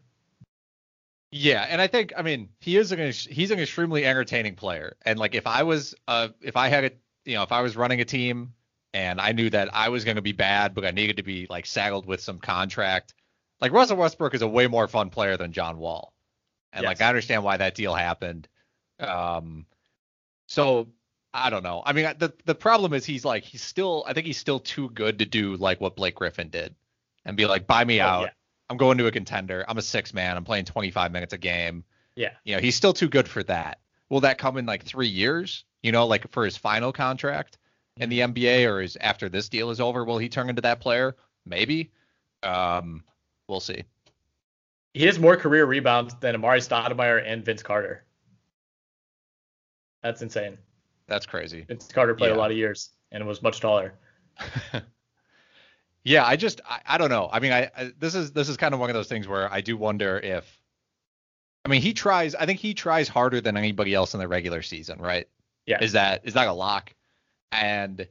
Yeah, 1.31 1.67
and 1.69 1.81
I 1.81 1.89
think 1.89 2.13
I 2.17 2.23
mean 2.23 2.49
he 2.61 2.77
is 2.77 2.93
an 2.93 3.11
he's 3.11 3.51
an 3.51 3.59
extremely 3.59 4.05
entertaining 4.05 4.55
player, 4.55 4.97
and 5.05 5.19
like 5.19 5.35
if 5.35 5.49
I 5.49 5.65
was 5.65 5.93
uh 6.07 6.29
if 6.41 6.57
I 6.57 6.69
had 6.69 6.85
a 6.85 6.91
you 7.25 7.35
know 7.35 7.43
if 7.43 7.51
I 7.51 7.61
was 7.61 7.77
running 7.77 8.01
a 8.01 8.05
team 8.05 8.55
and 8.93 9.21
I 9.21 9.33
knew 9.33 9.51
that 9.51 9.75
I 9.75 9.89
was 9.89 10.05
going 10.05 10.15
to 10.15 10.23
be 10.23 10.31
bad, 10.31 10.75
but 10.75 10.85
I 10.85 10.93
needed 10.93 11.17
to 11.17 11.25
be 11.25 11.49
like 11.51 11.67
saddled 11.67 12.07
with 12.07 12.21
some 12.21 12.39
contract, 12.39 13.15
like 13.61 13.73
Russell 13.73 13.97
Westbrook 13.97 14.33
is 14.35 14.43
a 14.43 14.47
way 14.47 14.69
more 14.69 14.87
fun 14.87 15.11
player 15.11 15.37
than 15.37 15.51
John 15.51 15.79
Wall, 15.79 16.13
and 16.73 16.85
yes. 16.85 16.89
like 16.89 17.01
I 17.01 17.09
understand 17.09 17.43
why 17.43 17.57
that 17.57 17.75
deal 17.75 17.95
happened. 17.95 18.47
Um, 19.01 19.67
so 20.47 20.87
I 21.35 21.51
don't 21.51 21.63
know. 21.63 21.83
I 21.85 21.93
mean, 21.93 22.07
the 22.19 22.33
the 22.47 22.55
problem 22.55 22.95
is 22.95 23.05
he's 23.05 23.25
like 23.25 23.45
he's 23.45 23.63
still 23.63 24.05
I 24.07 24.15
think 24.15 24.27
he's 24.27 24.39
still 24.39 24.61
too 24.61 24.89
good 24.91 25.19
to 25.19 25.27
do 25.27 25.57
like 25.57 25.81
what 25.81 25.97
Blake 25.97 26.15
Griffin 26.15 26.49
did, 26.49 26.75
and 27.25 27.37
be 27.37 27.45
like 27.45 27.67
buy 27.67 27.85
me 27.85 28.01
oh, 28.01 28.07
out. 28.07 28.23
Yeah 28.23 28.31
I'm 28.71 28.77
going 28.77 28.99
to 28.99 29.07
a 29.07 29.13
contender. 29.13 29.65
I'm 29.69 29.79
a 29.79 29.83
six 29.83 30.15
man. 30.15 30.37
I'm 30.37 30.45
playing 30.45 30.65
25 30.65 31.13
minutes 31.13 31.33
a 31.33 31.39
game. 31.39 31.85
Yeah. 32.17 32.31
You 32.45 32.57
know, 32.57 32.63
he's 32.63 32.77
still 32.77 32.93
too 32.93 33.09
good 33.09 33.29
for 33.29 33.43
that. 33.45 33.79
Will 34.09 34.21
that 34.21 34.39
come 34.39 34.57
in 34.57 34.67
like 34.67 34.85
three 34.85 35.09
years? 35.09 35.65
You 35.83 35.93
know, 35.93 36.07
like 36.07 36.31
for 36.31 36.45
his 36.45 36.57
final 36.57 36.93
contract 36.93 37.59
in 37.97 38.09
the 38.09 38.21
NBA, 38.21 38.69
or 38.69 38.81
is 38.81 38.97
after 39.01 39.29
this 39.29 39.49
deal 39.49 39.71
is 39.71 39.81
over, 39.81 40.05
will 40.05 40.19
he 40.19 40.29
turn 40.29 40.49
into 40.49 40.63
that 40.63 40.81
player? 40.81 41.15
Maybe. 41.45 41.91
Um, 42.43 43.05
we'll 43.49 43.61
see. 43.61 43.85
He 44.95 45.05
has 45.07 45.19
more 45.19 45.37
career 45.37 45.67
rebounds 45.67 46.15
than 46.21 46.37
Amar'e 46.37 46.67
Stoudemire 46.67 47.23
and 47.27 47.45
Vince 47.45 47.63
Carter. 47.63 48.05
That's 50.03 50.23
insane. 50.23 50.59
That's 51.07 51.27
crazy. 51.27 51.65
Vince 51.69 51.89
Carter 51.93 52.15
played 52.15 52.31
yeah. 52.31 52.37
a 52.37 52.39
lot 52.39 52.51
of 52.51 52.57
years 52.57 52.91
and 53.13 53.27
was 53.27 53.43
much 53.43 53.61
taller. 53.61 53.95
Yeah, 56.05 56.27
I 56.27 56.37
just 56.37 56.61
I, 56.69 56.81
I 56.87 56.99
don't 56.99 57.09
know. 57.09 57.29
I 57.33 57.41
mean, 57.41 57.53
I, 57.53 57.71
I, 57.77 57.93
this 57.99 58.15
is 58.15 58.33
this 58.33 58.49
is 58.49 58.59
kind 58.59 58.75
of 58.75 58.81
one 58.81 58.91
of 58.91 58.95
those 58.95 59.09
things 59.09 59.27
where 59.27 59.51
I 59.53 59.63
do 59.63 59.77
wonder 59.77 60.19
if 60.19 60.59
I 61.65 61.71
mean, 61.71 61.81
he 61.81 61.95
tries 61.95 62.35
I 62.35 62.45
think 62.45 62.61
he 62.61 62.75
tries 62.75 63.09
harder 63.09 63.41
than 63.41 63.57
anybody 63.57 63.95
else 63.95 64.13
in 64.13 64.21
the 64.21 64.29
regular 64.29 64.61
season, 64.61 65.01
right? 65.01 65.27
Yeah. 65.67 65.83
Is 65.83 65.93
that 65.93 66.21
is 66.25 66.35
that 66.35 66.47
a 66.47 66.53
lock? 66.53 66.95
And 67.53 68.07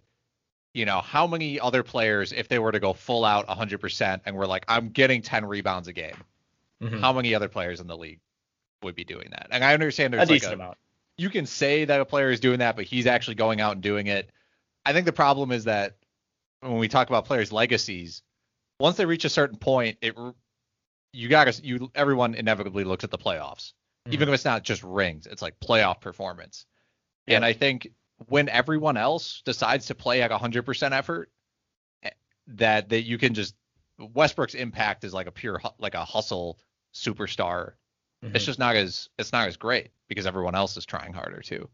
you 0.74 0.86
know, 0.86 1.02
how 1.02 1.28
many 1.28 1.60
other 1.60 1.84
players 1.84 2.34
if 2.34 2.48
they 2.48 2.58
were 2.58 2.72
to 2.72 2.80
go 2.80 2.94
full 2.94 3.24
out 3.24 3.48
100% 3.48 4.22
and 4.26 4.36
we're 4.36 4.48
like 4.48 4.66
I'm 4.68 4.90
getting 4.90 5.22
10 5.22 5.46
rebounds 5.46 5.88
a 5.88 5.94
game. 5.94 6.18
Mm-hmm. 6.82 7.00
How 7.00 7.14
many 7.14 7.36
other 7.36 7.48
players 7.48 7.80
in 7.80 7.86
the 7.86 7.96
league 7.96 8.20
would 8.82 8.96
be 8.96 9.04
doing 9.04 9.28
that? 9.30 9.48
And 9.52 9.64
I 9.64 9.76
understand 9.76 10.16
there's 10.16 10.28
a 10.28 10.32
like 10.32 10.42
decent 10.42 10.54
a, 10.54 10.56
amount. 10.56 10.78
You 11.18 11.30
can 11.30 11.46
say 11.46 11.86
that 11.86 12.02
a 12.02 12.06
player 12.06 12.32
is 12.32 12.40
doing 12.40 12.60
that, 12.60 12.76
but 12.76 12.86
he's 12.86 13.08
actually 13.08 13.36
going 13.36 13.62
out 13.62 13.74
and 13.74 13.82
doing 13.82 14.08
it. 14.08 14.32
I 14.86 14.94
think 14.94 15.06
the 15.06 15.14
problem 15.14 15.52
is 15.52 15.66
that 15.66 15.96
when 16.62 16.78
we 16.78 16.88
talk 16.88 17.10
about 17.10 17.26
players' 17.26 17.52
legacies, 17.52 18.22
once 18.80 18.98
they 18.98 19.06
reach 19.06 19.26
a 19.26 19.30
certain 19.30 19.58
point, 19.58 19.98
it 20.02 20.16
you 21.14 21.30
got 21.30 21.46
to 21.46 21.66
you 21.66 21.92
everyone 21.94 22.34
inevitably 22.34 22.84
looks 22.84 23.04
at 23.04 23.12
the 23.12 23.18
playoffs, 23.18 23.74
mm-hmm. 24.06 24.14
even 24.14 24.28
if 24.28 24.34
it's 24.34 24.46
not 24.46 24.64
just 24.64 24.84
rings, 24.84 25.28
it's 25.28 25.42
like 25.42 25.60
playoff 25.60 26.02
performance. 26.02 26.66
Yeah. 27.28 27.38
And 27.38 27.46
I 27.46 27.54
think 27.54 27.88
when 28.28 28.50
everyone 28.50 28.98
else 28.98 29.42
decides 29.46 29.88
to 29.88 29.96
play 29.96 30.22
at 30.22 30.32
100% 30.32 30.92
effort, 30.92 31.32
eh, 32.04 32.10
that 32.48 32.90
that 32.90 33.04
you 33.04 33.18
can 33.18 33.34
just 33.34 33.56
Westbrook's 34.00 34.56
impact 34.56 35.04
is 35.04 35.14
like 35.14 35.28
a 35.28 35.32
pure 35.32 35.62
like 35.78 35.96
a 35.96 36.04
hustle 36.04 36.60
superstar. 36.94 37.74
Mm-hmm. 38.24 38.36
It's 38.36 38.46
just 38.46 38.60
not 38.60 38.76
as 38.76 39.10
it's 39.20 39.34
not 39.34 39.48
as 39.48 39.58
great 39.58 39.90
because 40.08 40.26
everyone 40.26 40.56
else 40.56 40.78
is 40.78 40.86
trying 40.86 41.14
harder 41.14 41.42
too. 41.42 41.68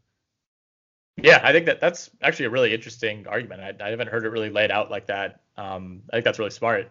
Yeah, 1.16 1.40
I 1.42 1.52
think 1.52 1.66
that 1.66 1.80
that's 1.80 2.10
actually 2.22 2.46
a 2.46 2.50
really 2.50 2.74
interesting 2.74 3.26
argument. 3.26 3.60
I, 3.60 3.86
I 3.86 3.90
haven't 3.90 4.08
heard 4.08 4.24
it 4.24 4.30
really 4.30 4.50
laid 4.50 4.70
out 4.70 4.90
like 4.90 5.06
that. 5.06 5.40
Um, 5.56 6.02
I 6.10 6.16
think 6.16 6.24
that's 6.24 6.38
really 6.38 6.50
smart. 6.50 6.90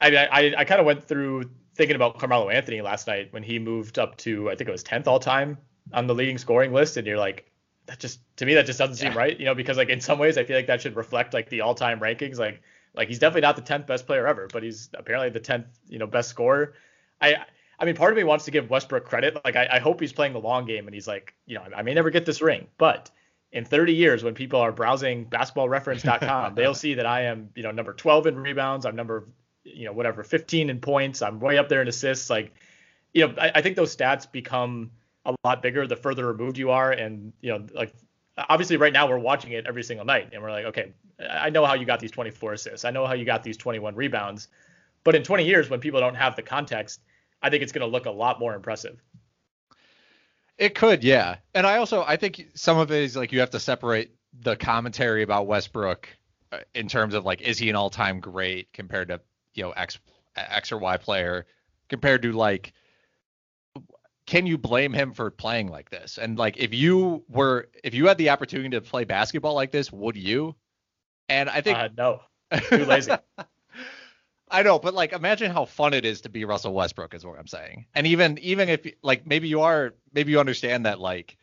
I 0.00 0.16
I, 0.16 0.54
I 0.58 0.64
kind 0.64 0.80
of 0.80 0.86
went 0.86 1.04
through 1.04 1.50
thinking 1.74 1.96
about 1.96 2.18
Carmelo 2.18 2.50
Anthony 2.50 2.82
last 2.82 3.06
night 3.06 3.32
when 3.32 3.42
he 3.42 3.58
moved 3.58 3.98
up 3.98 4.16
to 4.18 4.50
I 4.50 4.56
think 4.56 4.68
it 4.68 4.72
was 4.72 4.84
10th 4.84 5.06
all 5.06 5.18
time 5.18 5.56
on 5.92 6.06
the 6.06 6.14
leading 6.14 6.38
scoring 6.38 6.72
list, 6.72 6.96
and 6.96 7.06
you're 7.06 7.18
like, 7.18 7.50
that 7.86 7.98
just 7.98 8.20
to 8.36 8.46
me 8.46 8.54
that 8.54 8.66
just 8.66 8.78
doesn't 8.78 8.96
seem 8.96 9.14
right, 9.16 9.38
you 9.38 9.46
know, 9.46 9.54
because 9.54 9.76
like 9.76 9.88
in 9.88 10.00
some 10.00 10.18
ways 10.18 10.36
I 10.36 10.44
feel 10.44 10.56
like 10.56 10.66
that 10.66 10.82
should 10.82 10.96
reflect 10.96 11.32
like 11.32 11.48
the 11.48 11.62
all 11.62 11.74
time 11.74 11.98
rankings, 12.00 12.38
like 12.38 12.60
like 12.94 13.08
he's 13.08 13.18
definitely 13.18 13.42
not 13.42 13.56
the 13.56 13.62
10th 13.62 13.86
best 13.86 14.06
player 14.06 14.26
ever, 14.26 14.48
but 14.52 14.62
he's 14.62 14.90
apparently 14.94 15.30
the 15.30 15.40
10th 15.40 15.66
you 15.88 15.98
know 15.98 16.06
best 16.06 16.28
scorer. 16.28 16.74
I 17.20 17.46
I 17.82 17.84
mean, 17.84 17.96
part 17.96 18.12
of 18.12 18.16
me 18.16 18.22
wants 18.22 18.44
to 18.44 18.52
give 18.52 18.70
Westbrook 18.70 19.04
credit. 19.04 19.44
Like, 19.44 19.56
I, 19.56 19.68
I 19.72 19.78
hope 19.80 20.00
he's 20.00 20.12
playing 20.12 20.34
the 20.34 20.40
long 20.40 20.64
game 20.64 20.86
and 20.86 20.94
he's 20.94 21.08
like, 21.08 21.34
you 21.46 21.56
know, 21.56 21.64
I 21.76 21.82
may 21.82 21.92
never 21.92 22.10
get 22.10 22.24
this 22.24 22.40
ring, 22.40 22.68
but 22.78 23.10
in 23.52 23.64
30 23.64 23.92
years 23.92 24.24
when 24.24 24.34
people 24.34 24.60
are 24.60 24.72
browsing 24.72 25.26
basketballreference.com 25.26 26.54
they'll 26.56 26.74
see 26.74 26.94
that 26.94 27.06
i 27.06 27.22
am 27.24 27.50
you 27.54 27.62
know 27.62 27.70
number 27.70 27.92
12 27.92 28.26
in 28.26 28.38
rebounds. 28.38 28.86
I'm 28.86 28.96
number 28.96 29.28
you 29.64 29.84
know 29.84 29.92
whatever 29.92 30.24
15 30.24 30.70
in 30.70 30.80
points. 30.80 31.22
I'm 31.22 31.38
way 31.38 31.58
up 31.58 31.68
there 31.68 31.82
in 31.82 31.88
assists. 31.88 32.30
Like 32.30 32.52
you 33.12 33.26
know 33.26 33.34
I, 33.38 33.52
I, 33.56 33.62
think 33.62 33.76
those 33.76 33.94
stats 33.94 34.30
become 34.30 34.90
a 35.24 35.34
lot 35.44 35.62
bigger 35.62 35.86
the 35.86 35.96
further 35.96 36.26
removed 36.26 36.58
you 36.58 36.70
are. 36.70 36.90
And 36.90 37.32
you 37.40 37.50
know 37.50 37.66
like 37.74 37.92
obviously 38.36 38.76
right 38.76 38.92
now 38.92 39.08
we're 39.08 39.18
watching 39.18 39.52
it 39.52 39.66
every 39.66 39.82
single 39.82 40.06
night 40.06 40.30
and 40.32 40.42
we're 40.42 40.50
like 40.50 40.64
okay 40.64 40.92
i 41.28 41.50
know 41.50 41.66
how 41.66 41.74
you 41.74 41.84
got 41.84 42.00
these 42.00 42.10
24 42.10 42.54
assists. 42.54 42.84
I 42.84 42.90
know 42.90 43.06
how 43.06 43.12
you 43.12 43.24
got 43.24 43.42
these 43.42 43.56
21 43.56 43.94
rebounds. 43.94 44.48
But 45.04 45.14
in 45.14 45.22
20 45.22 45.44
years 45.44 45.68
when 45.68 45.80
people 45.80 46.00
don't 46.00 46.14
have 46.14 46.36
the 46.36 46.42
context 46.42 47.00
i 47.42 47.50
think 47.50 47.62
it's 47.62 47.72
going 47.72 47.86
to 47.86 47.92
look 47.92 48.06
a 48.06 48.10
lot 48.10 48.38
more 48.38 48.54
impressive 48.54 49.00
it 50.58 50.74
could, 50.74 51.02
yeah. 51.02 51.36
And 51.54 51.66
I 51.66 51.78
also 51.78 52.04
I 52.06 52.16
think 52.16 52.48
some 52.54 52.78
of 52.78 52.92
it 52.92 53.02
is 53.02 53.16
like 53.16 53.32
you 53.32 53.40
have 53.40 53.50
to 53.50 53.60
separate 53.60 54.14
the 54.40 54.56
commentary 54.56 55.22
about 55.22 55.46
Westbrook 55.46 56.08
uh, 56.52 56.58
in 56.74 56.88
terms 56.88 57.14
of 57.14 57.24
like 57.24 57.40
is 57.40 57.58
he 57.58 57.68
an 57.68 57.76
all-time 57.76 58.20
great 58.20 58.72
compared 58.72 59.08
to 59.08 59.20
you 59.54 59.64
know 59.64 59.70
X 59.72 59.98
X 60.36 60.70
or 60.70 60.78
Y 60.78 60.96
player 60.98 61.46
compared 61.88 62.22
to 62.22 62.32
like 62.32 62.72
can 64.26 64.46
you 64.46 64.56
blame 64.56 64.92
him 64.92 65.12
for 65.12 65.30
playing 65.30 65.68
like 65.68 65.90
this? 65.90 66.18
And 66.18 66.38
like 66.38 66.58
if 66.58 66.72
you 66.72 67.24
were 67.28 67.68
if 67.82 67.92
you 67.92 68.06
had 68.06 68.18
the 68.18 68.30
opportunity 68.30 68.70
to 68.70 68.80
play 68.80 69.04
basketball 69.04 69.54
like 69.54 69.72
this, 69.72 69.90
would 69.90 70.16
you? 70.16 70.54
And 71.28 71.50
I 71.50 71.60
think 71.60 71.78
uh, 71.78 71.88
no. 71.96 72.20
Too 72.68 72.84
lazy. 72.84 73.12
I 74.52 74.62
know, 74.62 74.78
but 74.78 74.94
like 74.94 75.12
imagine 75.12 75.50
how 75.50 75.64
fun 75.64 75.94
it 75.94 76.04
is 76.04 76.20
to 76.22 76.28
be 76.28 76.44
Russell 76.44 76.74
Westbrook 76.74 77.14
is 77.14 77.24
what 77.24 77.38
I'm 77.38 77.46
saying. 77.46 77.86
And 77.94 78.06
even 78.06 78.38
even 78.38 78.68
if 78.68 78.86
like 79.02 79.26
maybe 79.26 79.48
you 79.48 79.62
are 79.62 79.94
maybe 80.12 80.30
you 80.32 80.40
understand 80.40 80.86
that 80.86 81.00
like 81.00 81.36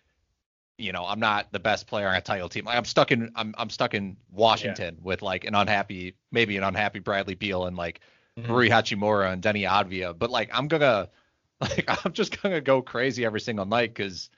you 0.77 0.93
know, 0.93 1.05
I'm 1.05 1.19
not 1.19 1.51
the 1.51 1.59
best 1.59 1.87
player 1.87 2.07
on 2.07 2.15
a 2.15 2.21
title 2.21 2.47
team. 2.47 2.65
Like 2.65 2.77
I'm 2.77 2.85
stuck 2.85 3.11
in 3.11 3.31
I'm 3.35 3.53
I'm 3.57 3.69
stuck 3.69 3.93
in 3.93 4.15
Washington 4.31 4.95
yeah. 4.95 5.03
with 5.03 5.21
like 5.21 5.43
an 5.43 5.55
unhappy 5.55 6.15
maybe 6.31 6.55
an 6.55 6.63
unhappy 6.63 6.99
Bradley 6.99 7.35
Beal 7.35 7.65
and 7.65 7.75
like 7.75 7.99
mm-hmm. 8.37 8.51
Rui 8.51 8.69
Hachimura 8.69 9.33
and 9.33 9.41
Deni 9.41 9.67
Avdija, 9.67 10.17
but 10.17 10.29
like 10.29 10.49
I'm 10.53 10.67
gonna 10.67 11.09
like 11.61 12.05
I'm 12.05 12.13
just 12.13 12.41
gonna 12.41 12.61
go 12.61 12.81
crazy 12.81 13.25
every 13.25 13.41
single 13.41 13.65
night 13.65 13.93
because 13.93 14.29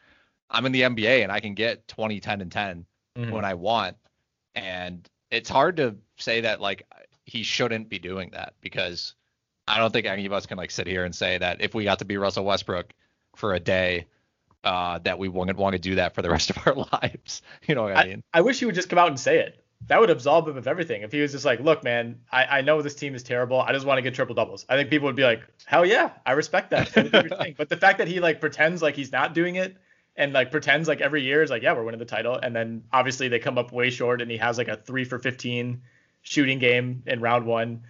I'm 0.50 0.66
in 0.66 0.72
the 0.72 0.82
NBA 0.82 1.24
and 1.24 1.32
I 1.32 1.40
can 1.40 1.54
get 1.54 1.88
20, 1.88 2.20
10, 2.20 2.42
and 2.42 2.52
10 2.52 2.86
mm-hmm. 3.18 3.32
when 3.32 3.46
I 3.46 3.54
want. 3.54 3.96
And 4.54 5.08
it's 5.30 5.50
hard 5.50 5.78
to 5.78 5.96
say 6.18 6.42
that 6.42 6.60
like 6.60 6.86
he 7.32 7.44
shouldn't 7.44 7.88
be 7.88 7.98
doing 7.98 8.32
that 8.32 8.56
because 8.60 9.14
I 9.66 9.78
don't 9.78 9.94
think 9.94 10.06
any 10.06 10.26
of 10.26 10.34
us 10.34 10.46
can 10.46 10.58
like 10.58 10.70
sit 10.70 10.86
here 10.86 11.06
and 11.06 11.16
say 11.16 11.38
that 11.38 11.62
if 11.62 11.74
we 11.74 11.86
got 11.86 12.00
to 12.00 12.06
be 12.06 12.18
Russell 12.18 12.44
Westbrook 12.44 12.94
for 13.38 13.54
a 13.54 13.60
day, 13.60 14.08
uh, 14.66 15.00
that 15.00 15.18
we 15.18 15.30
wouldn't 15.30 15.58
want 15.58 15.74
to 15.74 15.80
do 15.80 15.96
that 15.96 16.14
for 16.14 16.22
the 16.22 16.30
rest 16.36 16.50
of 16.50 16.58
our 16.68 16.76
lives. 16.76 17.42
You 17.68 17.76
know 17.76 17.84
what 17.84 17.96
I, 17.96 18.02
I 18.02 18.08
mean? 18.08 18.24
I 18.34 18.42
wish 18.42 18.60
he 18.60 18.66
would 18.66 18.76
just 18.76 18.90
come 18.90 19.00
out 19.00 19.08
and 19.08 19.20
say 19.20 19.40
it. 19.40 19.64
That 19.88 20.02
would 20.02 20.10
absolve 20.10 20.48
him 20.48 20.58
of 20.58 20.68
everything. 20.68 21.04
If 21.04 21.14
he 21.14 21.22
was 21.22 21.32
just 21.32 21.46
like, 21.46 21.62
look, 21.62 21.86
man, 21.86 22.20
I, 22.32 22.58
I 22.58 22.62
know 22.62 22.82
this 22.82 22.96
team 22.96 23.16
is 23.16 23.24
terrible. 23.24 23.62
I 23.62 23.72
just 23.72 23.86
want 23.86 23.98
to 23.98 24.02
get 24.02 24.14
triple 24.14 24.36
doubles. 24.36 24.66
I 24.68 24.76
think 24.76 24.90
people 24.90 25.06
would 25.06 25.16
be 25.16 25.24
like, 25.24 25.42
hell 25.66 25.86
yeah, 25.86 26.12
I 26.26 26.34
respect 26.34 26.72
that. 26.72 26.92
but 27.58 27.70
the 27.70 27.78
fact 27.78 28.00
that 28.00 28.10
he 28.10 28.20
like 28.20 28.42
pretends 28.42 28.82
like 28.82 28.96
he's 28.96 29.12
not 29.12 29.34
doing 29.34 29.56
it 29.56 29.78
and 30.18 30.34
like 30.34 30.52
pretends 30.52 30.90
like 30.90 31.00
every 31.00 31.24
year 31.24 31.42
is 31.42 31.50
like, 31.50 31.64
yeah, 31.64 31.74
we're 31.74 31.84
winning 31.84 32.00
the 32.00 32.06
title. 32.06 32.36
And 32.36 32.54
then 32.54 32.84
obviously 32.92 33.30
they 33.30 33.40
come 33.40 33.58
up 33.58 33.72
way 33.72 33.90
short 33.90 34.22
and 34.22 34.30
he 34.30 34.38
has 34.38 34.58
like 34.58 34.68
a 34.68 34.76
three 34.76 35.06
for 35.06 35.18
15 35.18 35.82
shooting 36.22 36.60
game 36.60 37.04
in 37.06 37.22
round 37.22 37.46
one. 37.46 37.84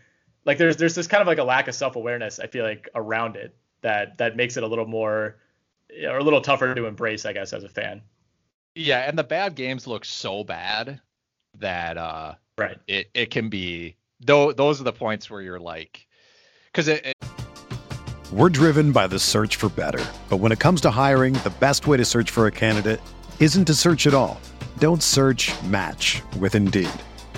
Like 0.45 0.57
there's 0.57 0.77
there's 0.77 0.95
this 0.95 1.07
kind 1.07 1.21
of 1.21 1.27
like 1.27 1.37
a 1.37 1.43
lack 1.43 1.67
of 1.67 1.75
self 1.75 1.95
awareness 1.95 2.39
I 2.39 2.47
feel 2.47 2.65
like 2.65 2.89
around 2.95 3.35
it 3.35 3.55
that 3.81 4.17
that 4.17 4.35
makes 4.35 4.57
it 4.57 4.63
a 4.63 4.67
little 4.67 4.87
more 4.87 5.37
or 6.03 6.17
a 6.17 6.23
little 6.23 6.41
tougher 6.41 6.73
to 6.73 6.85
embrace 6.85 7.25
I 7.25 7.33
guess 7.33 7.53
as 7.53 7.63
a 7.63 7.69
fan. 7.69 8.01
Yeah, 8.75 8.99
and 8.99 9.19
the 9.19 9.23
bad 9.23 9.55
games 9.55 9.85
look 9.85 10.05
so 10.05 10.43
bad 10.43 11.01
that 11.59 11.97
uh 11.97 12.33
right 12.57 12.77
it 12.87 13.09
it 13.13 13.31
can 13.31 13.49
be 13.49 13.95
though 14.21 14.51
those 14.51 14.79
are 14.79 14.83
the 14.83 14.93
points 14.93 15.29
where 15.29 15.41
you're 15.41 15.59
like 15.59 16.07
because 16.67 16.87
it, 16.87 17.05
it 17.05 17.15
we're 18.31 18.49
driven 18.49 18.91
by 18.93 19.07
the 19.07 19.19
search 19.19 19.57
for 19.57 19.69
better 19.69 20.03
but 20.29 20.37
when 20.37 20.51
it 20.51 20.59
comes 20.59 20.79
to 20.79 20.89
hiring 20.89 21.33
the 21.33 21.53
best 21.59 21.87
way 21.87 21.97
to 21.97 22.05
search 22.05 22.31
for 22.31 22.47
a 22.47 22.51
candidate 22.51 23.01
isn't 23.39 23.65
to 23.65 23.73
search 23.73 24.07
at 24.07 24.13
all 24.13 24.39
don't 24.79 25.03
search 25.03 25.51
match 25.63 26.21
with 26.39 26.55
indeed 26.55 26.89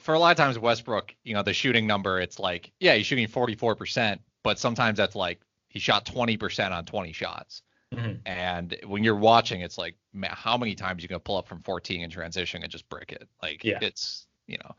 For 0.00 0.14
a 0.14 0.18
lot 0.18 0.30
of 0.30 0.36
times, 0.36 0.58
Westbrook, 0.58 1.14
you 1.24 1.34
know, 1.34 1.42
the 1.42 1.52
shooting 1.52 1.86
number, 1.86 2.20
it's 2.20 2.38
like, 2.38 2.72
yeah, 2.80 2.94
he's 2.94 3.06
shooting 3.06 3.26
44%, 3.26 4.18
but 4.42 4.58
sometimes 4.58 4.98
that's 4.98 5.14
like 5.14 5.40
he 5.68 5.78
shot 5.78 6.04
20% 6.04 6.70
on 6.72 6.84
20 6.84 7.12
shots. 7.12 7.62
Mm-hmm. 7.94 8.12
And 8.26 8.76
when 8.86 9.02
you're 9.02 9.16
watching, 9.16 9.62
it's 9.62 9.78
like, 9.78 9.96
man, 10.12 10.30
how 10.32 10.56
many 10.56 10.74
times 10.74 11.02
you 11.02 11.08
can 11.08 11.18
pull 11.20 11.36
up 11.36 11.48
from 11.48 11.62
14 11.62 12.02
in 12.02 12.10
transition 12.10 12.62
and 12.62 12.70
just 12.70 12.88
brick 12.88 13.12
it? 13.12 13.28
Like, 13.42 13.64
yeah. 13.64 13.78
it's, 13.80 14.26
you 14.46 14.58
know, 14.58 14.74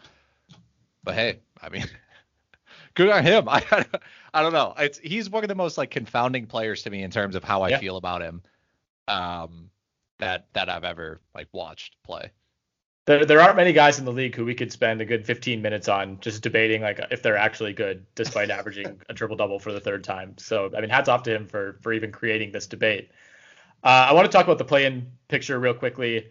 but 1.04 1.16
hey, 1.16 1.40
I 1.62 1.70
mean, 1.70 1.86
good 2.94 3.10
on 3.10 3.24
him. 3.24 3.50
I, 3.50 3.86
I 4.34 4.42
don't 4.42 4.54
know. 4.54 4.74
It's 4.78 4.98
he's 5.00 5.30
one 5.30 5.44
of 5.44 5.48
the 5.50 5.56
most 5.56 5.78
like 5.78 5.92
confounding 5.92 6.46
players 6.46 6.84
to 6.84 6.90
me 6.90 7.04
in 7.04 7.12
terms 7.12 7.36
of 7.36 7.44
how 7.44 7.64
I 7.64 7.70
yeah. 7.70 7.80
feel 7.80 7.98
about 7.98 8.22
him. 8.22 8.42
Um, 9.08 9.70
that 10.20 10.48
that 10.54 10.70
I've 10.70 10.84
ever 10.84 11.20
like 11.36 11.48
watched 11.52 11.96
play. 12.04 12.32
There, 13.06 13.26
there 13.26 13.42
aren't 13.42 13.56
many 13.56 13.74
guys 13.74 13.98
in 13.98 14.06
the 14.06 14.12
league 14.12 14.36
who 14.36 14.46
we 14.46 14.54
could 14.54 14.72
spend 14.72 15.02
a 15.02 15.06
good 15.06 15.26
15 15.26 15.62
minutes 15.62 15.88
on 15.88 16.20
just 16.20 16.44
debating 16.44 16.82
like 16.82 17.00
if 17.10 17.24
they're 17.24 17.38
actually 17.38 17.74
good, 17.74 18.06
despite 18.14 18.50
averaging 18.52 19.02
a 19.10 19.14
triple 19.14 19.36
double 19.36 19.60
for 19.60 19.72
the 19.72 19.80
third 19.80 20.04
time. 20.04 20.36
So 20.38 20.70
I 20.76 20.82
mean, 20.82 20.90
hats 20.90 21.10
off 21.10 21.24
to 21.24 21.36
him 21.36 21.48
for 21.48 21.78
for 21.82 21.94
even 21.94 22.12
creating 22.12 22.52
this 22.52 22.68
debate. 22.68 23.12
Uh, 23.84 24.08
I 24.10 24.14
want 24.14 24.26
to 24.26 24.32
talk 24.32 24.46
about 24.46 24.60
the 24.60 24.66
play-in 24.66 25.12
picture 25.28 25.60
real 25.60 25.74
quickly. 25.74 26.28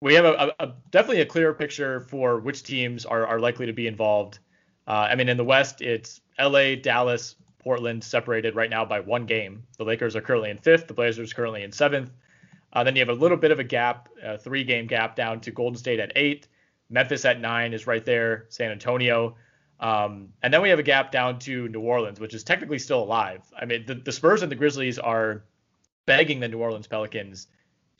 We 0.00 0.14
have 0.14 0.24
a, 0.24 0.54
a, 0.60 0.74
definitely 0.90 1.22
a 1.22 1.26
clearer 1.26 1.54
picture 1.54 2.00
for 2.02 2.38
which 2.38 2.62
teams 2.62 3.04
are 3.04 3.26
are 3.26 3.40
likely 3.40 3.66
to 3.66 3.72
be 3.72 3.88
involved. 3.88 4.38
Uh, 4.86 5.08
I 5.10 5.16
mean, 5.16 5.28
in 5.28 5.36
the 5.36 5.44
West, 5.44 5.82
it's 5.82 6.20
L.A., 6.38 6.76
Dallas, 6.76 7.34
Portland 7.58 8.04
separated 8.04 8.54
right 8.54 8.70
now 8.70 8.84
by 8.84 9.00
one 9.00 9.26
game. 9.26 9.64
The 9.76 9.84
Lakers 9.84 10.14
are 10.14 10.20
currently 10.20 10.50
in 10.50 10.58
fifth. 10.58 10.86
The 10.86 10.94
Blazers 10.94 11.32
currently 11.32 11.64
in 11.64 11.72
seventh. 11.72 12.12
Uh, 12.76 12.84
then 12.84 12.94
you 12.94 13.00
have 13.00 13.08
a 13.08 13.18
little 13.18 13.38
bit 13.38 13.50
of 13.50 13.58
a 13.58 13.64
gap, 13.64 14.10
a 14.22 14.36
three 14.36 14.62
game 14.62 14.86
gap 14.86 15.16
down 15.16 15.40
to 15.40 15.50
Golden 15.50 15.78
State 15.78 15.98
at 15.98 16.12
eight. 16.14 16.46
Memphis 16.90 17.24
at 17.24 17.40
nine 17.40 17.72
is 17.72 17.86
right 17.86 18.04
there, 18.04 18.44
San 18.50 18.70
Antonio. 18.70 19.34
Um, 19.80 20.28
and 20.42 20.52
then 20.52 20.60
we 20.60 20.68
have 20.68 20.78
a 20.78 20.82
gap 20.82 21.10
down 21.10 21.38
to 21.40 21.68
New 21.68 21.80
Orleans, 21.80 22.20
which 22.20 22.34
is 22.34 22.44
technically 22.44 22.78
still 22.78 23.02
alive. 23.02 23.40
I 23.58 23.64
mean, 23.64 23.86
the, 23.86 23.94
the 23.94 24.12
Spurs 24.12 24.42
and 24.42 24.52
the 24.52 24.56
Grizzlies 24.56 24.98
are 24.98 25.42
begging 26.04 26.38
the 26.38 26.48
New 26.48 26.58
Orleans 26.58 26.86
Pelicans 26.86 27.46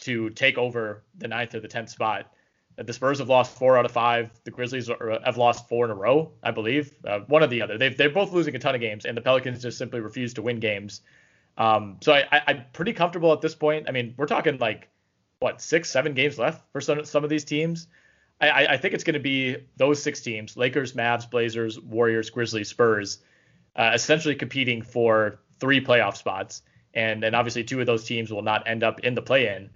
to 0.02 0.28
take 0.28 0.58
over 0.58 1.04
the 1.16 1.26
ninth 1.26 1.54
or 1.54 1.60
the 1.60 1.68
tenth 1.68 1.88
spot. 1.88 2.30
The 2.76 2.92
Spurs 2.92 3.20
have 3.20 3.30
lost 3.30 3.56
four 3.56 3.78
out 3.78 3.86
of 3.86 3.92
five. 3.92 4.30
The 4.44 4.50
Grizzlies 4.50 4.90
are, 4.90 5.20
have 5.24 5.38
lost 5.38 5.70
four 5.70 5.86
in 5.86 5.90
a 5.90 5.94
row, 5.94 6.32
I 6.42 6.50
believe. 6.50 6.94
Uh, 7.02 7.20
one 7.20 7.42
or 7.42 7.46
the 7.46 7.62
other. 7.62 7.78
They've, 7.78 7.96
they're 7.96 8.10
both 8.10 8.30
losing 8.30 8.54
a 8.54 8.58
ton 8.58 8.74
of 8.74 8.82
games, 8.82 9.06
and 9.06 9.16
the 9.16 9.22
Pelicans 9.22 9.62
just 9.62 9.78
simply 9.78 10.00
refuse 10.00 10.34
to 10.34 10.42
win 10.42 10.60
games. 10.60 11.00
Um, 11.58 11.96
so 12.00 12.12
I, 12.12 12.24
I, 12.30 12.42
I'm 12.48 12.64
pretty 12.72 12.92
comfortable 12.92 13.32
at 13.32 13.40
this 13.40 13.54
point. 13.54 13.86
I 13.88 13.92
mean, 13.92 14.14
we're 14.16 14.26
talking 14.26 14.58
like 14.58 14.88
what 15.38 15.60
six, 15.60 15.90
seven 15.90 16.14
games 16.14 16.38
left 16.38 16.62
for 16.72 16.80
some 16.80 17.04
some 17.04 17.24
of 17.24 17.30
these 17.30 17.44
teams. 17.44 17.88
I, 18.38 18.66
I 18.66 18.76
think 18.76 18.92
it's 18.92 19.04
going 19.04 19.14
to 19.14 19.20
be 19.20 19.56
those 19.76 20.02
six 20.02 20.20
teams: 20.20 20.56
Lakers, 20.56 20.92
Mavs, 20.92 21.30
Blazers, 21.30 21.80
Warriors, 21.80 22.28
Grizzlies, 22.28 22.68
Spurs, 22.68 23.18
uh, 23.76 23.92
essentially 23.94 24.34
competing 24.34 24.82
for 24.82 25.40
three 25.58 25.82
playoff 25.82 26.16
spots. 26.16 26.62
And 26.92 27.24
and 27.24 27.34
obviously 27.34 27.64
two 27.64 27.80
of 27.80 27.86
those 27.86 28.04
teams 28.04 28.30
will 28.30 28.42
not 28.42 28.66
end 28.66 28.82
up 28.82 29.00
in 29.00 29.14
the 29.14 29.22
play-in. 29.22 29.70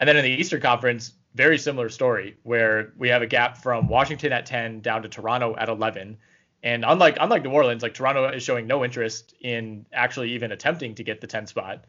And 0.00 0.08
then 0.08 0.16
in 0.16 0.24
the 0.24 0.30
Eastern 0.30 0.60
Conference, 0.60 1.12
very 1.34 1.58
similar 1.58 1.88
story 1.88 2.36
where 2.42 2.92
we 2.96 3.08
have 3.08 3.22
a 3.22 3.26
gap 3.26 3.58
from 3.58 3.88
Washington 3.88 4.32
at 4.32 4.46
10 4.46 4.80
down 4.80 5.02
to 5.02 5.08
Toronto 5.08 5.54
at 5.56 5.68
11. 5.68 6.16
And 6.64 6.82
unlike 6.82 7.18
unlike 7.20 7.44
New 7.44 7.50
Orleans, 7.50 7.82
like 7.82 7.92
Toronto 7.92 8.26
is 8.30 8.42
showing 8.42 8.66
no 8.66 8.84
interest 8.84 9.34
in 9.38 9.84
actually 9.92 10.32
even 10.32 10.50
attempting 10.50 10.94
to 10.94 11.04
get 11.04 11.20
the 11.20 11.26
10 11.26 11.46
spot. 11.46 11.84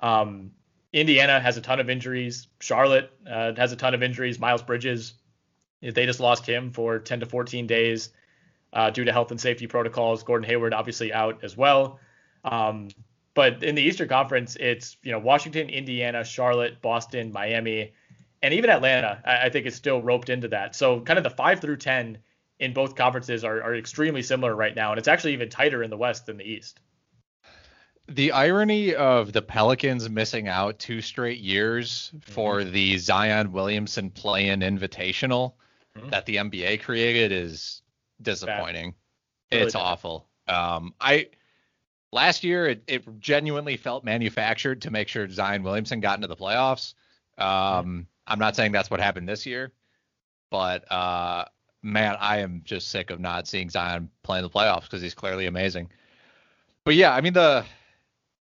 Um, 0.00 0.52
Indiana 0.92 1.40
has 1.40 1.56
a 1.56 1.62
ton 1.62 1.80
of 1.80 1.88
injuries. 1.88 2.46
Charlotte 2.60 3.10
uh, 3.26 3.54
has 3.56 3.72
a 3.72 3.76
ton 3.76 3.94
of 3.94 4.02
injuries. 4.02 4.38
Miles 4.38 4.62
Bridges, 4.62 5.14
they 5.80 6.04
just 6.04 6.20
lost 6.20 6.46
him 6.46 6.72
for 6.72 6.98
10 6.98 7.20
to 7.20 7.26
14 7.26 7.66
days 7.66 8.10
uh, 8.74 8.90
due 8.90 9.04
to 9.04 9.12
health 9.12 9.30
and 9.30 9.40
safety 9.40 9.66
protocols. 9.66 10.22
Gordon 10.22 10.46
Hayward 10.46 10.74
obviously 10.74 11.10
out 11.10 11.42
as 11.42 11.56
well. 11.56 11.98
Um, 12.44 12.88
but 13.32 13.62
in 13.62 13.74
the 13.76 13.82
Eastern 13.82 14.08
Conference, 14.08 14.56
it's 14.60 14.98
you 15.02 15.12
know 15.12 15.20
Washington, 15.20 15.70
Indiana, 15.70 16.22
Charlotte, 16.22 16.82
Boston, 16.82 17.32
Miami, 17.32 17.94
and 18.42 18.52
even 18.52 18.68
Atlanta. 18.68 19.22
I, 19.24 19.46
I 19.46 19.48
think 19.48 19.64
is 19.64 19.74
still 19.74 20.02
roped 20.02 20.28
into 20.28 20.48
that. 20.48 20.76
So 20.76 21.00
kind 21.00 21.16
of 21.16 21.24
the 21.24 21.30
five 21.30 21.60
through 21.60 21.78
ten 21.78 22.18
in 22.60 22.72
both 22.72 22.94
conferences 22.94 23.44
are, 23.44 23.62
are 23.62 23.74
extremely 23.74 24.22
similar 24.22 24.54
right 24.54 24.74
now, 24.74 24.90
and 24.90 24.98
it's 24.98 25.08
actually 25.08 25.32
even 25.34 25.48
tighter 25.48 25.82
in 25.82 25.90
the 25.90 25.96
West 25.96 26.26
than 26.26 26.36
the 26.36 26.44
East. 26.44 26.80
The 28.08 28.32
irony 28.32 28.94
of 28.94 29.32
the 29.32 29.42
Pelicans 29.42 30.08
missing 30.08 30.48
out 30.48 30.78
two 30.78 31.02
straight 31.02 31.40
years 31.40 32.10
mm-hmm. 32.14 32.32
for 32.32 32.64
the 32.64 32.96
Zion 32.98 33.52
Williamson 33.52 34.10
play-in 34.10 34.60
invitational 34.60 35.52
mm-hmm. 35.96 36.08
that 36.08 36.24
the 36.24 36.36
NBA 36.36 36.82
created 36.82 37.32
is 37.32 37.82
disappointing. 38.20 38.94
Really 39.52 39.64
it's 39.64 39.74
bad. 39.74 39.80
awful. 39.80 40.26
Um, 40.46 40.94
I 41.00 41.28
last 42.10 42.44
year 42.44 42.66
it, 42.66 42.82
it 42.86 43.20
genuinely 43.20 43.76
felt 43.76 44.04
manufactured 44.04 44.82
to 44.82 44.90
make 44.90 45.08
sure 45.08 45.28
Zion 45.28 45.62
Williamson 45.62 46.00
got 46.00 46.16
into 46.16 46.28
the 46.28 46.36
playoffs. 46.36 46.94
Um, 47.36 47.46
mm-hmm. 47.46 48.00
I'm 48.26 48.38
not 48.38 48.56
saying 48.56 48.72
that's 48.72 48.90
what 48.90 49.00
happened 49.00 49.28
this 49.28 49.46
year, 49.46 49.72
but 50.50 50.90
uh, 50.90 51.44
man, 51.82 52.16
I 52.20 52.38
am 52.38 52.62
just 52.64 52.88
sick 52.88 53.10
of 53.10 53.20
not 53.20 53.46
seeing 53.46 53.70
Zion 53.70 54.10
playing 54.22 54.42
the 54.42 54.50
playoffs 54.50 54.82
because 54.82 55.02
he's 55.02 55.14
clearly 55.14 55.46
amazing. 55.46 55.90
But 56.84 56.94
yeah, 56.94 57.14
I 57.14 57.20
mean 57.20 57.32
the 57.32 57.64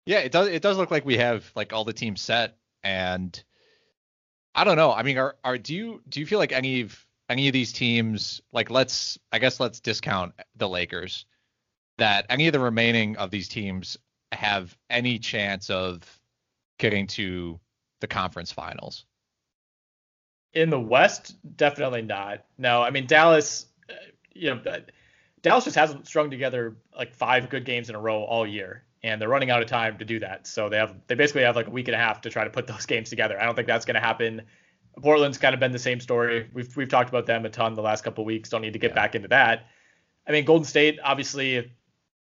yeah, 0.05 0.19
it 0.19 0.31
does 0.31 0.47
it 0.47 0.61
does 0.61 0.77
look 0.77 0.91
like 0.91 1.05
we 1.05 1.17
have 1.17 1.51
like 1.55 1.73
all 1.73 1.83
the 1.83 1.93
teams 1.93 2.21
set 2.21 2.57
and 2.83 3.41
I 4.55 4.63
don't 4.63 4.77
know. 4.77 4.91
I 4.91 5.03
mean, 5.03 5.17
are 5.17 5.35
are 5.43 5.57
do 5.57 5.75
you 5.75 6.01
do 6.07 6.19
you 6.19 6.25
feel 6.25 6.39
like 6.39 6.51
any 6.51 6.81
of 6.81 7.05
any 7.29 7.47
of 7.47 7.53
these 7.53 7.73
teams 7.73 8.41
like 8.51 8.69
let's 8.69 9.17
I 9.31 9.39
guess 9.39 9.59
let's 9.59 9.79
discount 9.79 10.33
the 10.55 10.69
Lakers 10.69 11.25
that 11.97 12.25
any 12.29 12.47
of 12.47 12.53
the 12.53 12.59
remaining 12.59 13.17
of 13.17 13.31
these 13.31 13.47
teams 13.49 13.97
have 14.31 14.77
any 14.89 15.19
chance 15.19 15.69
of 15.69 16.01
getting 16.79 17.07
to 17.07 17.59
the 18.01 18.07
conference 18.07 18.51
finals? 18.51 19.05
In 20.57 20.71
the 20.71 20.79
West, 20.79 21.35
definitely 21.55 22.01
not. 22.01 22.43
No, 22.57 22.81
I 22.81 22.89
mean 22.89 23.05
Dallas, 23.05 23.67
uh, 23.89 23.93
you 24.33 24.49
know, 24.49 24.61
uh, 24.69 24.79
Dallas 25.43 25.65
just 25.65 25.75
hasn't 25.75 26.07
strung 26.07 26.31
together 26.31 26.75
like 26.97 27.13
five 27.13 27.49
good 27.49 27.63
games 27.63 27.89
in 27.89 27.95
a 27.95 27.99
row 27.99 28.23
all 28.23 28.45
year, 28.45 28.83
and 29.03 29.21
they're 29.21 29.29
running 29.29 29.51
out 29.51 29.61
of 29.61 29.67
time 29.67 29.99
to 29.99 30.05
do 30.05 30.19
that. 30.19 30.47
So 30.47 30.67
they 30.67 30.77
have 30.77 30.95
they 31.05 31.13
basically 31.13 31.43
have 31.43 31.55
like 31.55 31.67
a 31.67 31.69
week 31.69 31.87
and 31.87 31.95
a 31.95 31.99
half 31.99 32.21
to 32.21 32.29
try 32.31 32.43
to 32.43 32.49
put 32.49 32.65
those 32.65 32.85
games 32.93 33.09
together. 33.09 33.39
I 33.39 33.45
don't 33.45 33.55
think 33.55 33.67
that's 33.67 33.85
going 33.85 33.95
to 33.95 34.01
happen. 34.01 34.41
Portland's 34.99 35.37
kind 35.37 35.53
of 35.53 35.59
been 35.59 35.71
the 35.71 35.79
same 35.79 35.99
story. 35.99 36.49
We've 36.53 36.75
we've 36.75 36.89
talked 36.89 37.09
about 37.09 37.27
them 37.27 37.45
a 37.45 37.49
ton 37.49 37.75
the 37.75 37.83
last 37.83 38.03
couple 38.03 38.25
weeks. 38.25 38.49
Don't 38.49 38.61
need 38.61 38.73
to 38.73 38.79
get 38.79 38.91
yeah. 38.91 38.95
back 38.95 39.13
into 39.13 39.27
that. 39.27 39.67
I 40.27 40.31
mean, 40.31 40.43
Golden 40.43 40.65
State 40.65 40.99
obviously 41.03 41.71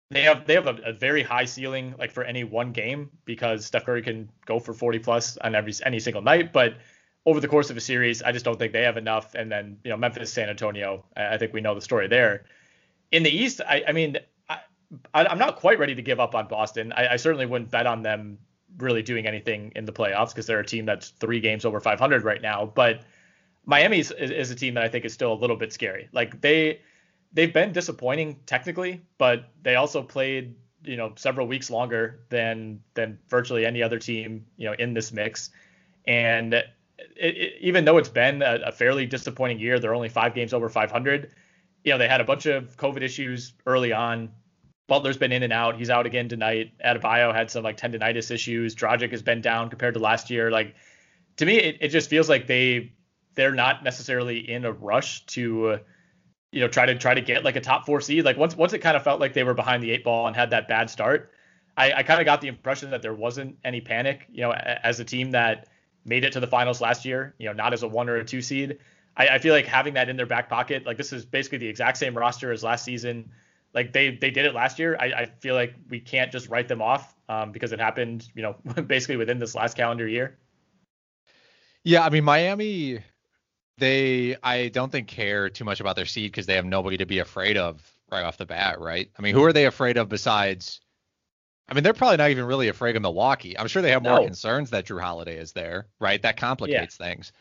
they 0.10 0.24
have 0.24 0.46
they 0.48 0.56
have 0.56 0.68
a, 0.68 0.78
a, 0.86 0.94
very 0.94 1.22
high 1.22 1.46
ceiling 1.46 1.94
like 2.00 2.12
for 2.12 2.24
any 2.24 2.44
one 2.44 2.72
game 2.72 3.12
because 3.26 3.66
Steph 3.66 3.86
Curry 3.86 4.02
can 4.02 4.30
go 4.46 4.60
for 4.60 4.74
40 4.74 5.00
plus 5.00 5.38
on 5.38 5.56
every 5.56 5.74
any 5.86 6.00
single 6.00 6.22
night, 6.22 6.52
but 6.52 6.76
over 7.26 7.40
the 7.40 7.48
course 7.48 7.70
of 7.70 7.78
a 7.78 7.82
series, 7.82 8.22
I 8.22 8.32
just 8.32 8.44
don't 8.44 8.60
think 8.60 8.74
they 8.74 8.84
have 8.84 8.98
enough. 8.98 9.34
And 9.36 9.52
then, 9.52 9.78
you 9.84 9.90
know, 9.90 9.98
Memphis, 9.98 10.32
San 10.32 10.50
Antonio, 10.50 11.06
I 11.16 11.38
think 11.38 11.54
we 11.54 11.62
know 11.62 11.74
the 11.74 11.82
story 11.82 12.08
there. 12.08 12.46
In 13.12 13.24
the 13.24 13.30
East, 13.30 13.62
I, 13.68 13.84
I 13.88 13.92
mean, 13.92 14.18
I, 15.14 15.32
am 15.32 15.38
not 15.38 15.58
quite 15.58 15.80
ready 15.80 15.96
to 15.96 16.02
give 16.02 16.20
up 16.20 16.36
on 16.36 16.48
Boston. 16.48 16.94
I, 16.94 17.10
I, 17.10 17.16
certainly 17.16 17.46
wouldn't 17.46 17.72
bet 17.72 17.88
on 17.88 18.02
them 18.04 18.38
really 18.78 19.02
doing 19.02 19.26
anything 19.28 19.72
in 19.76 19.86
the 19.86 19.92
playoffs 19.92 20.30
because 20.30 20.46
they're 20.46 20.60
a 20.60 20.66
team 20.66 20.86
that's 20.86 21.10
three 21.10 21.40
games 21.40 21.66
over 21.66 21.80
500 21.80 22.24
right 22.24 22.42
now. 22.42 22.66
But 22.66 23.02
Miami 23.66 24.00
is, 24.00 24.12
is 24.12 24.52
a 24.52 24.56
team 24.56 24.74
that 24.76 24.84
I 24.84 24.90
think 24.90 25.06
is 25.06 25.14
still 25.14 25.34
a 25.34 25.40
little 25.40 25.56
bit 25.56 25.72
scary. 25.72 26.10
Like 26.12 26.42
they 26.42 26.82
they've 27.32 27.54
been 27.54 27.72
disappointing 27.72 28.40
technically, 28.46 29.02
but 29.18 29.50
they 29.62 29.76
also 29.76 30.02
played 30.02 30.56
you 30.84 30.98
know 30.98 31.14
several 31.16 31.48
weeks 31.48 31.70
longer 31.70 32.20
than 32.30 32.82
than 32.94 33.18
virtually 33.30 33.66
any 33.66 33.82
other 33.82 34.00
team 34.00 34.46
you 34.58 34.68
know 34.68 34.74
in 34.74 34.94
this 34.94 35.12
mix, 35.12 35.50
and 36.06 36.64
it, 36.98 37.38
it, 37.38 37.54
even 37.62 37.86
though 37.86 37.98
it's 37.98 38.10
been 38.10 38.42
a, 38.42 38.60
a, 38.66 38.72
fairly 38.72 39.06
disappointing 39.06 39.60
year, 39.60 39.80
they're 39.80 39.96
only 39.96 40.10
five 40.10 40.34
games 40.34 40.54
over 40.54 40.70
500. 40.70 41.32
you 41.84 41.92
know, 41.92 41.98
they 41.98 42.08
had 42.08 42.22
a 42.22 42.24
bunch 42.24 42.46
of 42.46 42.78
COVID 42.78 43.02
issues 43.02 43.54
early 43.66 43.94
on. 43.94 44.32
Butler's 44.88 45.18
been 45.18 45.32
in 45.32 45.44
and 45.44 45.54
out. 45.54 45.78
He's 45.78 45.90
out 45.90 46.06
again 46.06 46.28
tonight. 46.28 46.74
Adebayo 46.86 47.34
had 47.34 47.50
some 47.50 47.64
like 47.64 47.78
tendonitis 47.78 48.32
issues. 48.32 48.76
Dragic 48.76 49.12
has 49.12 49.22
been 49.22 49.42
down 49.42 49.70
compared 49.70 49.94
to 49.94 50.00
last 50.00 50.30
year. 50.30 50.52
Like 50.52 50.76
to 51.38 51.46
me, 51.46 51.56
it, 51.56 51.78
it 51.82 51.88
just 51.90 52.10
feels 52.10 52.30
like 52.30 52.48
they 52.48 52.94
they're 53.36 53.54
not 53.54 53.84
necessarily 53.84 54.38
in 54.52 54.66
a 54.66 54.72
rush 54.72 55.26
to 55.28 55.68
uh, 55.68 55.78
you 56.52 56.60
know 56.60 56.68
try 56.68 56.86
to 56.86 56.96
try 56.96 57.14
to 57.14 57.22
get 57.22 57.44
like 57.44 57.56
a 57.56 57.62
top 57.62 57.86
four 57.86 58.02
seed. 58.02 58.26
Like 58.26 58.38
once 58.38 58.56
once 58.58 58.74
it 58.74 58.80
kind 58.80 58.98
of 58.98 59.04
felt 59.04 59.20
like 59.20 59.34
they 59.34 59.44
were 59.44 59.54
behind 59.54 59.82
the 59.82 59.92
eight 59.92 60.04
ball 60.04 60.28
and 60.28 60.36
had 60.36 60.50
that 60.50 60.68
bad 60.68 60.90
start, 60.90 61.32
I, 61.78 61.94
I 61.94 62.04
kind 62.04 62.20
of 62.20 62.26
got 62.26 62.42
the 62.42 62.50
impression 62.50 62.92
that 62.92 63.02
there 63.02 63.14
wasn't 63.14 63.58
any 63.64 63.80
panic. 63.80 64.28
You 64.32 64.42
know, 64.42 64.52
as 64.52 65.00
a 65.00 65.06
team 65.06 65.32
that 65.32 65.70
made 66.06 66.24
it 66.24 66.34
to 66.34 66.40
the 66.40 66.48
finals 66.48 66.82
last 66.82 67.06
year, 67.06 67.34
you 67.38 67.48
know, 67.48 67.54
not 67.54 67.74
as 67.74 67.84
a 67.84 67.88
one 67.88 68.10
or 68.10 68.18
a 68.18 68.26
two 68.26 68.42
seed. 68.42 68.80
I, 69.16 69.28
I 69.28 69.40
feel 69.40 69.54
like 69.54 69.66
having 69.66 69.94
that 69.94 70.10
in 70.10 70.18
their 70.18 70.26
back 70.26 70.50
pocket, 70.50 70.86
like 70.86 70.98
this 70.98 71.14
is 71.14 71.26
basically 71.26 71.60
the 71.60 71.68
exact 71.68 71.98
same 71.98 72.18
roster 72.18 72.52
as 72.52 72.64
last 72.64 72.84
season. 72.84 73.30
Like 73.74 73.94
they 73.94 74.16
they 74.16 74.32
did 74.32 74.46
it 74.46 74.54
last 74.54 74.80
year. 74.80 74.98
I, 75.00 75.06
I 75.06 75.26
feel 75.26 75.56
like 75.56 75.76
we 75.90 76.00
can't 76.00 76.32
just 76.32 76.50
write 76.50 76.68
them 76.68 76.82
off 76.82 77.16
um, 77.30 77.52
because 77.52 77.72
it 77.72 77.80
happened, 77.80 78.30
you 78.36 78.44
know, 78.44 78.56
basically 78.88 79.18
within 79.18 79.40
this 79.40 79.56
last 79.56 79.76
calendar 79.76 80.08
year. 80.08 80.38
Yeah, 81.84 82.06
I 82.06 82.10
mean 82.10 82.24
Miami, 82.24 83.00
they 83.78 84.36
I 84.44 84.70
don't 84.70 84.92
think 84.92 85.08
care 85.08 85.50
too 85.50 85.66
much 85.66 85.80
about 85.80 85.96
their 85.96 86.06
seed 86.06 86.32
because 86.32 86.46
they 86.46 86.56
have 86.56 86.66
nobody 86.66 86.98
to 86.98 87.06
be 87.06 87.20
afraid 87.20 87.58
of 87.58 87.82
right 88.12 88.24
off 88.24 88.38
the 88.38 88.46
bat, 88.46 88.80
right? 88.80 89.10
I 89.18 89.22
mean, 89.22 89.34
who 89.34 89.44
are 89.44 89.54
they 89.54 89.66
afraid 89.66 89.98
of 89.98 90.10
besides? 90.10 90.80
I 91.68 91.74
mean, 91.74 91.84
they're 91.84 91.94
probably 91.94 92.18
not 92.18 92.30
even 92.30 92.46
really 92.46 92.68
afraid 92.68 92.96
of 92.96 93.02
Milwaukee. 93.02 93.58
I'm 93.58 93.68
sure 93.68 93.82
they 93.82 93.92
have 93.92 94.04
more 94.04 94.20
No. 94.20 94.26
concerns 94.26 94.70
that 94.72 94.86
Jrue 94.86 95.02
Holiday 95.02 95.38
is 95.38 95.54
there, 95.54 95.88
right? 96.00 96.22
That 96.22 96.38
complicates 96.38 96.98
things. 96.98 97.32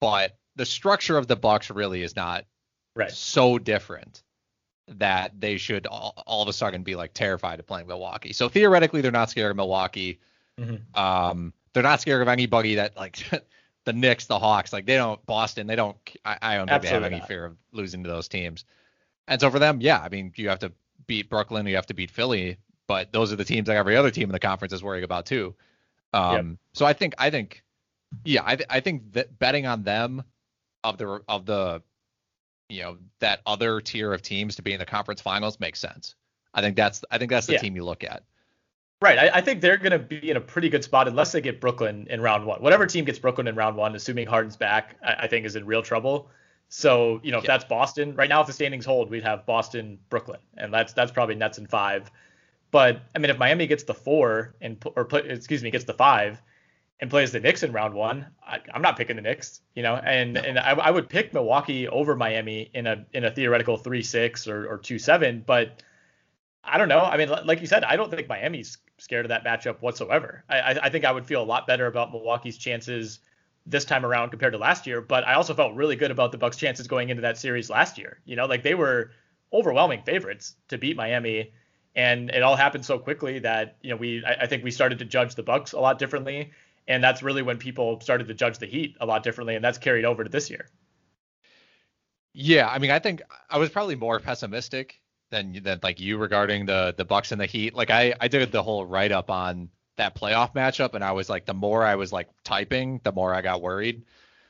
But 0.00 0.36
the 0.56 0.64
structure 0.66 1.16
of 1.18 1.26
the 1.26 1.36
Bucks 1.36 1.70
really 1.70 2.02
is 2.02 2.16
not 2.16 2.44
Right. 2.96 3.10
so 3.10 3.58
different 3.58 4.22
that 4.88 5.38
they 5.40 5.56
should 5.58 5.86
all, 5.86 6.14
all 6.26 6.42
of 6.42 6.48
a 6.48 6.52
sudden 6.52 6.82
be 6.82 6.96
like 6.96 7.12
terrified 7.14 7.60
of 7.60 7.66
playing 7.66 7.86
Milwaukee. 7.86 8.32
So 8.32 8.48
theoretically, 8.48 9.00
they're 9.02 9.12
not 9.12 9.30
scared 9.30 9.50
of 9.50 9.56
Milwaukee. 9.56 10.18
Mhm. 10.58 10.96
Um, 10.98 11.52
they're 11.72 11.82
not 11.84 12.00
scared 12.00 12.22
of 12.22 12.28
anybody 12.28 12.74
that 12.76 12.96
like 12.96 13.16
the 13.84 13.92
Knicks, 13.92 14.26
the 14.26 14.38
Hawks, 14.38 14.72
like 14.72 14.86
they 14.86 14.96
don't 14.96 15.24
Boston, 15.26 15.66
they 15.66 15.76
don't. 15.76 15.96
I, 16.24 16.38
I 16.42 16.56
don't 16.56 16.68
think 16.68 16.82
they 16.82 16.88
have 16.88 17.04
any 17.04 17.18
not. 17.18 17.28
fear 17.28 17.44
of 17.44 17.56
losing 17.72 18.02
to 18.02 18.08
those 18.10 18.26
teams. 18.26 18.64
And 19.28 19.40
so 19.40 19.50
for 19.50 19.58
them, 19.60 19.80
yeah, 19.80 20.00
I 20.00 20.08
mean, 20.08 20.32
you 20.34 20.48
have 20.48 20.58
to 20.60 20.72
beat 21.06 21.30
Brooklyn, 21.30 21.66
you 21.66 21.76
have 21.76 21.86
to 21.86 21.94
beat 21.94 22.10
Philly, 22.10 22.56
but 22.90 23.12
those 23.12 23.32
are 23.32 23.36
the 23.36 23.44
teams 23.44 23.68
that 23.68 23.76
every 23.76 23.96
other 23.96 24.10
team 24.10 24.24
in 24.28 24.32
the 24.32 24.40
conference 24.40 24.72
is 24.72 24.82
worrying 24.82 25.04
about 25.04 25.24
too. 25.24 25.54
Um, 26.12 26.58
so 26.72 26.84
I 26.84 26.92
think 26.92 27.14
I 27.18 27.30
think 27.30 27.62
yeah, 28.24 28.42
I 28.44 28.56
th- 28.56 28.66
I 28.68 28.80
think 28.80 29.12
that 29.12 29.38
betting 29.38 29.64
on 29.64 29.84
them 29.84 30.24
of 30.82 30.98
the 30.98 31.20
of 31.28 31.46
the 31.46 31.82
you 32.68 32.82
know 32.82 32.98
that 33.20 33.42
other 33.46 33.80
tier 33.80 34.12
of 34.12 34.22
teams 34.22 34.56
to 34.56 34.62
be 34.62 34.72
in 34.72 34.80
the 34.80 34.86
conference 34.86 35.20
finals 35.20 35.60
makes 35.60 35.78
sense. 35.78 36.16
I 36.52 36.62
think 36.62 36.74
that's 36.74 37.04
I 37.12 37.18
think 37.18 37.30
that's 37.30 37.46
the 37.46 37.52
Yeah. 37.52 37.58
team 37.60 37.76
you 37.76 37.84
look 37.84 38.02
at. 38.02 38.24
Right. 39.00 39.20
I, 39.20 39.38
I 39.38 39.40
think 39.40 39.60
they're 39.60 39.76
going 39.76 39.92
to 39.92 40.00
be 40.00 40.28
in 40.28 40.36
a 40.36 40.40
pretty 40.40 40.68
good 40.68 40.82
spot 40.82 41.06
unless 41.06 41.30
they 41.30 41.40
get 41.40 41.60
Brooklyn 41.60 42.08
in 42.10 42.20
round 42.20 42.44
one. 42.44 42.60
Whatever 42.60 42.86
team 42.86 43.04
gets 43.04 43.20
Brooklyn 43.20 43.46
in 43.46 43.54
round 43.54 43.76
one, 43.76 43.94
assuming 43.94 44.26
Harden's 44.26 44.56
back, 44.56 44.96
I, 45.06 45.12
I 45.20 45.26
think 45.28 45.46
is 45.46 45.54
in 45.54 45.64
real 45.64 45.80
trouble. 45.82 46.28
So, 46.70 47.20
you 47.22 47.30
know, 47.30 47.38
if 47.38 47.44
Yeah. 47.44 47.52
that's 47.52 47.64
Boston, 47.66 48.16
right 48.16 48.28
now, 48.28 48.40
if 48.40 48.48
the 48.48 48.52
standings 48.52 48.84
hold, 48.84 49.10
we'd 49.10 49.22
have 49.22 49.46
Boston, 49.46 49.96
Brooklyn, 50.08 50.40
and 50.56 50.74
that's 50.74 50.92
that's 50.92 51.12
probably 51.12 51.36
Nets 51.36 51.56
in 51.58 51.68
five. 51.68 52.10
But 52.70 53.02
I 53.14 53.18
mean, 53.18 53.30
if 53.30 53.38
Miami 53.38 53.66
gets 53.66 53.84
the 53.84 53.94
four 53.94 54.54
and 54.60 54.82
or 54.96 55.08
excuse 55.12 55.62
me, 55.62 55.70
gets 55.70 55.84
the 55.84 55.94
five 55.94 56.40
and 57.00 57.10
plays 57.10 57.32
the 57.32 57.40
Knicks 57.40 57.62
in 57.62 57.72
round 57.72 57.94
one, 57.94 58.26
I, 58.46 58.60
I'm 58.72 58.82
not 58.82 58.96
picking 58.96 59.16
the 59.16 59.22
Knicks, 59.22 59.60
you 59.74 59.82
know, 59.82 59.96
and 59.96 60.36
and 60.36 60.58
I, 60.58 60.72
I 60.72 60.90
would 60.90 61.08
pick 61.08 61.32
Milwaukee 61.32 61.88
over 61.88 62.14
Miami 62.14 62.70
in 62.74 62.86
a 62.86 63.04
in 63.12 63.24
a 63.24 63.30
theoretical 63.30 63.76
three 63.76 64.02
six 64.02 64.46
or 64.46 64.70
or 64.70 64.78
two 64.78 64.98
seven, 64.98 65.42
but 65.46 65.82
I 66.62 66.78
don't 66.78 66.88
know. 66.88 67.00
I 67.00 67.16
mean, 67.16 67.30
like 67.44 67.60
you 67.60 67.66
said, 67.66 67.84
I 67.84 67.96
don't 67.96 68.10
think 68.10 68.28
Miami's 68.28 68.78
scared 68.98 69.24
of 69.24 69.30
that 69.30 69.44
matchup 69.44 69.80
whatsoever. 69.80 70.44
I, 70.48 70.60
I, 70.60 70.70
I 70.84 70.88
think 70.90 71.04
I 71.04 71.12
would 71.12 71.26
feel 71.26 71.42
a 71.42 71.44
lot 71.44 71.66
better 71.66 71.86
about 71.86 72.12
Milwaukee's 72.12 72.58
chances 72.58 73.20
this 73.66 73.84
time 73.84 74.04
around 74.04 74.30
compared 74.30 74.52
to 74.52 74.58
last 74.58 74.86
year. 74.86 75.00
But 75.00 75.26
I 75.26 75.34
also 75.34 75.54
felt 75.54 75.74
really 75.74 75.96
good 75.96 76.10
about 76.10 76.32
the 76.32 76.38
Bucks' 76.38 76.58
chances 76.58 76.86
going 76.86 77.08
into 77.08 77.22
that 77.22 77.38
series 77.38 77.70
last 77.70 77.98
year. 77.98 78.20
You 78.26 78.36
know, 78.36 78.46
like 78.46 78.62
they 78.62 78.74
were 78.74 79.12
overwhelming 79.52 80.02
favorites 80.02 80.54
to 80.68 80.78
beat 80.78 80.96
Miami, 80.96 81.52
and 81.94 82.30
it 82.30 82.42
all 82.42 82.56
happened 82.56 82.84
so 82.84 82.98
quickly 82.98 83.38
that 83.40 83.76
you 83.82 83.90
know 83.90 83.96
we 83.96 84.24
I, 84.24 84.42
I 84.42 84.46
think 84.46 84.64
we 84.64 84.70
started 84.70 84.98
to 85.00 85.04
judge 85.04 85.34
the 85.34 85.42
Bucks 85.42 85.72
a 85.72 85.80
lot 85.80 85.98
differently, 85.98 86.52
and 86.86 87.02
that's 87.02 87.22
really 87.22 87.42
when 87.42 87.58
people 87.58 88.00
started 88.00 88.28
to 88.28 88.34
judge 88.34 88.58
the 88.58 88.66
Heat 88.66 88.96
a 89.00 89.06
lot 89.06 89.22
differently, 89.22 89.54
and 89.54 89.64
that's 89.64 89.78
carried 89.78 90.04
over 90.04 90.24
to 90.24 90.30
this 90.30 90.50
year. 90.50 90.68
Yeah, 92.32 92.68
I 92.68 92.78
mean, 92.78 92.90
I 92.90 92.98
think 92.98 93.22
I 93.48 93.58
was 93.58 93.70
probably 93.70 93.96
more 93.96 94.20
pessimistic 94.20 95.00
than 95.30 95.60
than 95.62 95.80
like 95.82 96.00
you 96.00 96.18
regarding 96.18 96.66
the 96.66 96.94
the 96.96 97.04
Bucks 97.04 97.32
and 97.32 97.40
the 97.40 97.46
Heat. 97.46 97.74
Like 97.74 97.90
I 97.90 98.14
I 98.20 98.28
did 98.28 98.52
the 98.52 98.62
whole 98.62 98.84
write 98.84 99.12
up 99.12 99.30
on 99.30 99.68
that 99.96 100.14
playoff 100.14 100.54
matchup, 100.54 100.94
and 100.94 101.04
I 101.04 101.12
was 101.12 101.28
like, 101.28 101.46
the 101.46 101.54
more 101.54 101.84
I 101.84 101.96
was 101.96 102.12
like 102.12 102.28
typing, 102.44 103.00
the 103.04 103.12
more 103.12 103.34
I 103.34 103.42
got 103.42 103.60
worried 103.60 104.04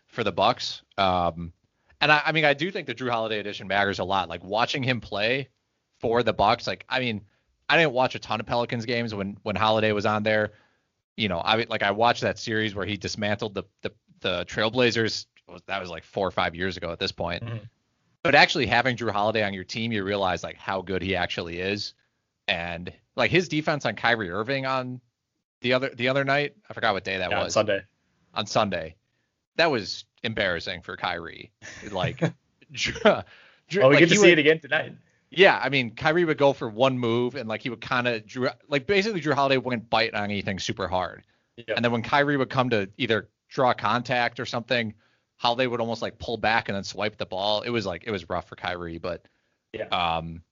for 0.07 0.25
the 0.25 0.33
Bucks. 0.33 0.83
Um, 0.99 1.53
and 2.01 2.11
I, 2.11 2.23
I 2.27 2.33
mean, 2.33 2.45
I 2.45 2.55
do 2.55 2.71
think 2.71 2.87
the 2.87 2.95
Jrue 2.95 3.11
Holiday 3.11 3.39
edition 3.39 3.69
matters 3.69 3.99
a 3.99 4.05
lot. 4.05 4.29
Like 4.29 4.45
watching 4.45 4.83
him 4.83 5.01
play 5.01 5.49
for 5.99 6.23
the 6.23 6.33
Bucks. 6.33 6.67
Like, 6.67 6.85
I 6.89 7.01
mean, 7.01 7.23
I 7.71 7.77
didn't 7.77 7.93
watch 7.93 8.15
a 8.15 8.19
ton 8.19 8.41
of 8.41 8.47
Pelicans 8.47 8.85
games 8.85 9.15
when 9.15 9.37
when 9.43 9.57
Holiday 9.57 9.93
was 9.93 10.05
on 10.07 10.23
there. 10.23 10.53
You 11.17 11.29
know, 11.29 11.39
I 11.39 11.65
like 11.69 11.83
I 11.83 11.93
watched 11.93 12.23
that 12.23 12.39
series 12.39 12.75
where 12.75 12.85
he 12.87 12.97
dismantled 12.97 13.55
the 13.55 13.63
the, 13.83 13.93
the 14.21 14.45
Trailblazers. 14.47 15.27
That 15.67 15.81
was 15.81 15.91
like 15.91 16.05
four 16.05 16.27
or 16.27 16.31
five 16.31 16.55
years 16.55 16.77
ago 16.77 16.93
at 16.93 16.99
this 16.99 17.13
point. 17.13 17.45
Mhm. 17.45 17.61
But 18.23 18.35
actually 18.35 18.67
having 18.67 18.97
Jrue 18.97 19.11
Holiday 19.11 19.43
on 19.45 19.55
your 19.55 19.65
team, 19.65 19.93
you 19.93 20.05
realize 20.05 20.43
like 20.43 20.57
how 20.57 20.83
good 20.83 21.01
he 21.03 21.17
actually 21.17 21.59
is, 21.61 21.95
and 22.49 22.93
like 23.17 23.31
his 23.31 23.49
defense 23.49 23.87
on 23.87 23.95
Kyrie 23.97 24.31
Irving 24.31 24.67
on 24.67 25.01
the 25.61 25.73
other 25.75 25.91
the 25.95 26.09
other 26.09 26.25
night. 26.25 26.55
I 26.69 26.73
forgot 26.75 26.93
what 26.95 27.05
day 27.05 27.19
that 27.19 27.31
Yeah, 27.31 27.43
on 27.43 27.51
Sunday. 27.51 27.83
on 28.35 28.47
Sunday. 28.47 28.97
That 29.57 29.71
was 29.71 30.05
embarrassing 30.23 30.83
for 30.83 30.97
Kyrie. 30.97 31.51
Like, 31.91 32.19
Jrue, 32.73 33.25
Jrue- 33.71 33.83
Oh, 33.83 33.89
we 33.89 33.95
like, 33.97 33.99
get 34.01 34.09
to 34.11 34.15
see 34.17 34.21
would- 34.23 34.31
it 34.31 34.39
again 34.39 34.61
tonight. 34.61 34.93
Yeah, 35.31 35.59
I 35.63 35.69
mean, 35.69 35.95
Kyrie 35.95 36.25
would 36.25 36.39
go 36.39 36.53
for 36.53 36.69
one 36.69 36.99
move 36.99 37.37
and 37.37 37.49
like 37.49 37.63
he 37.63 37.71
would 37.71 37.81
kind 37.81 38.09
of 38.09 38.25
Jrue 38.27 38.53
like 38.69 38.87
basically 38.87 39.21
Jrue 39.21 39.35
Holiday 39.35 39.59
wouldn't 39.59 39.89
bite 39.89 40.15
on 40.15 40.25
anything 40.25 40.59
super 40.59 40.89
hard. 40.89 41.23
Yeah. 41.57 41.75
And 41.77 41.85
then 41.85 41.93
when 41.93 42.03
Kyrie 42.03 42.37
would 42.37 42.51
come 42.51 42.71
to 42.71 42.89
either 42.97 43.29
draw 43.49 43.73
contact 43.73 44.41
or 44.41 44.47
something, 44.47 44.95
Holiday 45.37 45.67
would 45.67 45.81
almost 45.81 46.03
like 46.03 46.19
pull 46.19 46.37
back 46.37 46.69
and 46.69 46.77
then 46.77 46.85
swipe 46.85 47.17
the 47.17 47.27
ball. 47.27 47.63
It 47.63 47.71
was 47.71 47.87
like 47.87 48.05
it 48.07 48.11
was 48.11 48.29
rough 48.29 48.49
for 48.49 48.57
Kyrie, 48.57 48.99
but 48.99 49.25
Yeah. 49.73 49.87
um 49.87 50.43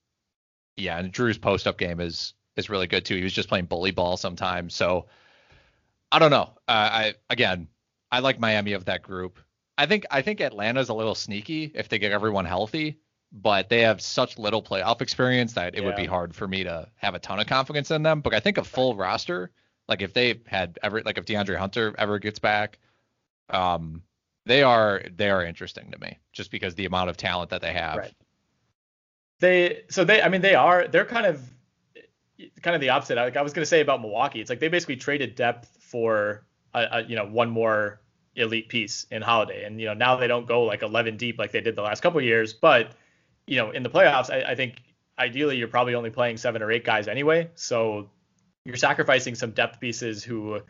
yeah, 0.77 0.99
and 0.99 1.13
Jrue's 1.13 1.39
post 1.39 1.67
up 1.67 1.77
game 1.77 2.01
is 2.01 2.35
is 2.57 2.71
really 2.71 2.87
good 2.87 3.05
too. 3.05 3.17
He 3.17 3.25
was 3.25 3.33
just 3.33 3.49
playing 3.49 3.67
bully 3.67 3.91
ball 3.91 4.17
sometimes. 4.17 4.75
So 4.75 5.07
I 6.13 6.19
don't 6.21 6.31
know. 6.31 6.53
Uh, 6.69 6.91
I 6.93 7.15
again, 7.29 7.69
I 8.11 8.21
like 8.21 8.39
Miami 8.39 8.73
of 8.75 8.85
that 8.87 9.03
group. 9.03 9.41
I 9.77 9.87
think 9.87 10.07
I 10.11 10.23
think 10.23 10.41
Atlanta's 10.41 10.89
a 10.89 10.95
little 10.95 11.15
sneaky 11.17 11.71
if 11.75 11.89
they 11.89 11.99
get 11.99 12.13
everyone 12.13 12.45
healthy, 12.45 12.99
but 13.31 13.69
they 13.69 13.81
have 13.83 14.01
such 14.01 14.39
little 14.39 14.63
playoff 14.63 15.03
experience 15.03 15.53
that 15.55 15.75
it 15.75 15.85
would 15.85 15.97
be 15.97 16.07
hard 16.07 16.35
for 16.35 16.49
me 16.49 16.65
to 16.65 16.89
have 16.97 17.15
a 17.15 17.19
ton 17.19 17.39
of 17.39 17.47
confidence 17.47 17.91
in 17.91 18.03
them. 18.03 18.21
But 18.21 18.35
I 18.35 18.41
think 18.41 18.59
a 18.59 18.65
full 18.65 18.97
roster, 18.97 19.51
like 19.87 20.03
if 20.03 20.15
they 20.15 20.41
had 20.47 20.79
ever 20.83 21.03
like 21.05 21.19
if 21.19 21.27
DeAndre 21.27 21.57
Hunter 21.57 21.95
ever 21.99 22.19
gets 22.19 22.39
back, 22.39 22.79
um, 23.51 24.03
they 24.47 24.63
are 24.63 25.03
they 25.15 25.29
are 25.29 25.45
interesting 25.45 25.91
to 25.91 25.99
me 25.99 26.19
just 26.33 26.51
because 26.51 26.75
the 26.75 26.87
amount 26.87 27.11
of 27.11 27.17
talent 27.17 27.51
that 27.51 27.61
they 27.61 27.73
have. 27.73 27.97
Right. 27.97 28.15
They 29.41 29.83
so 29.91 30.05
they 30.05 30.23
I 30.23 30.29
mean 30.29 30.41
they 30.41 30.55
are 30.55 30.89
they're 30.89 31.05
kind 31.05 31.27
of 31.27 31.43
kind 32.63 32.75
of 32.75 32.81
the 32.81 32.89
opposite. 32.89 33.17
Like 33.17 33.37
I 33.37 33.43
was 33.43 33.53
gonna 33.53 33.67
say 33.67 33.81
about 33.81 34.01
Milwaukee, 34.01 34.41
it's 34.41 34.49
like 34.49 34.61
they 34.61 34.69
basically 34.69 34.97
traded 34.97 35.35
depth 35.35 35.77
for 35.81 36.47
a, 36.73 36.87
a 36.93 37.03
you 37.03 37.15
know 37.15 37.27
one 37.27 37.51
more 37.51 38.01
elite 38.37 38.69
piece 38.69 39.07
in 39.11 39.21
Holiday, 39.21 39.65
and 39.65 39.79
you 39.79 39.87
know 39.87 39.95
now 39.95 40.17
they 40.17 40.29
don't 40.29 40.47
go 40.47 40.63
like 40.63 40.83
11 40.83 41.19
deep 41.19 41.39
like 41.39 41.53
they 41.53 41.61
did 41.61 41.77
the 41.77 41.83
last 41.83 42.01
couple 42.01 42.19
of 42.19 42.25
years, 42.25 42.55
but 42.55 42.93
you 43.49 43.57
know 43.57 43.71
in 43.71 43.83
the 43.83 43.91
playoffs, 43.91 44.31
I, 44.31 44.53
I 44.53 44.55
think 44.55 44.83
ideally 45.19 45.57
you're 45.57 45.69
probably 45.69 45.95
only 45.95 46.11
playing 46.11 46.37
seven 46.37 46.63
or 46.63 46.71
eight 46.71 46.85
guys 46.85 47.09
anyway, 47.09 47.51
so 47.55 48.11
you're 48.65 48.77
sacrificing 48.77 49.35
some 49.35 49.53
depth 49.53 49.81
pieces 49.81 50.23
who 50.23 50.61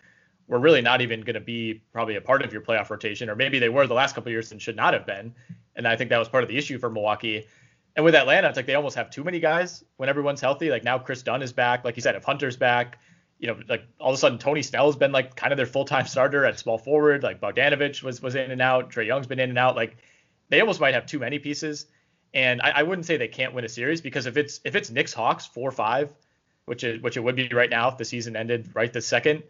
were 0.47 0.59
really 0.59 0.81
not 0.81 1.03
even 1.03 1.21
going 1.21 1.35
to 1.35 1.41
be 1.41 1.83
probably 1.93 2.17
a 2.17 2.21
part 2.21 2.43
of 2.43 2.53
your 2.53 2.63
playoff 2.63 2.89
rotation, 2.91 3.29
or 3.29 3.37
maybe 3.37 3.59
they 3.59 3.69
were 3.69 3.87
the 3.87 3.95
last 3.95 4.15
couple 4.15 4.33
years 4.33 4.51
and 4.53 4.63
should 4.63 4.77
not 4.77 4.95
have 4.95 5.07
been. 5.07 5.35
And 5.77 5.87
I 5.87 5.97
think 5.97 6.11
that 6.11 6.19
was 6.19 6.29
part 6.29 6.43
of 6.43 6.49
the 6.49 6.57
issue 6.57 6.79
for 6.79 6.91
Milwaukee. 6.91 7.47
And 7.95 8.05
with 8.05 8.15
Atlanta, 8.15 8.49
it's 8.49 8.57
like 8.57 8.67
they 8.67 8.75
almost 8.75 8.97
have 8.97 9.11
too 9.11 9.25
many 9.25 9.41
guys 9.41 9.85
when 9.97 10.09
everyone's 10.09 10.41
healthy. 10.41 10.71
Like 10.71 10.85
now 10.85 10.99
Kris 10.99 11.23
Dunn 11.23 11.43
is 11.43 11.53
back. 11.53 11.85
Like 11.85 11.97
you 11.97 12.03
said, 12.03 12.15
if 12.15 12.25
Hunter's 12.25 12.57
back, 12.57 12.99
you 13.39 13.49
know, 13.49 13.59
like 13.69 13.85
all 14.01 14.11
of 14.11 14.15
a 14.15 14.19
sudden 14.19 14.39
Tony 14.39 14.63
Snell 14.63 14.87
has 14.87 14.97
been 14.97 15.13
like 15.13 15.37
kind 15.37 15.53
of 15.53 15.57
their 15.57 15.67
full-time 15.67 16.07
starter 16.07 16.45
at 16.45 16.59
small 16.59 16.79
forward. 16.79 17.23
Like 17.23 17.41
Bogdanovic 17.41 18.03
was 18.03 18.23
was 18.23 18.35
in 18.35 18.51
and 18.51 18.63
out. 18.63 18.91
Trae 18.91 19.07
Young's 19.07 19.27
been 19.27 19.41
in 19.41 19.51
and 19.51 19.59
out. 19.59 19.77
Like 19.77 19.97
they 20.49 20.61
almost 20.61 20.81
might 20.81 20.95
have 20.95 21.07
too 21.07 21.19
many 21.19 21.39
pieces. 21.39 21.87
And 22.35 22.61
I, 22.61 22.71
I 22.71 22.83
wouldn't 22.83 23.07
say 23.07 23.17
they 23.17 23.29
can't 23.29 23.55
win 23.55 23.65
a 23.65 23.69
series 23.69 24.01
because 24.01 24.27
if 24.27 24.37
it's 24.37 24.61
if 24.65 24.77
it's 24.77 24.91
Knicks 24.91 25.13
Hawks 25.13 25.47
four 25.47 25.71
five, 25.71 26.13
which 26.67 26.85
is 26.85 27.03
which 27.03 27.17
it 27.17 27.21
would 27.21 27.37
be 27.37 27.49
right 27.49 27.71
now 27.71 27.89
if 27.89 27.97
the 27.97 28.05
season 28.05 28.37
ended 28.37 28.69
right 28.75 28.93
this 28.93 29.07
second, 29.07 29.43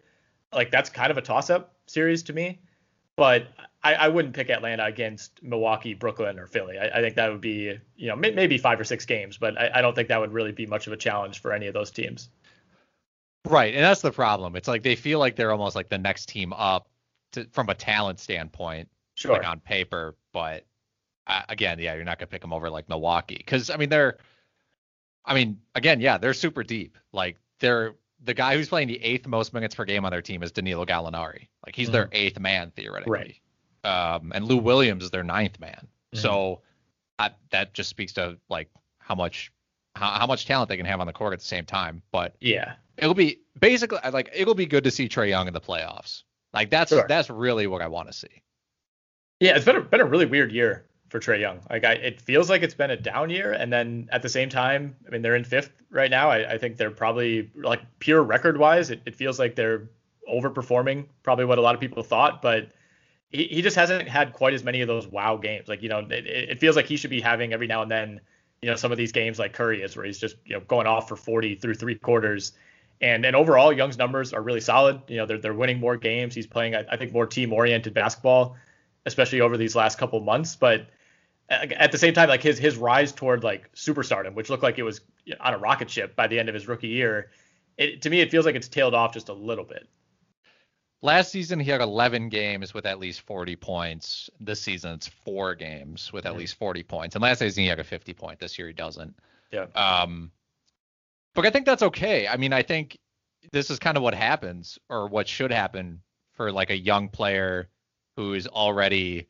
like 0.53 0.71
that's 0.71 0.89
kind 0.89 1.11
of 1.11 1.17
a 1.17 1.21
toss-up 1.21 1.73
series 1.87 2.23
to 2.23 2.33
me. 2.33 2.59
But 3.15 3.47
I, 3.83 3.95
I 3.95 4.07
wouldn't 4.07 4.33
pick 4.33 4.49
Atlanta 4.49 4.85
against 4.85 5.43
Milwaukee, 5.43 5.93
Brooklyn, 5.93 6.39
or 6.39 6.47
Philly. 6.47 6.77
I, 6.77 6.99
I 6.99 7.01
think 7.01 7.15
that 7.15 7.29
would 7.29 7.41
be, 7.41 7.77
you 7.97 8.07
know, 8.07 8.15
may, 8.15 8.31
maybe 8.31 8.57
five 8.57 8.79
or 8.79 8.85
six 8.85 9.05
games, 9.05 9.37
but 9.37 9.59
I, 9.59 9.71
I 9.75 9.81
don't 9.81 9.93
think 9.93 10.07
that 10.07 10.21
would 10.21 10.31
really 10.31 10.53
be 10.53 10.65
much 10.65 10.87
of 10.87 10.93
a 10.93 10.97
challenge 10.97 11.41
for 11.41 11.51
any 11.51 11.67
of 11.67 11.73
those 11.73 11.91
teams. 11.91 12.29
Right, 13.45 13.73
and 13.73 13.83
that's 13.83 14.01
the 14.01 14.11
problem. 14.11 14.55
It's 14.55 14.69
like 14.69 14.83
they 14.83 14.95
feel 14.95 15.19
like 15.19 15.35
they're 15.35 15.51
almost 15.51 15.75
like 15.75 15.89
the 15.89 15.97
next 15.97 16.27
team 16.27 16.53
up 16.53 16.87
to, 17.33 17.45
from 17.51 17.69
a 17.69 17.75
talent 17.75 18.19
standpoint, 18.19 18.89
sure. 19.15 19.33
like 19.33 19.45
on 19.45 19.59
paper. 19.59 20.15
But 20.31 20.65
uh, 21.29 21.43
again, 21.47 21.79
yeah, 21.79 21.93
you're 21.95 22.03
not 22.03 22.19
gonna 22.19 22.27
pick 22.27 22.41
them 22.41 22.51
over 22.51 22.69
like 22.69 22.89
Milwaukee 22.89 23.37
because 23.37 23.69
I 23.69 23.77
mean 23.77 23.89
they're, 23.89 24.17
I 25.23 25.33
mean 25.33 25.59
again, 25.75 26.01
yeah, 26.01 26.17
they're 26.17 26.33
super 26.33 26.63
deep. 26.63 26.97
Like 27.13 27.37
they're 27.59 27.95
the 28.21 28.33
guy 28.33 28.55
who's 28.55 28.67
playing 28.67 28.89
the 28.89 29.01
eighth 29.01 29.27
most 29.27 29.53
minutes 29.53 29.75
per 29.75 29.85
game 29.85 30.03
on 30.03 30.11
their 30.11 30.21
team 30.21 30.43
is 30.43 30.51
Danilo 30.51 30.85
Gallinari. 30.85 31.47
Like 31.65 31.75
he's 31.75 31.87
mm-hmm. 31.87 31.93
their 31.93 32.09
eighth 32.11 32.39
man 32.39 32.71
theoretically. 32.75 33.11
Right 33.11 33.41
um, 33.83 34.31
and 34.33 34.45
Lou 34.45 34.57
Williams 34.57 35.03
is 35.03 35.11
their 35.11 35.23
ninth 35.23 35.59
man. 35.59 35.87
Mm-hmm. 36.13 36.19
So 36.19 36.61
I, 37.17 37.31
that 37.51 37.73
just 37.73 37.89
speaks 37.89 38.13
to 38.13 38.37
like 38.49 38.69
how 38.99 39.15
much 39.15 39.51
how, 39.95 40.11
how 40.11 40.27
much 40.27 40.45
talent 40.45 40.69
they 40.69 40.77
can 40.77 40.85
have 40.85 40.99
on 40.99 41.07
the 41.07 41.13
court 41.13 41.33
at 41.33 41.39
the 41.39 41.45
same 41.45 41.65
time. 41.65 42.01
But 42.11 42.35
yeah, 42.39 42.73
it'll 42.97 43.13
be 43.13 43.39
basically 43.59 43.99
like 44.11 44.29
it'll 44.33 44.55
be 44.55 44.65
good 44.65 44.83
to 44.83 44.91
see 44.91 45.07
Trae 45.07 45.29
Young 45.29 45.47
in 45.47 45.53
the 45.53 45.61
playoffs. 45.61 46.23
Like 46.53 46.69
that's 46.69 46.89
sure. 46.89 47.05
that's 47.07 47.29
really 47.29 47.67
what 47.67 47.81
I 47.81 47.87
want 47.87 48.07
to 48.07 48.13
see. 48.13 48.41
Yeah, 49.39 49.55
it's 49.55 49.65
been 49.65 49.77
a, 49.77 49.81
been 49.81 50.01
a 50.01 50.05
really 50.05 50.25
weird 50.25 50.51
year 50.51 50.85
for 51.09 51.19
Trae 51.19 51.39
Young. 51.39 51.59
Like 51.69 51.83
I, 51.83 51.93
it 51.93 52.21
feels 52.21 52.49
like 52.49 52.61
it's 52.61 52.73
been 52.73 52.91
a 52.91 52.97
down 52.97 53.29
year, 53.29 53.51
and 53.53 53.71
then 53.71 54.07
at 54.11 54.21
the 54.21 54.29
same 54.29 54.49
time, 54.49 54.95
I 55.07 55.09
mean 55.09 55.21
they're 55.21 55.35
in 55.35 55.43
fifth 55.43 55.71
right 55.89 56.09
now. 56.09 56.29
I, 56.29 56.53
I 56.53 56.57
think 56.57 56.77
they're 56.77 56.91
probably 56.91 57.49
like 57.55 57.81
pure 57.99 58.23
record 58.23 58.57
wise, 58.57 58.89
it, 58.89 59.01
it 59.05 59.15
feels 59.15 59.39
like 59.39 59.55
they're 59.55 59.89
overperforming 60.31 61.05
probably 61.23 61.45
what 61.45 61.57
a 61.57 61.61
lot 61.61 61.75
of 61.75 61.81
people 61.81 62.03
thought, 62.03 62.41
but 62.41 62.71
he, 63.29 63.45
he 63.45 63.61
just 63.61 63.75
hasn't 63.75 64.07
had 64.07 64.33
quite 64.33 64.53
as 64.53 64.63
many 64.63 64.81
of 64.81 64.87
those 64.87 65.07
wow 65.07 65.37
games. 65.37 65.67
Like, 65.67 65.81
you 65.81 65.89
know, 65.89 65.99
it, 65.99 66.25
it 66.25 66.59
feels 66.59 66.75
like 66.75 66.85
he 66.85 66.97
should 66.97 67.09
be 67.09 67.21
having 67.21 67.53
every 67.53 67.67
now 67.67 67.81
and 67.81 67.91
then, 67.91 68.21
you 68.61 68.69
know, 68.69 68.75
some 68.75 68.91
of 68.91 68.97
these 68.97 69.11
games 69.11 69.39
like 69.39 69.53
Curry 69.53 69.81
is 69.81 69.95
where 69.95 70.05
he's 70.05 70.19
just, 70.19 70.35
you 70.45 70.53
know, 70.53 70.61
going 70.61 70.87
off 70.87 71.07
for 71.07 71.15
40 71.15 71.55
through 71.55 71.75
three 71.75 71.95
quarters. 71.95 72.53
And 73.01 73.25
and 73.25 73.33
overall, 73.33 73.71
Young's 73.71 73.97
numbers 73.97 74.33
are 74.33 74.41
really 74.41 74.59
solid. 74.59 75.01
You 75.07 75.17
know, 75.17 75.25
they're 75.25 75.37
they're 75.37 75.53
winning 75.53 75.79
more 75.79 75.95
games. 75.95 76.35
He's 76.35 76.47
playing, 76.47 76.75
I, 76.75 76.83
I 76.91 76.97
think, 76.97 77.13
more 77.13 77.25
team 77.25 77.53
oriented 77.53 77.93
basketball, 77.93 78.57
especially 79.05 79.39
over 79.39 79.55
these 79.55 79.73
last 79.73 79.97
couple 79.97 80.19
months. 80.19 80.57
But 80.57 80.89
at 81.49 81.91
the 81.91 81.97
same 81.97 82.13
time, 82.13 82.29
like 82.29 82.43
his 82.43 82.57
his 82.57 82.77
rise 82.77 83.11
toward 83.11 83.43
like 83.43 83.73
superstardom, 83.73 84.33
which 84.35 84.49
looked 84.49 84.63
like 84.63 84.77
it 84.77 84.83
was 84.83 85.01
on 85.39 85.53
a 85.53 85.57
rocket 85.57 85.89
ship 85.89 86.15
by 86.15 86.27
the 86.27 86.39
end 86.39 86.47
of 86.49 86.55
his 86.55 86.67
rookie 86.67 86.87
year, 86.87 87.31
it, 87.77 88.01
to 88.03 88.09
me 88.09 88.21
it 88.21 88.29
feels 88.29 88.45
like 88.45 88.55
it's 88.55 88.67
tailed 88.67 88.93
off 88.93 89.13
just 89.13 89.29
a 89.29 89.33
little 89.33 89.65
bit. 89.65 89.87
Last 91.01 91.31
season, 91.31 91.61
he 91.61 91.71
had 91.71 91.79
11 91.79 92.27
games 92.27 92.73
with 92.73 92.85
at 92.85 92.99
least 92.99 93.21
40 93.21 93.55
points. 93.55 94.29
This 94.41 94.61
season, 94.61 94.91
it's 94.91 95.07
four 95.07 95.55
games 95.55 96.11
with 96.11 96.25
at 96.25 96.31
mm-hmm. 96.31 96.39
least 96.39 96.55
40 96.55 96.83
points. 96.83 97.15
And 97.15 97.23
last 97.23 97.39
season, 97.39 97.63
he 97.63 97.69
had 97.69 97.79
a 97.79 97.85
50 97.85 98.13
point. 98.13 98.37
This 98.37 98.59
year, 98.59 98.67
he 98.67 98.73
doesn't. 98.73 99.15
Yeah. 99.49 99.67
Um, 99.75 100.29
but 101.35 101.45
I 101.45 101.51
think 101.51 101.65
that's 101.65 101.83
okay. 101.83 102.27
I 102.27 102.35
mean, 102.35 102.51
I 102.51 102.63
think 102.63 102.97
this 103.53 103.69
is 103.69 103.79
kind 103.79 103.95
of 103.95 104.03
what 104.03 104.13
happens 104.13 104.77
or 104.89 105.07
what 105.07 105.25
should 105.25 105.51
happen 105.51 106.01
for 106.33 106.51
like 106.51 106.69
a 106.69 106.77
young 106.77 107.07
player 107.07 107.69
who 108.17 108.33
is 108.33 108.47
already 108.47 109.29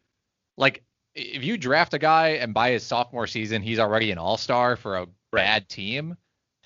like 0.57 0.83
if 1.19 1.43
you 1.43 1.57
draft 1.57 1.93
a 1.93 1.99
guy 1.99 2.29
and 2.29 2.53
by 2.53 2.71
his 2.71 2.83
sophomore 2.83 3.27
season 3.27 3.61
he's 3.61 3.79
already 3.79 4.11
an 4.11 4.17
all-star 4.17 4.75
for 4.75 4.97
a 4.97 5.07
bad 5.31 5.67
team 5.69 6.15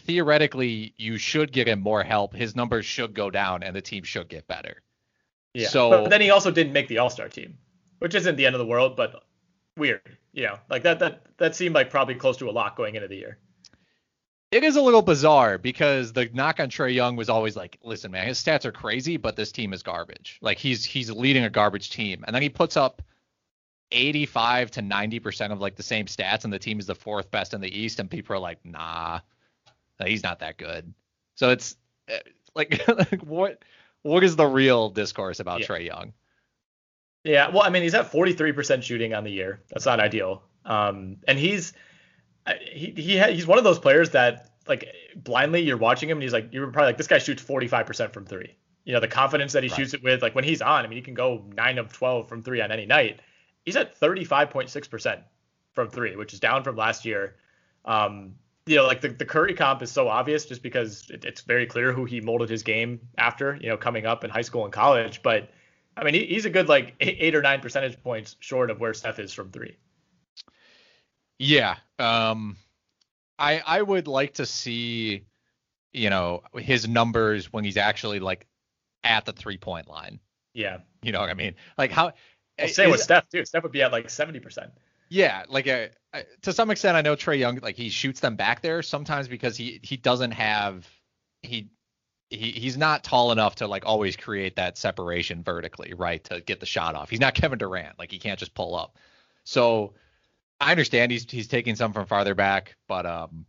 theoretically 0.02 0.94
you 0.98 1.18
should 1.18 1.52
get 1.52 1.68
him 1.68 1.80
more 1.80 2.04
help 2.04 2.34
his 2.34 2.56
numbers 2.56 2.86
should 2.86 3.14
go 3.14 3.30
down 3.30 3.64
and 3.64 3.76
the 3.76 3.82
team 3.82 4.04
should 4.04 4.30
get 4.30 4.48
better 4.48 4.82
yeah. 5.54 5.68
So 5.68 5.90
but 5.90 6.10
then 6.10 6.22
he 6.22 6.30
also 6.30 6.52
didn't 6.52 6.74
make 6.74 6.88
the 6.88 6.98
All 6.98 7.10
Star 7.10 7.30
team, 7.30 7.58
which 8.00 8.16
isn't 8.16 8.36
the 8.36 8.46
end 8.46 8.56
of 8.56 8.60
the 8.60 8.66
world, 8.66 8.96
but 8.96 9.24
weird. 9.78 10.18
You 10.34 10.44
know, 10.44 10.60
like 10.70 10.84
that 10.84 11.00
that 11.00 11.22
that 11.38 11.56
seemed 11.56 11.76
like 11.76 11.90
probably 11.90 12.16
close 12.16 12.38
to 12.38 12.50
a 12.50 12.52
lot 12.52 12.76
going 12.76 12.96
into 12.96 13.08
the 13.08 13.18
year. 13.18 13.38
It 14.52 14.64
is 14.64 14.76
a 14.76 14.82
little 14.82 15.02
bizarre 15.02 15.58
because 15.58 16.14
the 16.14 16.30
knock 16.32 16.60
on 16.60 16.70
Trae 16.70 16.94
Young 16.94 17.16
was 17.16 17.28
always 17.28 17.56
like, 17.56 17.80
listen, 17.84 18.12
man, 18.12 18.28
his 18.28 18.44
stats 18.44 18.66
are 18.66 18.72
crazy, 18.72 19.18
but 19.18 19.36
this 19.36 19.52
team 19.52 19.74
is 19.74 19.82
garbage. 19.82 20.38
Like 20.42 20.58
he's 20.58 20.86
he's 20.86 21.12
leading 21.12 21.44
a 21.44 21.50
garbage 21.50 21.92
team, 21.92 22.24
and 22.26 22.36
then 22.36 22.42
he 22.42 22.50
puts 22.50 22.76
up 22.78 23.02
85 23.94 24.72
to 24.72 24.82
90 24.82 25.20
percent 25.20 25.54
of 25.54 25.62
like 25.62 25.76
the 25.76 25.84
same 25.84 26.08
stats, 26.08 26.44
and 26.44 26.52
the 26.52 26.60
team 26.60 26.80
is 26.80 26.88
the 26.88 26.96
fourth 26.96 27.32
best 27.32 27.54
in 27.54 27.62
the 27.62 27.80
East, 27.80 28.00
and 28.00 28.10
people 28.10 28.36
are 28.36 28.40
like, 28.40 28.60
nah, 28.66 29.20
he's 30.04 30.24
not 30.24 30.40
that 30.40 30.58
good. 30.58 30.94
So 31.36 31.50
it's 31.50 31.76
eh, 32.08 32.20
like, 32.56 32.88
like 32.88 33.22
what 33.24 33.64
what 34.02 34.24
is 34.24 34.36
the 34.36 34.46
real 34.46 34.90
discourse 34.90 35.40
about 35.40 35.62
yeah. 35.62 35.68
Trae 35.68 35.86
Young? 35.86 36.14
Yeah, 37.24 37.50
well, 37.50 37.64
I 37.64 37.70
mean, 37.70 37.84
he's 37.84 37.94
at 37.94 38.12
43% 38.12 38.84
shooting 38.84 39.14
on 39.14 39.24
the 39.24 39.32
year. 39.32 39.62
That's 39.70 39.86
not 39.86 40.02
ideal. 40.02 40.44
Um, 40.66 41.18
and 41.26 41.40
he's 41.40 41.74
he 42.72 42.94
he 42.96 43.20
he's 43.20 43.48
one 43.48 43.58
of 43.58 43.64
those 43.64 43.80
players 43.80 44.10
that 44.12 44.50
like 44.68 44.88
blindly 45.16 45.62
you're 45.62 45.78
watching 45.78 46.10
him 46.10 46.18
and 46.18 46.24
he's 46.24 46.34
like 46.34 46.54
you're 46.54 46.68
probably 46.68 46.90
like 46.90 46.98
this 46.98 47.08
guy 47.08 47.18
shoots 47.18 47.42
45% 47.42 48.12
from 48.12 48.26
three. 48.26 48.56
You 48.86 48.94
know 48.94 49.00
the 49.00 49.08
confidence 49.08 49.54
that 49.54 49.64
he 49.64 49.70
right. 49.70 49.78
shoots 49.78 49.94
it 49.94 50.04
with. 50.04 50.22
Like 50.22 50.36
when 50.36 50.44
he's 50.44 50.62
on, 50.62 50.84
I 50.84 50.88
mean, 50.88 50.98
he 50.98 51.02
can 51.02 51.14
go 51.14 51.46
nine 51.56 51.78
of 51.78 51.94
12 51.94 52.28
from 52.28 52.44
three 52.44 52.62
on 52.62 52.72
any 52.72 52.86
night. 52.86 53.22
He's 53.66 53.76
at 53.76 54.00
35.6% 54.00 55.22
from 55.74 55.90
three, 55.90 56.16
which 56.16 56.34
is 56.34 56.40
down 56.40 56.64
from 56.64 56.76
last 56.76 57.06
year. 57.06 57.36
Um, 57.86 58.36
you 58.66 58.78
know, 58.78 58.86
like 58.86 59.02
the, 59.02 59.10
the 59.10 59.26
Curry 59.26 59.54
comp 59.54 59.82
is 59.82 59.92
so 59.92 60.08
obvious 60.08 60.46
just 60.46 60.64
because 60.64 61.10
it, 61.10 61.26
it's 61.26 61.42
very 61.42 61.66
clear 61.66 61.92
who 61.92 62.06
he 62.06 62.22
molded 62.22 62.50
his 62.50 62.64
game 62.64 63.00
after, 63.18 63.58
you 63.60 63.70
know, 63.70 63.78
coming 63.78 64.06
up 64.06 64.24
in 64.24 64.30
high 64.30 64.42
school 64.42 64.64
and 64.64 64.74
college. 64.74 65.22
But 65.22 65.50
I 65.98 66.04
mean, 66.04 66.14
he, 66.14 66.26
he's 66.26 66.46
a 66.46 66.50
good 66.50 66.70
like 66.70 66.96
eight, 67.00 67.18
eight, 67.20 67.36
or 67.36 67.42
nine 67.42 67.60
percentage 67.60 68.02
points 68.02 68.36
short 68.40 68.70
of 68.72 68.80
where 68.80 68.94
Steph 68.94 69.20
is 69.20 69.34
from 69.34 69.52
three. 69.52 69.76
Yeah. 71.40 71.76
Um, 72.00 72.58
I 73.38 73.62
I 73.66 73.82
would 73.82 74.08
like 74.08 74.36
to 74.36 74.46
see, 74.46 75.26
you 75.92 76.10
know, 76.10 76.44
his 76.56 76.88
numbers 76.88 77.52
when 77.52 77.66
he's 77.66 77.78
actually 77.78 78.20
like 78.20 78.48
at 79.04 79.26
the 79.26 79.34
three 79.34 79.58
point 79.58 79.90
line. 79.90 80.20
Yeah. 80.54 80.80
You 81.02 81.12
know 81.12 81.20
what 81.20 81.30
I 81.30 81.34
mean? 81.34 81.56
Like 81.78 81.92
how. 81.92 82.14
Well, 82.60 82.68
same 82.68 82.92
with 82.92 83.02
Steph 83.02 83.30
too. 83.30 83.46
Steph 83.46 83.64
would 83.64 83.72
be 83.72 83.82
at 83.82 83.92
like 83.92 84.10
seventy 84.10 84.40
percent. 84.40 84.72
Yeah, 85.10 85.44
like 85.48 85.68
a, 85.68 85.90
uh, 86.14 86.22
to 86.42 86.54
some 86.54 86.72
extent, 86.72 86.98
I 86.98 87.02
know 87.02 87.16
Trae 87.16 87.38
Young 87.38 87.60
like 87.62 87.76
he 87.76 87.90
shoots 87.90 88.20
them 88.20 88.36
back 88.36 88.62
there 88.62 88.82
sometimes 88.82 89.28
because 89.28 89.58
he 89.58 89.80
he 89.84 89.98
doesn't 89.98 90.32
have 90.32 90.88
he 91.42 91.70
he 92.30 92.52
he's 92.52 92.78
not 92.78 93.04
tall 93.04 93.32
enough 93.32 93.56
to 93.56 93.68
like 93.68 93.86
always 93.86 94.16
create 94.16 94.56
that 94.56 94.78
separation 94.78 95.44
vertically, 95.44 95.94
right? 95.94 96.24
To 96.26 96.42
get 96.42 96.60
the 96.60 96.66
shot 96.66 96.96
off. 96.96 97.10
He's 97.10 97.20
not 97.20 97.34
Kevin 97.34 97.60
Durant, 97.60 98.00
like 98.00 98.12
he 98.12 98.20
can't 98.20 98.40
just 98.40 98.54
pull 98.54 98.76
up. 98.76 98.98
So 99.44 99.94
I 100.60 100.72
understand 100.72 101.12
he's 101.12 101.30
he's 101.30 101.48
taking 101.48 101.76
some 101.76 101.94
from 101.94 102.06
farther 102.06 102.36
back, 102.36 102.76
but 102.88 103.06
um 103.06 103.46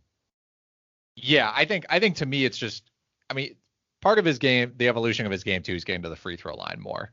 yeah, 1.15 1.51
I 1.55 1.65
think 1.65 1.85
I 1.89 1.99
think 1.99 2.17
to 2.17 2.25
me 2.25 2.45
it's 2.45 2.57
just 2.57 2.83
I 3.29 3.33
mean, 3.33 3.55
part 4.01 4.19
of 4.19 4.25
his 4.25 4.37
game, 4.37 4.73
the 4.77 4.87
evolution 4.87 5.25
of 5.25 5.31
his 5.31 5.43
game 5.43 5.63
too 5.63 5.73
is 5.73 5.83
getting 5.83 6.03
to 6.03 6.09
the 6.09 6.15
free 6.15 6.35
throw 6.35 6.55
line 6.55 6.79
more. 6.79 7.11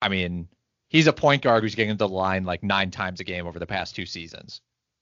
I 0.00 0.08
mean, 0.08 0.48
he's 0.94 1.08
a 1.08 1.12
point 1.12 1.42
guard 1.42 1.64
who's 1.64 1.74
getting 1.74 1.90
to 1.90 1.96
the 1.96 2.08
line 2.08 2.44
like 2.44 2.62
nine 2.62 2.88
times 2.88 3.18
a 3.18 3.24
game 3.24 3.48
over 3.48 3.58
the 3.58 3.66
past 3.66 3.96
two 3.96 4.06
seasons, 4.06 4.60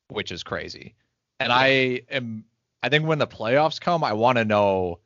which 0.08 0.32
is 0.32 0.42
crazy. 0.42 0.94
And 1.38 1.52
I 1.52 2.00
am, 2.10 2.46
I 2.82 2.88
think 2.88 3.06
when 3.06 3.18
the 3.18 3.26
playoffs 3.26 3.78
come, 3.78 4.02
I 4.02 4.14
want 4.14 4.38
to 4.38 4.46
know, 4.46 5.00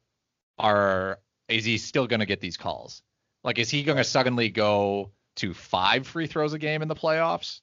are 0.58 1.18
is 1.48 1.64
he 1.64 1.78
still 1.78 2.06
going 2.06 2.20
to 2.20 2.26
get 2.26 2.40
these 2.40 2.56
calls? 2.56 3.02
Like, 3.42 3.58
is 3.58 3.68
he 3.68 3.82
going 3.82 3.98
to 3.98 4.04
suddenly 4.04 4.48
go 4.48 5.10
to 5.36 5.54
five 5.54 6.06
free 6.06 6.28
throws 6.28 6.52
a 6.52 6.58
game 6.58 6.82
in 6.82 6.88
the 6.88 6.94
playoffs? 6.94 7.62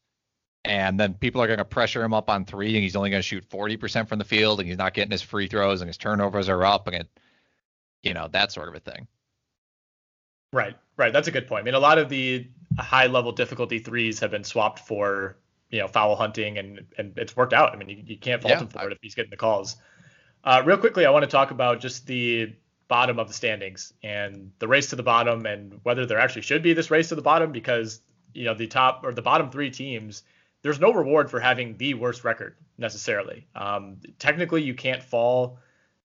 And 0.65 0.99
then 0.99 1.13
people 1.13 1.41
are 1.41 1.47
going 1.47 1.59
to 1.59 1.65
pressure 1.65 2.03
him 2.03 2.13
up 2.13 2.29
on 2.29 2.43
three, 2.43 2.75
and 2.75 2.83
he's 2.83 2.95
only 2.97 3.09
going 3.09 3.21
to 3.21 3.27
shoot 3.27 3.49
40% 3.49 4.09
from 4.09 4.19
the 4.19 4.25
field, 4.25 4.59
and 4.59 4.67
he's 4.67 4.77
not 4.77 4.93
getting 4.93 5.11
his 5.11 5.21
free 5.21 5.47
throws, 5.47 5.79
and 5.79 5.87
his 5.87 5.97
turnovers 5.97 6.49
are 6.49 6.65
up, 6.65 6.87
and 6.87 6.97
it, 6.97 7.07
you 8.01 8.13
know 8.13 8.27
that 8.33 8.51
sort 8.51 8.67
of 8.67 8.75
a 8.75 8.79
thing. 8.79 9.07
Right, 10.51 10.75
right. 10.97 11.13
That's 11.13 11.27
a 11.27 11.31
good 11.31 11.47
point. 11.47 11.61
I 11.61 11.63
mean, 11.63 11.73
a 11.73 11.79
lot 11.79 11.97
of 11.97 12.09
the 12.09 12.47
high 12.77 13.07
level 13.07 13.31
difficulty 13.31 13.79
threes 13.79 14.19
have 14.19 14.31
been 14.31 14.43
swapped 14.43 14.79
for 14.79 15.37
you 15.69 15.79
know 15.79 15.87
foul 15.87 16.15
hunting, 16.15 16.57
and 16.57 16.85
and 16.97 17.17
it's 17.17 17.35
worked 17.35 17.53
out. 17.53 17.73
I 17.73 17.75
mean, 17.77 17.89
you, 17.89 18.03
you 18.05 18.17
can't 18.17 18.41
fault 18.41 18.53
yeah, 18.53 18.61
him 18.61 18.67
for 18.67 18.79
I, 18.79 18.85
it 18.85 18.91
if 18.91 18.99
he's 19.01 19.15
getting 19.15 19.31
the 19.31 19.37
calls. 19.37 19.77
Uh, 20.43 20.61
real 20.65 20.77
quickly, 20.77 21.05
I 21.05 21.09
want 21.09 21.23
to 21.23 21.31
talk 21.31 21.51
about 21.51 21.79
just 21.79 22.05
the 22.05 22.53
bottom 22.87 23.17
of 23.17 23.27
the 23.27 23.33
standings 23.33 23.93
and 24.03 24.51
the 24.59 24.67
race 24.67 24.89
to 24.89 24.95
the 24.95 25.03
bottom, 25.03 25.45
and 25.45 25.79
whether 25.83 26.05
there 26.05 26.19
actually 26.19 26.43
should 26.43 26.61
be 26.61 26.73
this 26.73 26.91
race 26.91 27.09
to 27.09 27.15
the 27.15 27.21
bottom 27.21 27.51
because 27.51 28.01
you 28.33 28.45
know 28.45 28.53
the 28.53 28.67
top 28.67 29.01
or 29.03 29.13
the 29.13 29.21
bottom 29.21 29.49
three 29.49 29.71
teams. 29.71 30.23
There's 30.61 30.79
no 30.79 30.93
reward 30.93 31.29
for 31.29 31.41
having 31.41 31.75
the 31.75 31.93
worst 31.93 32.23
record 32.23 32.55
necessarily. 32.77 33.47
Um, 33.53 33.97
technically, 34.17 34.63
you 34.63 34.73
can't 34.73 35.03
fall 35.03 35.59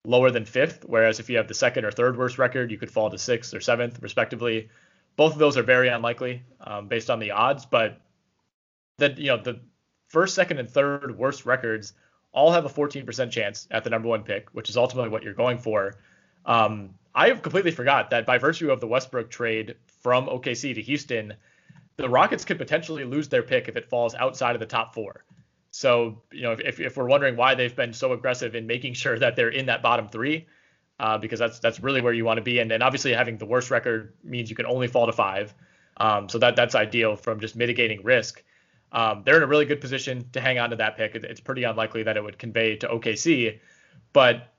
lower 0.05 0.31
than 0.31 0.45
fifth, 0.45 0.85
whereas 0.85 1.19
if 1.19 1.29
you 1.29 1.37
have 1.37 1.47
the 1.47 1.53
second 1.53 1.85
or 1.85 1.91
third 1.91 2.17
worst 2.17 2.37
record, 2.37 2.71
you 2.71 2.77
could 2.77 2.91
fall 2.91 3.09
to 3.09 3.17
sixth 3.17 3.53
or 3.53 3.59
seventh, 3.59 4.01
respectively. 4.01 4.69
Both 5.15 5.33
of 5.33 5.39
those 5.39 5.57
are 5.57 5.63
very 5.63 5.89
unlikely 5.89 6.43
um, 6.61 6.87
based 6.87 7.09
on 7.09 7.19
the 7.19 7.31
odds, 7.31 7.65
but 7.65 7.99
that 8.97 9.17
you 9.17 9.27
know 9.27 9.37
the 9.37 9.59
first, 10.07 10.35
second, 10.35 10.59
and 10.59 10.69
third 10.69 11.17
worst 11.17 11.45
records 11.45 11.93
all 12.31 12.51
have 12.51 12.65
a 12.65 12.69
14% 12.69 13.31
chance 13.31 13.67
at 13.71 13.83
the 13.83 13.89
number 13.89 14.07
one 14.07 14.23
pick, 14.23 14.49
which 14.51 14.69
is 14.69 14.77
ultimately 14.77 15.09
what 15.09 15.23
you're 15.23 15.33
going 15.33 15.57
for. 15.57 15.95
Um, 16.45 16.93
I 17.13 17.31
completely 17.31 17.71
forgot 17.71 18.11
that 18.11 18.25
by 18.25 18.37
virtue 18.37 18.71
of 18.71 18.79
the 18.79 18.87
Westbrook 18.87 19.29
trade 19.29 19.75
from 20.01 20.27
OKC 20.27 20.75
to 20.75 20.81
Houston, 20.81 21.33
the 21.97 22.07
Rockets 22.07 22.45
could 22.45 22.57
potentially 22.57 23.03
lose 23.03 23.27
their 23.29 23.43
pick 23.43 23.67
if 23.67 23.75
it 23.75 23.89
falls 23.89 24.15
outside 24.15 24.55
of 24.55 24.59
the 24.59 24.65
top 24.65 24.93
four. 24.93 25.25
So, 25.71 26.23
you 26.31 26.41
know, 26.41 26.53
if, 26.53 26.79
if 26.79 26.97
we're 26.97 27.07
wondering 27.07 27.35
why 27.35 27.55
they've 27.55 27.75
been 27.75 27.93
so 27.93 28.13
aggressive 28.13 28.55
in 28.55 28.65
making 28.65 28.93
sure 28.93 29.17
that 29.19 29.35
they're 29.35 29.49
in 29.49 29.67
that 29.67 29.83
bottom 29.83 30.09
three, 30.09 30.47
uh, 30.99 31.17
because 31.17 31.39
that's 31.39 31.59
that's 31.59 31.79
really 31.79 32.01
where 32.01 32.13
you 32.13 32.25
want 32.25 32.37
to 32.37 32.43
be. 32.43 32.59
And, 32.59 32.71
and 32.71 32.83
obviously 32.83 33.13
having 33.13 33.37
the 33.37 33.45
worst 33.45 33.71
record 33.71 34.13
means 34.23 34.49
you 34.49 34.55
can 34.55 34.65
only 34.65 34.87
fall 34.87 35.05
to 35.05 35.13
five. 35.13 35.53
Um, 35.97 36.29
so 36.29 36.39
that 36.39 36.55
that's 36.55 36.75
ideal 36.75 37.15
from 37.15 37.39
just 37.39 37.55
mitigating 37.55 38.03
risk. 38.03 38.43
Um, 38.91 39.21
they're 39.23 39.37
in 39.37 39.43
a 39.43 39.47
really 39.47 39.65
good 39.65 39.81
position 39.81 40.27
to 40.33 40.41
hang 40.41 40.57
on 40.57 40.71
to 40.71 40.75
that 40.77 40.97
pick. 40.97 41.15
It's 41.15 41.39
pretty 41.39 41.63
unlikely 41.63 42.03
that 42.03 42.17
it 42.17 42.23
would 42.23 42.39
convey 42.39 42.75
to 42.77 42.87
OKC, 42.87 43.59
but 44.13 44.53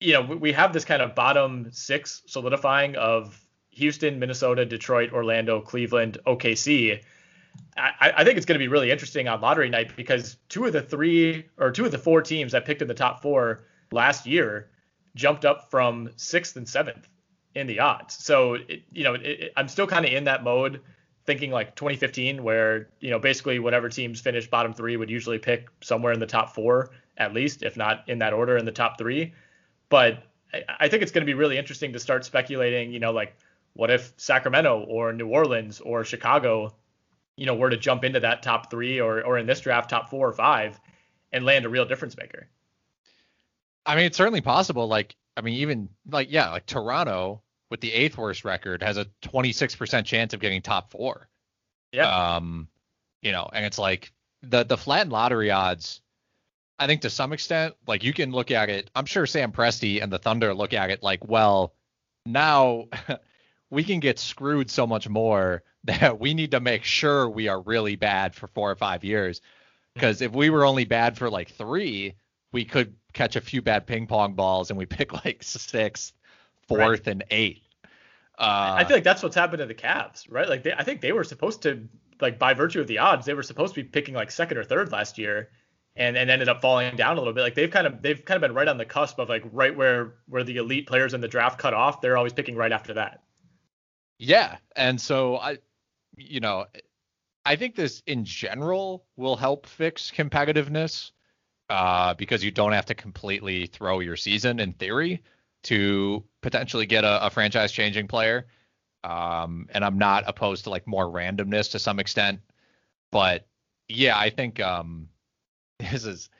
you 0.00 0.14
know 0.14 0.22
we 0.22 0.52
have 0.52 0.72
this 0.72 0.84
kind 0.84 1.02
of 1.02 1.14
bottom 1.14 1.68
six 1.70 2.22
solidifying 2.26 2.96
of 2.96 3.38
Houston, 3.70 4.18
Minnesota, 4.18 4.64
Detroit, 4.64 5.12
Orlando, 5.12 5.60
Cleveland, 5.60 6.18
OKC. 6.26 7.02
I, 7.76 8.12
I 8.18 8.24
think 8.24 8.36
it's 8.36 8.46
going 8.46 8.58
to 8.58 8.62
be 8.62 8.68
really 8.68 8.90
interesting 8.90 9.28
on 9.28 9.40
lottery 9.40 9.68
night 9.68 9.96
because 9.96 10.36
two 10.48 10.64
of 10.64 10.72
the 10.72 10.82
three 10.82 11.46
or 11.58 11.70
two 11.70 11.84
of 11.84 11.90
the 11.90 11.98
four 11.98 12.22
teams 12.22 12.52
that 12.52 12.64
picked 12.64 12.82
in 12.82 12.88
the 12.88 12.94
top 12.94 13.20
four 13.20 13.64
last 13.90 14.26
year 14.26 14.70
jumped 15.14 15.44
up 15.44 15.70
from 15.70 16.10
sixth 16.16 16.56
and 16.56 16.68
seventh 16.68 17.08
in 17.54 17.66
the 17.66 17.80
odds. 17.80 18.14
So, 18.24 18.54
it, 18.54 18.82
you 18.92 19.04
know, 19.04 19.14
it, 19.14 19.22
it, 19.22 19.52
I'm 19.56 19.68
still 19.68 19.86
kind 19.86 20.04
of 20.04 20.12
in 20.12 20.24
that 20.24 20.44
mode 20.44 20.80
thinking 21.26 21.50
like 21.50 21.74
2015 21.74 22.42
where, 22.42 22.88
you 23.00 23.10
know, 23.10 23.18
basically 23.18 23.58
whatever 23.58 23.88
teams 23.88 24.20
finish 24.20 24.48
bottom 24.48 24.72
three 24.72 24.96
would 24.96 25.10
usually 25.10 25.38
pick 25.38 25.68
somewhere 25.82 26.12
in 26.12 26.20
the 26.20 26.26
top 26.26 26.54
four, 26.54 26.90
at 27.16 27.32
least, 27.32 27.62
if 27.62 27.76
not 27.76 28.08
in 28.08 28.18
that 28.18 28.32
order 28.32 28.56
in 28.56 28.64
the 28.64 28.72
top 28.72 28.98
three. 28.98 29.32
But 29.88 30.22
I, 30.52 30.62
I 30.80 30.88
think 30.88 31.02
it's 31.02 31.12
going 31.12 31.22
to 31.22 31.26
be 31.26 31.34
really 31.34 31.58
interesting 31.58 31.92
to 31.92 31.98
start 31.98 32.24
speculating, 32.24 32.92
you 32.92 33.00
know, 33.00 33.12
like 33.12 33.36
what 33.72 33.90
if 33.90 34.12
Sacramento 34.16 34.84
or 34.88 35.12
New 35.12 35.28
Orleans 35.28 35.80
or 35.80 36.04
Chicago, 36.04 36.74
you 37.36 37.46
know, 37.46 37.54
were 37.54 37.70
to 37.70 37.76
jump 37.76 38.04
into 38.04 38.20
that 38.20 38.42
top 38.42 38.70
three 38.70 39.00
or, 39.00 39.22
or 39.22 39.38
in 39.38 39.46
this 39.46 39.60
draft, 39.60 39.90
top 39.90 40.08
four 40.08 40.28
or 40.28 40.32
five 40.32 40.78
and 41.32 41.44
land 41.44 41.64
a 41.64 41.68
real 41.68 41.84
difference 41.84 42.16
maker? 42.16 42.48
I 43.86 43.96
mean, 43.96 44.06
it's 44.06 44.16
certainly 44.16 44.40
possible. 44.40 44.86
Like, 44.88 45.16
I 45.36 45.40
mean, 45.40 45.54
even 45.54 45.88
like, 46.08 46.30
yeah, 46.30 46.50
like 46.50 46.66
Toronto 46.66 47.42
with 47.70 47.80
the 47.80 47.92
eighth 47.92 48.16
worst 48.16 48.44
record 48.44 48.82
has 48.82 48.96
a 48.96 49.06
26% 49.22 50.04
chance 50.04 50.32
of 50.32 50.40
getting 50.40 50.62
top 50.62 50.90
four. 50.90 51.28
Yeah. 51.92 52.36
Um, 52.36 52.68
you 53.20 53.32
know, 53.32 53.48
and 53.52 53.64
it's 53.64 53.78
like 53.78 54.12
the 54.42 54.64
the 54.64 54.76
flat 54.76 55.08
lottery 55.08 55.50
odds. 55.50 56.00
I 56.78 56.86
think 56.86 57.02
to 57.02 57.10
some 57.10 57.32
extent, 57.32 57.74
like 57.86 58.04
you 58.04 58.12
can 58.12 58.32
look 58.32 58.50
at 58.50 58.68
it. 58.68 58.90
I'm 58.94 59.06
sure 59.06 59.26
Sam 59.26 59.52
Presti 59.52 60.02
and 60.02 60.12
the 60.12 60.18
Thunder 60.18 60.52
look 60.54 60.72
at 60.72 60.90
it 60.90 61.02
like, 61.02 61.26
well, 61.26 61.72
now 62.26 62.86
we 63.74 63.84
can 63.84 64.00
get 64.00 64.18
screwed 64.18 64.70
so 64.70 64.86
much 64.86 65.08
more 65.08 65.62
that 65.84 66.18
we 66.18 66.32
need 66.32 66.52
to 66.52 66.60
make 66.60 66.84
sure 66.84 67.28
we 67.28 67.48
are 67.48 67.60
really 67.60 67.96
bad 67.96 68.34
for 68.34 68.46
four 68.48 68.70
or 68.70 68.76
five 68.76 69.04
years. 69.04 69.42
Because 69.92 70.22
if 70.22 70.32
we 70.32 70.50
were 70.50 70.64
only 70.64 70.84
bad 70.84 71.16
for 71.16 71.30
like 71.30 71.50
three, 71.50 72.14
we 72.52 72.64
could 72.64 72.94
catch 73.12 73.36
a 73.36 73.40
few 73.40 73.62
bad 73.62 73.86
ping 73.86 74.06
pong 74.06 74.34
balls 74.34 74.70
and 74.70 74.78
we 74.78 74.86
pick 74.86 75.12
like 75.24 75.42
sixth, 75.42 76.12
fourth, 76.66 76.80
right. 76.80 77.06
and 77.06 77.24
eighth. 77.30 77.60
Uh, 78.36 78.74
I 78.78 78.84
feel 78.84 78.96
like 78.96 79.04
that's 79.04 79.22
what's 79.22 79.36
happened 79.36 79.60
to 79.60 79.66
the 79.66 79.74
Cavs, 79.74 80.26
right? 80.28 80.48
Like 80.48 80.64
they, 80.64 80.72
I 80.72 80.82
think 80.82 81.00
they 81.00 81.12
were 81.12 81.22
supposed 81.22 81.62
to, 81.62 81.88
like 82.20 82.38
by 82.38 82.54
virtue 82.54 82.80
of 82.80 82.88
the 82.88 82.98
odds, 82.98 83.26
they 83.26 83.34
were 83.34 83.44
supposed 83.44 83.74
to 83.74 83.82
be 83.82 83.88
picking 83.88 84.14
like 84.14 84.30
second 84.30 84.58
or 84.58 84.64
third 84.64 84.90
last 84.90 85.18
year, 85.18 85.50
and 85.94 86.16
and 86.16 86.30
ended 86.30 86.48
up 86.48 86.60
falling 86.60 86.96
down 86.96 87.16
a 87.16 87.20
little 87.20 87.32
bit. 87.32 87.42
Like 87.42 87.54
they've 87.54 87.70
kind 87.70 87.86
of 87.86 88.02
they've 88.02 88.24
kind 88.24 88.36
of 88.36 88.40
been 88.40 88.54
right 88.54 88.66
on 88.66 88.76
the 88.76 88.84
cusp 88.84 89.20
of 89.20 89.28
like 89.28 89.44
right 89.52 89.76
where 89.76 90.14
where 90.26 90.42
the 90.42 90.56
elite 90.56 90.88
players 90.88 91.14
in 91.14 91.20
the 91.20 91.28
draft 91.28 91.60
cut 91.60 91.74
off. 91.74 92.00
They're 92.00 92.16
always 92.16 92.32
picking 92.32 92.56
right 92.56 92.72
after 92.72 92.94
that. 92.94 93.22
Yeah, 94.18 94.58
and 94.76 95.00
so 95.00 95.36
I, 95.38 95.58
you 96.16 96.40
know, 96.40 96.66
I 97.44 97.56
think 97.56 97.74
this 97.74 98.02
in 98.06 98.24
general 98.24 99.04
will 99.16 99.36
help 99.36 99.66
fix 99.66 100.10
competitiveness, 100.10 101.12
uh, 101.70 102.14
because 102.14 102.44
you 102.44 102.50
don't 102.50 102.72
have 102.72 102.86
to 102.86 102.94
completely 102.94 103.66
throw 103.66 104.00
your 104.00 104.16
season 104.16 104.60
in 104.60 104.72
theory 104.74 105.22
to 105.64 106.24
potentially 106.42 106.86
get 106.86 107.04
a, 107.04 107.26
a 107.26 107.30
franchise 107.30 107.72
changing 107.72 108.08
player. 108.08 108.46
Um, 109.04 109.68
and 109.70 109.84
I'm 109.84 109.98
not 109.98 110.24
opposed 110.26 110.64
to 110.64 110.70
like 110.70 110.86
more 110.86 111.06
randomness 111.08 111.72
to 111.72 111.78
some 111.78 111.98
extent, 112.00 112.40
but 113.12 113.46
yeah, 113.88 114.18
I 114.18 114.30
think 114.30 114.60
um, 114.60 115.08
this 115.78 116.04
is. 116.06 116.30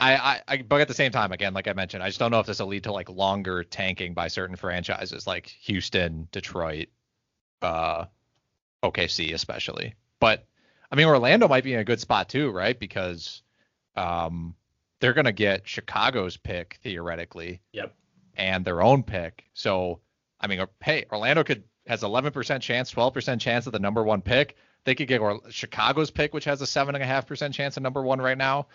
I, 0.00 0.16
I, 0.16 0.40
I, 0.48 0.62
but 0.62 0.80
at 0.80 0.88
the 0.88 0.94
same 0.94 1.12
time, 1.12 1.32
again, 1.32 1.54
like 1.54 1.68
I 1.68 1.72
mentioned, 1.74 2.02
I 2.02 2.08
just 2.08 2.18
don't 2.18 2.30
know 2.30 2.40
if 2.40 2.46
this 2.46 2.58
will 2.58 2.68
lead 2.68 2.84
to 2.84 2.92
like 2.92 3.08
longer 3.10 3.62
tanking 3.64 4.14
by 4.14 4.28
certain 4.28 4.56
franchises 4.56 5.26
like 5.26 5.46
Houston, 5.62 6.26
Detroit, 6.32 6.88
uh, 7.62 8.06
OKC, 8.82 9.34
especially. 9.34 9.94
But 10.18 10.46
I 10.90 10.96
mean, 10.96 11.06
Orlando 11.06 11.46
might 11.48 11.64
be 11.64 11.74
in 11.74 11.80
a 11.80 11.84
good 11.84 12.00
spot 12.00 12.28
too, 12.28 12.50
right? 12.50 12.78
Because 12.78 13.42
um, 13.96 14.54
they're 15.00 15.12
going 15.12 15.26
to 15.26 15.32
get 15.32 15.68
Chicago's 15.68 16.36
pick 16.36 16.78
theoretically. 16.82 17.60
Yep 17.72 17.94
and 18.40 18.64
their 18.64 18.82
own 18.82 19.02
pick. 19.02 19.44
So, 19.54 20.00
I 20.40 20.46
mean, 20.46 20.64
hey, 20.82 21.04
Orlando 21.12 21.44
could 21.44 21.64
has 21.86 22.02
11% 22.02 22.60
chance, 22.60 22.92
12% 22.92 23.40
chance 23.40 23.66
of 23.66 23.72
the 23.72 23.78
number 23.78 24.02
one 24.02 24.22
pick. 24.22 24.56
They 24.84 24.94
could 24.94 25.08
get 25.08 25.20
or, 25.20 25.40
Chicago's 25.50 26.10
pick, 26.10 26.32
which 26.32 26.44
has 26.46 26.62
a 26.62 26.66
seven 26.66 26.94
and 26.94 27.04
a 27.04 27.06
half 27.06 27.26
percent 27.26 27.54
chance 27.54 27.76
of 27.76 27.82
number 27.82 28.02
one 28.02 28.20
right 28.20 28.38
now, 28.38 28.68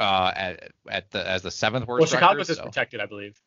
uh, 0.00 0.32
at 0.34 0.72
at 0.88 1.10
the 1.10 1.26
as 1.28 1.42
the 1.42 1.50
seventh 1.50 1.86
worst. 1.86 2.00
Well, 2.00 2.06
Chicago's 2.06 2.48
record, 2.48 2.50
is 2.50 2.56
so. 2.56 2.64
protected, 2.64 3.00
I 3.00 3.06
believe. 3.06 3.40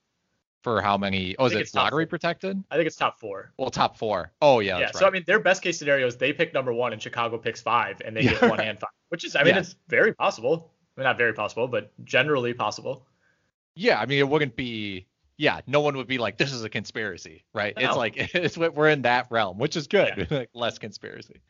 For 0.64 0.82
how 0.82 0.98
many? 0.98 1.36
Oh, 1.38 1.46
is 1.46 1.54
it 1.54 1.70
lottery 1.76 2.08
protected? 2.08 2.64
I 2.72 2.76
think 2.76 2.88
it's 2.88 2.96
top 2.96 3.20
four. 3.20 3.52
Well, 3.58 3.70
top 3.70 3.98
four. 3.98 4.32
Oh 4.42 4.60
yeah. 4.60 4.80
Yeah. 4.80 4.86
Right. 4.86 4.96
So 4.96 5.06
I 5.06 5.12
mean, 5.12 5.24
their 5.28 5.40
best 5.40 5.62
case 5.62 5.78
scenario 5.78 6.08
is 6.08 6.18
they 6.18 6.34
pick 6.34 6.54
number 6.54 6.74
one 6.74 6.92
and 6.92 7.02
Chicago 7.02 7.38
picks 7.38 7.62
five, 7.62 8.02
and 8.04 8.16
they 8.18 8.24
get 8.24 8.42
one 8.50 8.60
and 8.60 8.80
five, 8.80 8.90
which 9.10 9.24
is 9.26 9.36
I 9.36 9.44
mean, 9.44 9.54
yeah. 9.54 9.60
it's 9.60 9.76
very 9.88 10.14
possible. 10.14 10.72
I 10.98 11.02
mean, 11.02 11.04
not 11.06 11.18
very 11.18 11.34
possible, 11.34 11.68
but 11.68 11.92
generally 12.04 12.54
possible. 12.54 13.06
Yeah, 13.76 14.00
I 14.00 14.06
mean, 14.06 14.20
it 14.20 14.28
wouldn't 14.28 14.56
be 14.56 15.06
yeah, 15.38 15.62
no 15.68 15.82
one 15.82 15.98
would 15.98 16.08
be 16.08 16.18
like, 16.18 16.38
this 16.38 16.54
is 16.54 16.64
a 16.64 16.70
conspiracy, 16.70 17.44
right? 17.54 17.76
No. 17.78 17.88
It's 17.88 17.98
like 17.98 18.14
it's 18.36 18.58
we're 18.58 18.90
in 18.90 19.04
that 19.04 19.28
realm, 19.30 19.58
which 19.58 19.76
is 19.76 19.88
good, 19.88 20.28
yeah. 20.30 20.46
less 20.54 20.78
conspiracy. 20.78 21.42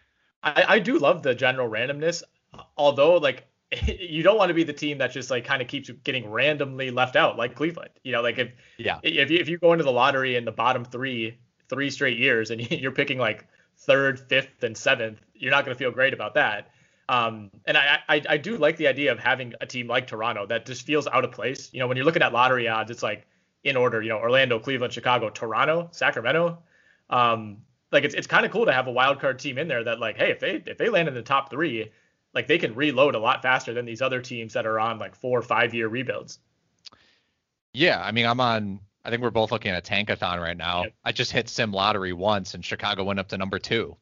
I, 0.44 0.66
I 0.68 0.80
do 0.80 1.00
love 1.00 1.24
the 1.24 1.36
general 1.36 1.70
randomness, 1.70 2.24
although 2.78 3.18
like 3.18 3.48
you 4.00 4.24
don't 4.24 4.38
want 4.38 4.50
to 4.50 4.54
be 4.54 4.64
the 4.64 4.74
team 4.74 4.98
that 5.00 5.12
just 5.12 5.30
like 5.30 5.46
kind 5.46 5.62
of 5.62 5.68
keeps 5.68 5.90
getting 6.04 6.30
randomly 6.30 6.92
left 6.92 7.16
out, 7.16 7.38
like 7.38 7.56
Cleveland. 7.56 7.92
You 8.04 8.12
know, 8.12 8.22
like 8.22 8.38
if 8.38 8.52
yeah, 8.78 9.00
if 9.04 9.30
you, 9.30 9.40
if 9.40 9.50
you 9.50 9.58
go 9.58 9.74
into 9.74 9.84
the 9.84 9.92
lottery 9.92 10.36
in 10.36 10.46
the 10.46 10.52
bottom 10.52 10.86
three 10.86 11.38
three 11.70 11.90
straight 11.90 12.18
years 12.18 12.52
and 12.52 12.62
you're 12.72 12.92
picking 12.92 13.18
like 13.18 13.48
third, 13.78 14.20
fifth, 14.20 14.64
and 14.64 14.78
seventh, 14.78 15.20
you're 15.34 15.52
not 15.52 15.66
going 15.66 15.76
to 15.76 15.80
feel 15.80 15.92
great 15.92 16.14
about 16.14 16.34
that. 16.36 16.70
Um, 17.08 17.52
and 17.66 17.78
I, 17.78 18.00
I 18.10 18.22
I 18.30 18.38
do 18.38 18.58
like 18.58 18.78
the 18.78 18.88
idea 18.88 19.12
of 19.12 19.20
having 19.20 19.54
a 19.62 19.66
team 19.66 19.88
like 19.88 20.08
Toronto 20.08 20.46
that 20.48 20.66
just 20.66 20.86
feels 20.86 21.08
out 21.08 21.24
of 21.24 21.32
place. 21.32 21.70
You 21.74 21.80
know, 21.80 21.88
when 21.88 21.98
you're 21.98 22.06
looking 22.06 22.24
at 22.24 22.34
lottery 22.34 22.68
odds, 22.68 22.90
it's 22.90 23.04
like 23.04 23.28
in 23.64 23.76
order, 23.76 24.02
you 24.02 24.10
know, 24.10 24.18
Orlando, 24.18 24.60
Cleveland, 24.60 24.94
Chicago, 24.94 25.30
Toronto, 25.30 25.90
Sacramento. 25.92 26.60
Um, 27.10 27.58
like 27.92 28.04
it's 28.04 28.16
it's 28.16 28.28
kind 28.28 28.46
of 28.46 28.52
cool 28.52 28.66
to 28.66 28.74
have 28.74 28.88
a 28.88 28.92
wild 28.92 29.20
card 29.20 29.40
team 29.40 29.58
in 29.58 29.68
there 29.68 29.84
that 29.84 30.00
like, 30.00 30.18
hey, 30.18 30.32
if 30.32 30.40
they 30.40 30.64
if 30.66 30.78
they 30.78 30.90
land 30.90 31.08
in 31.08 31.14
the 31.14 31.22
top 31.22 31.50
three, 31.50 31.92
like 32.36 32.48
they 32.48 32.58
can 32.58 32.76
reload 32.76 33.16
a 33.16 33.20
lot 33.20 33.42
faster 33.42 33.74
than 33.74 33.86
these 33.86 34.02
other 34.02 34.22
teams 34.22 34.54
that 34.54 34.66
are 34.66 34.80
on 34.80 35.00
like 35.00 35.16
four 35.16 35.40
or 35.40 35.42
five 35.42 35.74
year 35.74 35.88
rebuilds. 35.88 36.40
Yeah, 37.74 38.02
I 38.02 38.12
mean, 38.12 38.26
I'm 38.26 38.40
on. 38.40 38.82
I 39.04 39.10
think 39.10 39.22
we're 39.22 39.32
both 39.32 39.52
looking 39.52 39.72
at 39.72 39.88
a 39.88 39.92
tankathon 39.92 40.42
right 40.42 40.58
now. 40.58 40.84
Yep. 40.84 40.94
I 41.04 41.12
just 41.12 41.32
hit 41.32 41.48
sim 41.48 41.72
lottery 41.72 42.14
once, 42.14 42.54
and 42.54 42.64
Chicago 42.64 43.04
went 43.04 43.20
up 43.20 43.30
to 43.30 43.38
number 43.38 43.60
two. 43.60 43.96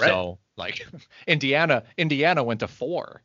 Right. 0.00 0.08
So 0.08 0.38
like, 0.56 0.86
Indiana, 1.26 1.84
Indiana 1.96 2.42
went 2.42 2.60
to 2.60 2.68
four. 2.68 3.22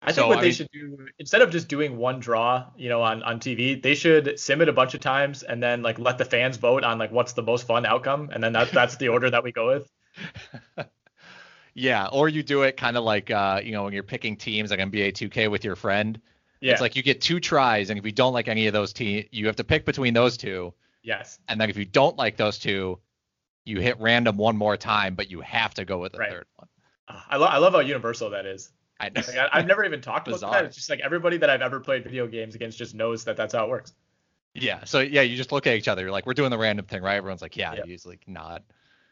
I 0.00 0.06
think 0.08 0.16
so, 0.16 0.28
what 0.28 0.38
I 0.38 0.40
they 0.42 0.46
mean, 0.48 0.54
should 0.54 0.70
do 0.70 1.08
instead 1.18 1.40
of 1.40 1.50
just 1.50 1.68
doing 1.68 1.96
one 1.96 2.20
draw, 2.20 2.66
you 2.76 2.90
know, 2.90 3.02
on 3.02 3.22
on 3.22 3.40
TV, 3.40 3.82
they 3.82 3.94
should 3.94 4.38
sim 4.38 4.60
it 4.60 4.68
a 4.68 4.72
bunch 4.72 4.94
of 4.94 5.00
times 5.00 5.42
and 5.42 5.62
then 5.62 5.82
like 5.82 5.98
let 5.98 6.18
the 6.18 6.26
fans 6.26 6.58
vote 6.58 6.84
on 6.84 6.98
like 6.98 7.10
what's 7.10 7.32
the 7.32 7.42
most 7.42 7.66
fun 7.66 7.86
outcome, 7.86 8.30
and 8.32 8.44
then 8.44 8.52
that 8.52 8.70
that's 8.70 8.96
the 8.96 9.08
order 9.08 9.30
that 9.30 9.42
we 9.42 9.52
go 9.52 9.66
with. 9.68 9.90
yeah, 11.74 12.06
or 12.06 12.28
you 12.28 12.42
do 12.42 12.62
it 12.62 12.76
kind 12.76 12.96
of 12.96 13.04
like 13.04 13.30
uh, 13.30 13.60
you 13.62 13.72
know 13.72 13.84
when 13.84 13.92
you're 13.92 14.02
picking 14.02 14.36
teams 14.36 14.70
like 14.70 14.80
NBA 14.80 15.12
2K 15.12 15.50
with 15.50 15.64
your 15.64 15.76
friend. 15.76 16.20
Yeah. 16.60 16.72
It's 16.72 16.80
like 16.80 16.96
you 16.96 17.02
get 17.02 17.20
two 17.20 17.40
tries, 17.40 17.90
and 17.90 17.98
if 17.98 18.06
you 18.06 18.12
don't 18.12 18.32
like 18.32 18.48
any 18.48 18.66
of 18.66 18.72
those 18.72 18.92
teams, 18.92 19.26
you 19.32 19.46
have 19.46 19.56
to 19.56 19.64
pick 19.64 19.84
between 19.84 20.14
those 20.14 20.36
two. 20.36 20.72
Yes. 21.02 21.38
And 21.48 21.60
then 21.60 21.68
if 21.68 21.76
you 21.76 21.84
don't 21.84 22.16
like 22.16 22.36
those 22.38 22.58
two, 22.58 22.98
you 23.64 23.80
hit 23.80 24.00
random 24.00 24.38
one 24.38 24.56
more 24.56 24.76
time, 24.76 25.14
but 25.14 25.30
you 25.30 25.40
have 25.42 25.74
to 25.74 25.84
go 25.84 25.98
with 25.98 26.12
the 26.12 26.18
right. 26.18 26.30
third 26.30 26.46
one. 26.56 26.68
I 27.08 27.36
love 27.36 27.50
I 27.50 27.58
love 27.58 27.74
how 27.74 27.80
universal 27.80 28.30
that 28.30 28.46
is. 28.46 28.72
I 29.00 29.10
know. 29.10 29.20
Like, 29.26 29.36
I, 29.36 29.58
have 29.58 29.66
never 29.66 29.84
even 29.84 30.00
talked 30.00 30.28
about 30.28 30.40
that. 30.40 30.64
It's 30.64 30.76
just 30.76 30.88
like 30.88 31.00
everybody 31.00 31.36
that 31.38 31.50
I've 31.50 31.62
ever 31.62 31.80
played 31.80 32.04
video 32.04 32.26
games 32.26 32.54
against 32.54 32.78
just 32.78 32.94
knows 32.94 33.24
that 33.24 33.36
that's 33.36 33.52
how 33.52 33.64
it 33.64 33.70
works. 33.70 33.92
Yeah. 34.54 34.84
So 34.84 35.00
yeah, 35.00 35.22
you 35.22 35.36
just 35.36 35.52
look 35.52 35.66
at 35.66 35.76
each 35.76 35.88
other. 35.88 36.02
You're 36.02 36.12
like, 36.12 36.26
we're 36.26 36.34
doing 36.34 36.50
the 36.50 36.58
random 36.58 36.86
thing, 36.86 37.02
right? 37.02 37.16
Everyone's 37.16 37.42
like, 37.42 37.56
yeah. 37.56 37.74
Yep. 37.74 37.86
He's 37.86 38.06
like, 38.06 38.26
nod. 38.26 38.62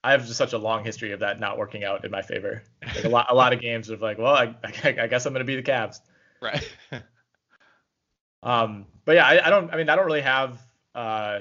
I 0.05 0.12
have 0.12 0.26
just 0.26 0.36
such 0.36 0.53
a 0.53 0.59
long 0.59 0.84
history 0.84 1.12
of 1.12 1.20
that 1.20 1.38
not 1.38 1.59
working 1.59 1.84
out 1.84 2.05
in 2.05 2.11
my 2.11 2.22
favor. 2.22 2.62
Like 2.94 3.05
a 3.05 3.09
lot, 3.09 3.26
a 3.30 3.34
lot 3.34 3.53
of 3.53 3.61
games 3.61 3.88
of 3.88 4.03
like, 4.03 4.18
well, 4.18 4.34
I, 4.34 4.55
I, 4.84 5.07
guess 5.07 5.26
I'm 5.26 5.32
gonna 5.32 5.44
be 5.44 5.57
the 5.57 5.62
Cavs. 5.62 6.00
Right. 6.40 6.68
um, 8.42 8.86
but 9.05 9.14
yeah, 9.14 9.26
I, 9.26 9.46
I, 9.46 9.50
don't. 9.50 9.72
I 9.72 9.76
mean, 9.76 9.88
I 9.88 9.96
don't 9.96 10.07
really 10.07 10.22
have 10.22 10.61
uh, 10.94 11.40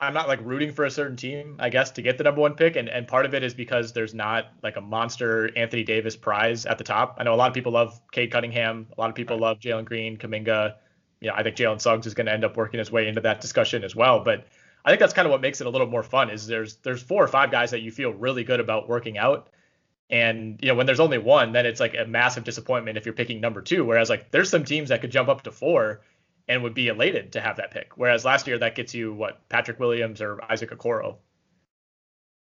I'm 0.00 0.14
not 0.14 0.28
like 0.28 0.40
rooting 0.42 0.72
for 0.72 0.84
a 0.84 0.90
certain 0.90 1.16
team, 1.16 1.56
I 1.58 1.70
guess, 1.70 1.92
to 1.92 2.02
get 2.02 2.18
the 2.18 2.24
number 2.24 2.40
one 2.40 2.54
pick, 2.54 2.76
and 2.76 2.88
and 2.88 3.06
part 3.06 3.26
of 3.26 3.34
it 3.34 3.42
is 3.42 3.54
because 3.54 3.92
there's 3.92 4.14
not 4.14 4.46
like 4.62 4.76
a 4.76 4.80
monster 4.80 5.50
Anthony 5.56 5.84
Davis 5.84 6.16
prize 6.16 6.66
at 6.66 6.78
the 6.78 6.84
top. 6.84 7.16
I 7.18 7.24
know 7.24 7.34
a 7.34 7.36
lot 7.36 7.48
of 7.48 7.54
people 7.54 7.72
love 7.72 8.00
Cade 8.12 8.30
Cunningham, 8.30 8.86
a 8.96 9.00
lot 9.00 9.08
of 9.08 9.16
people 9.16 9.38
love 9.38 9.60
Jalen 9.60 9.84
Green, 9.84 10.16
Kuminga. 10.16 10.74
You 11.20 11.30
know, 11.30 11.34
I 11.36 11.42
think 11.42 11.56
Jalen 11.56 11.80
Suggs 11.80 12.06
is 12.06 12.14
going 12.14 12.26
to 12.26 12.32
end 12.32 12.44
up 12.44 12.56
working 12.56 12.78
his 12.78 12.92
way 12.92 13.08
into 13.08 13.22
that 13.22 13.40
discussion 13.40 13.82
as 13.82 13.96
well. 13.96 14.20
But 14.20 14.46
I 14.84 14.90
think 14.90 15.00
that's 15.00 15.14
kind 15.14 15.26
of 15.26 15.32
what 15.32 15.40
makes 15.40 15.60
it 15.60 15.66
a 15.66 15.70
little 15.70 15.86
more 15.86 16.02
fun. 16.02 16.30
Is 16.30 16.46
there's 16.46 16.76
there's 16.76 17.02
four 17.02 17.24
or 17.24 17.28
five 17.28 17.50
guys 17.50 17.70
that 17.70 17.80
you 17.80 17.90
feel 17.90 18.10
really 18.10 18.44
good 18.44 18.60
about 18.60 18.88
working 18.88 19.16
out, 19.16 19.48
and 20.10 20.58
you 20.60 20.68
know 20.68 20.74
when 20.74 20.86
there's 20.86 21.00
only 21.00 21.18
one, 21.18 21.52
then 21.52 21.66
it's 21.66 21.80
like 21.80 21.94
a 21.94 22.04
massive 22.04 22.44
disappointment 22.44 22.98
if 22.98 23.06
you're 23.06 23.14
picking 23.14 23.40
number 23.40 23.62
two. 23.62 23.84
Whereas 23.84 24.10
like 24.10 24.30
there's 24.30 24.50
some 24.50 24.64
teams 24.64 24.90
that 24.90 25.00
could 25.00 25.10
jump 25.10 25.28
up 25.28 25.42
to 25.42 25.50
four 25.50 26.02
and 26.48 26.62
would 26.62 26.74
be 26.74 26.88
elated 26.88 27.32
to 27.32 27.40
have 27.40 27.56
that 27.56 27.70
pick. 27.70 27.96
Whereas 27.96 28.24
last 28.24 28.46
year 28.46 28.58
that 28.58 28.74
gets 28.74 28.94
you 28.94 29.12
what 29.12 29.48
Patrick 29.48 29.80
Williams 29.80 30.20
or 30.20 30.42
Isaac 30.50 30.70
Okoro. 30.70 31.16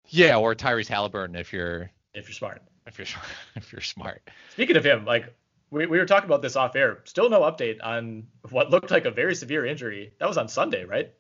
Yeah, 0.10 0.38
or 0.38 0.56
Tyrese 0.56 0.88
Halliburton 0.88 1.36
if 1.36 1.54
you're 1.54 1.92
if 2.14 2.28
you're 2.28 2.34
smart. 2.34 2.62
If 2.86 2.98
you're 2.98 3.08
if 3.56 3.72
you're 3.72 3.82
smart. 3.82 4.30
Speaking 4.52 4.76
of 4.76 4.86
him, 4.86 5.06
like 5.06 5.34
we, 5.70 5.86
we 5.86 5.98
were 5.98 6.06
talking 6.06 6.28
about 6.28 6.42
this 6.42 6.56
off 6.56 6.76
air. 6.76 7.00
Still 7.06 7.30
no 7.30 7.42
update 7.42 7.80
on 7.84 8.28
what 8.50 8.70
looked 8.70 8.92
like 8.92 9.06
a 9.06 9.12
very 9.12 9.36
severe 9.36 9.66
injury. 9.66 10.14
That 10.20 10.28
was 10.28 10.38
on 10.38 10.48
Sunday, 10.48 10.84
right? 10.86 11.14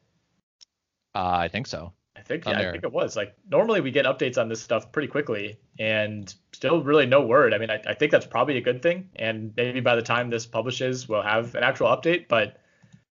Uh, 1.17 1.35
I 1.39 1.47
think 1.47 1.65
so. 1.65 1.93
I 2.15 2.21
think 2.21 2.45
yeah, 2.45 2.59
I 2.59 2.71
think 2.71 2.83
it 2.83 2.91
was. 2.91 3.15
Like 3.15 3.35
normally 3.49 3.81
we 3.81 3.89
get 3.89 4.05
updates 4.05 4.39
on 4.39 4.49
this 4.49 4.61
stuff 4.61 4.91
pretty 4.91 5.07
quickly, 5.07 5.57
and 5.79 6.31
still 6.53 6.83
really 6.83 7.07
no 7.07 7.25
word. 7.25 7.55
I 7.55 7.57
mean, 7.57 7.71
I, 7.71 7.81
I 7.87 7.95
think 7.95 8.11
that's 8.11 8.27
probably 8.27 8.57
a 8.57 8.61
good 8.61 8.83
thing, 8.83 9.09
and 9.15 9.51
maybe 9.57 9.79
by 9.79 9.95
the 9.95 10.03
time 10.03 10.29
this 10.29 10.45
publishes, 10.45 11.09
we'll 11.09 11.23
have 11.23 11.55
an 11.55 11.63
actual 11.63 11.87
update. 11.87 12.27
But 12.27 12.61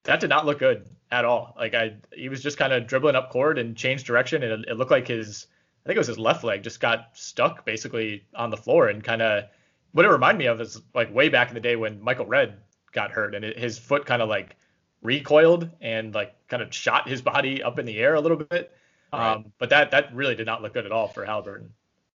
that 0.04 0.20
did 0.20 0.30
not 0.30 0.46
look 0.46 0.60
good 0.60 0.88
at 1.10 1.24
all. 1.24 1.56
Like 1.58 1.74
I, 1.74 1.96
he 2.12 2.28
was 2.28 2.40
just 2.40 2.56
kind 2.56 2.72
of 2.72 2.86
dribbling 2.86 3.16
up 3.16 3.30
court 3.30 3.58
and 3.58 3.76
changed 3.76 4.06
direction, 4.06 4.44
and 4.44 4.64
it, 4.64 4.70
it 4.70 4.74
looked 4.76 4.92
like 4.92 5.08
his, 5.08 5.48
I 5.84 5.88
think 5.88 5.96
it 5.96 6.00
was 6.00 6.06
his 6.06 6.20
left 6.20 6.44
leg 6.44 6.62
just 6.62 6.78
got 6.78 7.08
stuck 7.14 7.64
basically 7.64 8.22
on 8.36 8.50
the 8.50 8.56
floor, 8.56 8.86
and 8.86 9.02
kind 9.02 9.22
of 9.22 9.44
what 9.90 10.04
it 10.04 10.10
reminded 10.10 10.38
me 10.38 10.46
of 10.46 10.60
is 10.60 10.80
like 10.94 11.12
way 11.12 11.30
back 11.30 11.48
in 11.48 11.54
the 11.54 11.60
day 11.60 11.74
when 11.74 12.00
Michael 12.00 12.26
Redd 12.26 12.58
got 12.92 13.10
hurt, 13.10 13.34
and 13.34 13.44
it, 13.44 13.58
his 13.58 13.76
foot 13.76 14.06
kind 14.06 14.22
of 14.22 14.28
like 14.28 14.54
recoiled 15.02 15.70
and 15.80 16.14
like 16.14 16.34
kind 16.48 16.62
of 16.62 16.74
shot 16.74 17.08
his 17.08 17.22
body 17.22 17.62
up 17.62 17.78
in 17.78 17.86
the 17.86 17.98
air 17.98 18.14
a 18.14 18.20
little 18.20 18.36
bit. 18.36 18.72
Right. 19.12 19.34
Um, 19.34 19.52
but 19.58 19.70
that 19.70 19.90
that 19.92 20.14
really 20.14 20.34
did 20.34 20.46
not 20.46 20.62
look 20.62 20.74
good 20.74 20.86
at 20.86 20.92
all 20.92 21.08
for 21.08 21.24
Halliburton. 21.24 21.72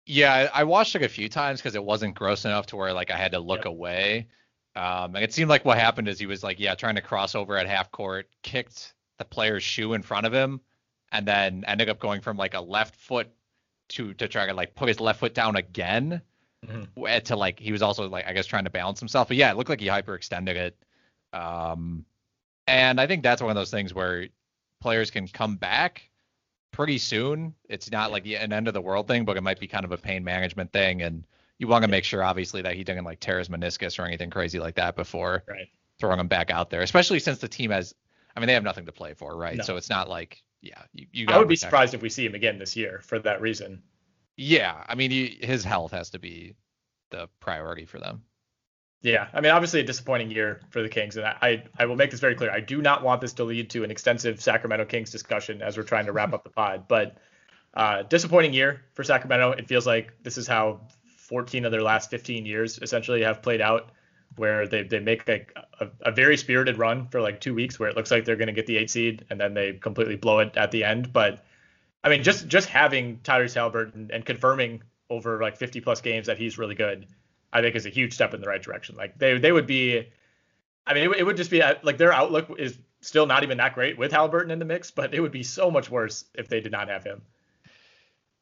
Yeah, 0.07 0.49
I 0.55 0.65
watched 0.65 0.97
it 0.97 1.03
a 1.03 1.09
few 1.09 1.29
times 1.29 1.61
because 1.61 1.75
it 1.75 1.85
wasn't 1.85 2.15
gross 2.15 2.45
enough 2.47 2.67
to 2.67 2.77
where 2.77 2.93
like 2.93 3.11
I 3.11 3.17
had 3.17 3.33
to 3.33 3.41
look 3.41 3.61
yep. 3.61 3.67
away. 3.67 4.29
Um, 4.75 5.17
and 5.17 5.25
it 5.25 5.35
seemed 5.35 5.51
like 5.51 5.65
what 5.65 5.77
happened 5.77 6.09
is 6.09 6.19
he 6.19 6.27
was 6.27 6.43
like, 6.43 6.61
yeah, 6.61 6.75
trying 6.75 6.95
to 6.95 7.03
cross 7.03 7.35
over 7.35 7.57
at 7.57 7.67
half 7.67 7.91
court, 7.91 8.29
kicked 8.43 8.95
the 9.19 9.25
player's 9.25 9.63
shoe 9.63 9.93
in 9.93 10.03
front 10.03 10.25
of 10.25 10.33
him, 10.33 10.61
and 11.13 11.27
then 11.27 11.65
ended 11.67 11.89
up 11.89 11.99
going 11.99 12.21
from 12.21 12.37
like 12.37 12.55
a 12.55 12.61
left 12.61 12.97
foot 12.97 13.29
to 13.89 14.15
to 14.15 14.29
try 14.29 14.47
to 14.47 14.55
like 14.55 14.75
put 14.75 14.89
his 14.89 15.01
left 15.01 15.21
foot 15.21 15.35
down 15.35 15.57
again. 15.57 16.23
Mm-hmm. 16.67 17.19
To 17.25 17.37
like 17.37 17.61
he 17.61 17.73
was 17.73 17.83
also 17.83 18.09
like 18.09 18.27
I 18.27 18.33
guess 18.33 18.47
trying 18.47 18.65
to 18.65 18.71
balance 18.71 18.99
himself. 18.99 19.29
But 19.29 19.37
yeah, 19.37 19.51
it 19.51 19.57
looked 19.57 19.71
like 19.71 19.81
he 19.81 19.89
hyperextended 19.89 20.57
it. 20.57 20.77
Um, 21.33 22.05
and 22.69 23.01
I 23.01 23.07
think 23.07 23.23
that's 23.23 23.43
one 23.43 23.51
of 23.51 23.57
those 23.57 23.71
things 23.71 23.95
where 23.95 24.29
players 24.81 25.11
can 25.11 25.27
come 25.29 25.57
back 25.57 26.09
pretty 26.71 26.99
soon. 26.99 27.55
It's 27.69 27.91
not 27.91 28.13
like 28.13 28.27
an 28.27 28.53
end 28.53 28.69
of 28.69 28.75
the 28.75 28.81
world 28.81 29.09
thing, 29.09 29.25
but 29.25 29.37
it 29.37 29.43
might 29.43 29.59
be 29.59 29.67
kind 29.67 29.85
of 29.85 29.93
a 29.93 29.97
pain 29.97 30.25
management 30.25 30.73
thing. 30.73 31.03
And 31.03 31.25
you 31.59 31.67
want 31.67 31.83
to 31.83 31.89
make 31.89 32.05
sure, 32.05 32.23
obviously, 32.23 32.63
that 32.63 32.75
he 32.75 32.85
didn't 32.85 33.05
like 33.05 33.21
tear 33.21 33.39
his 33.39 33.49
meniscus 33.49 33.99
or 33.99 34.05
anything 34.05 34.31
crazy 34.31 34.61
like 34.61 34.77
that 34.77 34.97
before 34.97 35.43
right. 35.49 35.69
throwing 35.99 36.21
him 36.21 36.29
back 36.29 36.51
out 36.51 36.71
there, 36.71 36.83
especially 36.83 37.19
since 37.19 37.39
the 37.39 37.49
team 37.49 37.71
has, 37.71 37.95
I 38.37 38.41
mean, 38.41 38.47
they 38.47 38.55
have 38.55 38.63
nothing 38.63 38.87
to 38.87 38.93
play 38.93 39.15
for, 39.15 39.37
right? 39.37 39.57
No. 39.57 39.65
So 39.65 39.77
it's 39.77 39.91
not 39.91 40.09
like, 40.09 40.43
yeah, 40.61 40.83
you, 40.93 41.07
you 41.13 41.27
I 41.29 41.39
would 41.39 41.49
be 41.49 41.57
surprised 41.57 41.95
him. 41.95 41.99
if 41.99 42.03
we 42.03 42.11
see 42.11 42.27
him 42.27 42.35
again 42.35 42.59
this 42.59 42.77
year 42.77 43.01
for 43.03 43.19
that 43.21 43.41
reason. 43.41 43.83
Yeah. 44.37 44.85
I 44.87 44.95
mean, 44.95 45.11
he, 45.11 45.39
his 45.41 45.65
health 45.65 45.93
has 45.93 46.11
to 46.11 46.19
be 46.19 46.55
the 47.11 47.29
priority 47.41 47.87
for 47.87 47.99
them. 47.99 48.23
Yeah, 49.01 49.29
I 49.33 49.41
mean, 49.41 49.53
obviously 49.53 49.81
a 49.81 49.85
disappointing 49.85 50.31
year 50.33 50.61
for 50.71 50.83
the 50.83 50.89
Kings, 50.89 51.17
and 51.17 51.25
I, 51.25 51.63
I 51.79 51.87
will 51.87 51.95
make 51.95 52.11
this 52.11 52.19
very 52.19 52.35
clear. 52.35 52.51
I 52.51 52.59
do 52.59 52.83
not 52.83 53.05
want 53.05 53.21
this 53.21 53.33
to 53.35 53.45
lead 53.45 53.71
to 53.71 53.85
an 53.85 53.93
extensive 53.93 54.41
Sacramento 54.41 54.87
Kings 54.87 55.11
discussion 55.11 55.63
as 55.63 55.77
we're 55.77 55.85
trying 55.85 56.07
to 56.07 56.13
wrap 56.13 56.33
up 56.33 56.43
the 56.43 56.51
pod. 56.51 56.89
But 56.89 57.17
uh, 57.75 58.03
disappointing 58.03 58.53
year 58.53 58.83
for 58.95 59.05
Sacramento. 59.05 59.53
It 59.53 59.69
feels 59.69 59.87
like 59.87 60.13
this 60.25 60.37
is 60.37 60.49
how 60.49 60.81
14 61.19 61.65
of 61.65 61.71
their 61.71 61.83
last 61.83 62.11
15 62.11 62.45
years 62.45 62.79
essentially 62.81 63.23
have 63.23 63.41
played 63.41 63.61
out, 63.61 63.91
where 64.37 64.67
they 64.67 64.83
they 64.83 64.99
make 64.99 65.29
a, 65.29 65.47
a, 65.81 65.89
a 66.03 66.11
very 66.11 66.37
spirited 66.37 66.77
run 66.77 67.07
for 67.09 67.21
like 67.21 67.41
two 67.41 67.55
weeks, 67.55 67.79
where 67.79 67.89
it 67.89 67.97
looks 67.97 68.11
like 68.11 68.25
they're 68.25 68.37
going 68.37 68.49
to 68.49 68.53
get 68.53 68.67
the 68.67 68.79
eight 68.79 68.91
seed, 68.91 69.25
and 69.31 69.41
then 69.41 69.55
they 69.55 69.75
completely 69.75 70.17
blow 70.17 70.41
it 70.41 70.57
at 70.57 70.73
the 70.73 70.83
end. 70.83 71.13
But 71.13 71.45
I 72.03 72.09
mean, 72.09 72.25
just 72.25 72.49
just 72.49 72.69
having 72.69 73.19
Tyrese 73.19 73.55
Halliburton 73.55 74.01
and, 74.01 74.11
and 74.11 74.25
confirming 74.25 74.83
over 75.11 75.41
like 75.41 75.57
50 75.57 75.81
plus 75.81 76.01
games 76.01 76.27
that 76.27 76.37
he's 76.37 76.59
really 76.59 76.75
good 76.75 77.07
I 77.53 77.61
think 77.61 77.77
is 77.77 77.87
a 77.87 77.91
huge 77.91 78.13
step 78.13 78.35
in 78.35 78.41
the 78.41 78.49
right 78.49 78.63
direction. 78.63 78.97
Like 78.97 79.19
they 79.19 79.39
they 79.39 79.53
would 79.53 79.67
be, 79.67 80.09
I 80.87 80.95
mean, 80.95 81.11
it, 81.11 81.19
it 81.19 81.25
would 81.25 81.37
just 81.37 81.51
be 81.51 81.63
like 81.83 81.99
their 81.99 82.13
outlook 82.13 82.55
is 82.59 82.79
still 83.01 83.27
not 83.27 83.43
even 83.43 83.59
that 83.59 83.75
great 83.75 83.97
with 83.97 84.13
Halliburton 84.13 84.51
in 84.51 84.59
the 84.59 84.65
mix, 84.65 84.91
but 84.91 85.15
it 85.15 85.21
would 85.21 85.33
be 85.33 85.43
so 85.43 85.71
much 85.71 85.91
worse 85.91 86.25
if 86.35 86.49
they 86.49 86.61
did 86.61 86.73
not 86.73 86.89
have 86.89 87.05
him. 87.05 87.23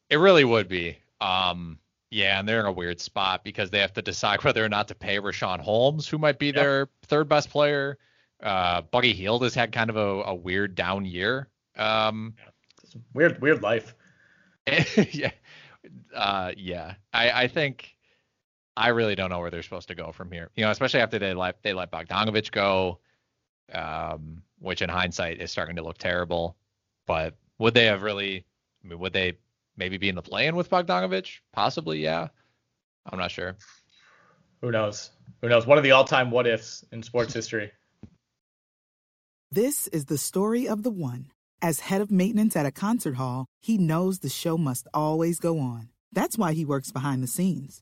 It 0.09 0.17
really 0.17 0.43
would 0.43 0.67
be. 0.67 0.97
Um, 1.21 1.79
yeah, 2.09 2.39
and 2.39 2.47
they're 2.47 2.61
in 2.61 2.65
a 2.65 2.71
weird 2.71 2.99
spot 3.01 3.43
because 3.43 3.69
they 3.69 3.79
have 3.79 3.93
to 3.93 4.01
decide 4.01 4.43
whether 4.43 4.63
or 4.63 4.69
not 4.69 4.87
to 4.89 4.95
pay 4.95 5.17
Richaun 5.19 5.59
Holmes, 5.59 6.07
who 6.07 6.17
might 6.17 6.39
be 6.39 6.47
yep. 6.47 6.55
their 6.55 6.89
third 7.03 7.29
best 7.29 7.49
player. 7.49 7.97
Uh, 8.41 8.81
Buddy 8.81 9.13
Hield 9.13 9.43
has 9.43 9.55
had 9.55 9.71
kind 9.71 9.89
of 9.89 9.97
a, 9.97 10.23
a 10.23 10.35
weird 10.35 10.75
down 10.75 11.05
year. 11.05 11.49
Um, 11.75 12.35
yeah. 12.37 13.01
weird, 13.13 13.41
weird 13.41 13.61
life. 13.61 13.95
yeah, 15.11 15.31
uh, 16.13 16.51
yeah. 16.55 16.95
I, 17.13 17.43
I 17.43 17.47
think 17.47 17.96
I 18.77 18.89
really 18.89 19.15
don't 19.15 19.31
know 19.31 19.39
where 19.39 19.49
they're 19.49 19.63
supposed 19.63 19.87
to 19.87 19.95
go 19.95 20.11
from 20.11 20.31
here. 20.31 20.51
You 20.55 20.63
know, 20.63 20.69
especially 20.69 20.99
after 20.99 21.17
they 21.17 21.33
let 21.33 21.63
they 21.63 21.73
let 21.73 21.91
Bogdanovic 21.91 22.51
go, 22.51 22.99
um, 23.73 24.43
which 24.59 24.83
in 24.83 24.89
hindsight 24.89 25.41
is 25.41 25.51
starting 25.51 25.77
to 25.77 25.83
look 25.83 25.97
terrible. 25.97 26.55
But 27.07 27.35
would 27.57 27.73
they 27.73 27.85
have 27.85 28.03
really? 28.03 28.45
I 28.83 28.87
mean, 28.87 28.99
would 28.99 29.13
they 29.13 29.39
maybe 29.77 29.97
be 29.97 30.09
in 30.09 30.15
the 30.15 30.21
play-in 30.21 30.55
with 30.55 30.69
Bogdanovic? 30.69 31.39
Possibly, 31.53 32.03
yeah. 32.03 32.27
I'm 33.07 33.17
not 33.17 33.31
sure. 33.31 33.57
Who 34.61 34.71
knows? 34.71 35.09
Who 35.41 35.49
knows? 35.49 35.65
One 35.65 35.79
of 35.79 35.83
the 35.83 35.91
all-time 35.91 36.29
what 36.29 36.45
ifs 36.45 36.85
in 36.91 37.01
sports 37.01 37.33
history. 37.39 37.71
This 39.51 39.87
is 39.87 40.05
the 40.05 40.17
story 40.17 40.67
of 40.67 40.83
the 40.83 40.91
one. 40.91 41.31
As 41.61 41.79
head 41.79 42.01
of 42.01 42.11
maintenance 42.11 42.55
at 42.55 42.65
a 42.67 42.71
concert 42.71 43.15
hall, 43.15 43.47
he 43.59 43.77
knows 43.77 44.19
the 44.19 44.29
show 44.29 44.57
must 44.57 44.87
always 44.93 45.39
go 45.39 45.57
on. 45.57 45.89
That's 46.11 46.37
why 46.37 46.53
he 46.53 46.65
works 46.65 46.91
behind 46.91 47.23
the 47.23 47.27
scenes 47.27 47.81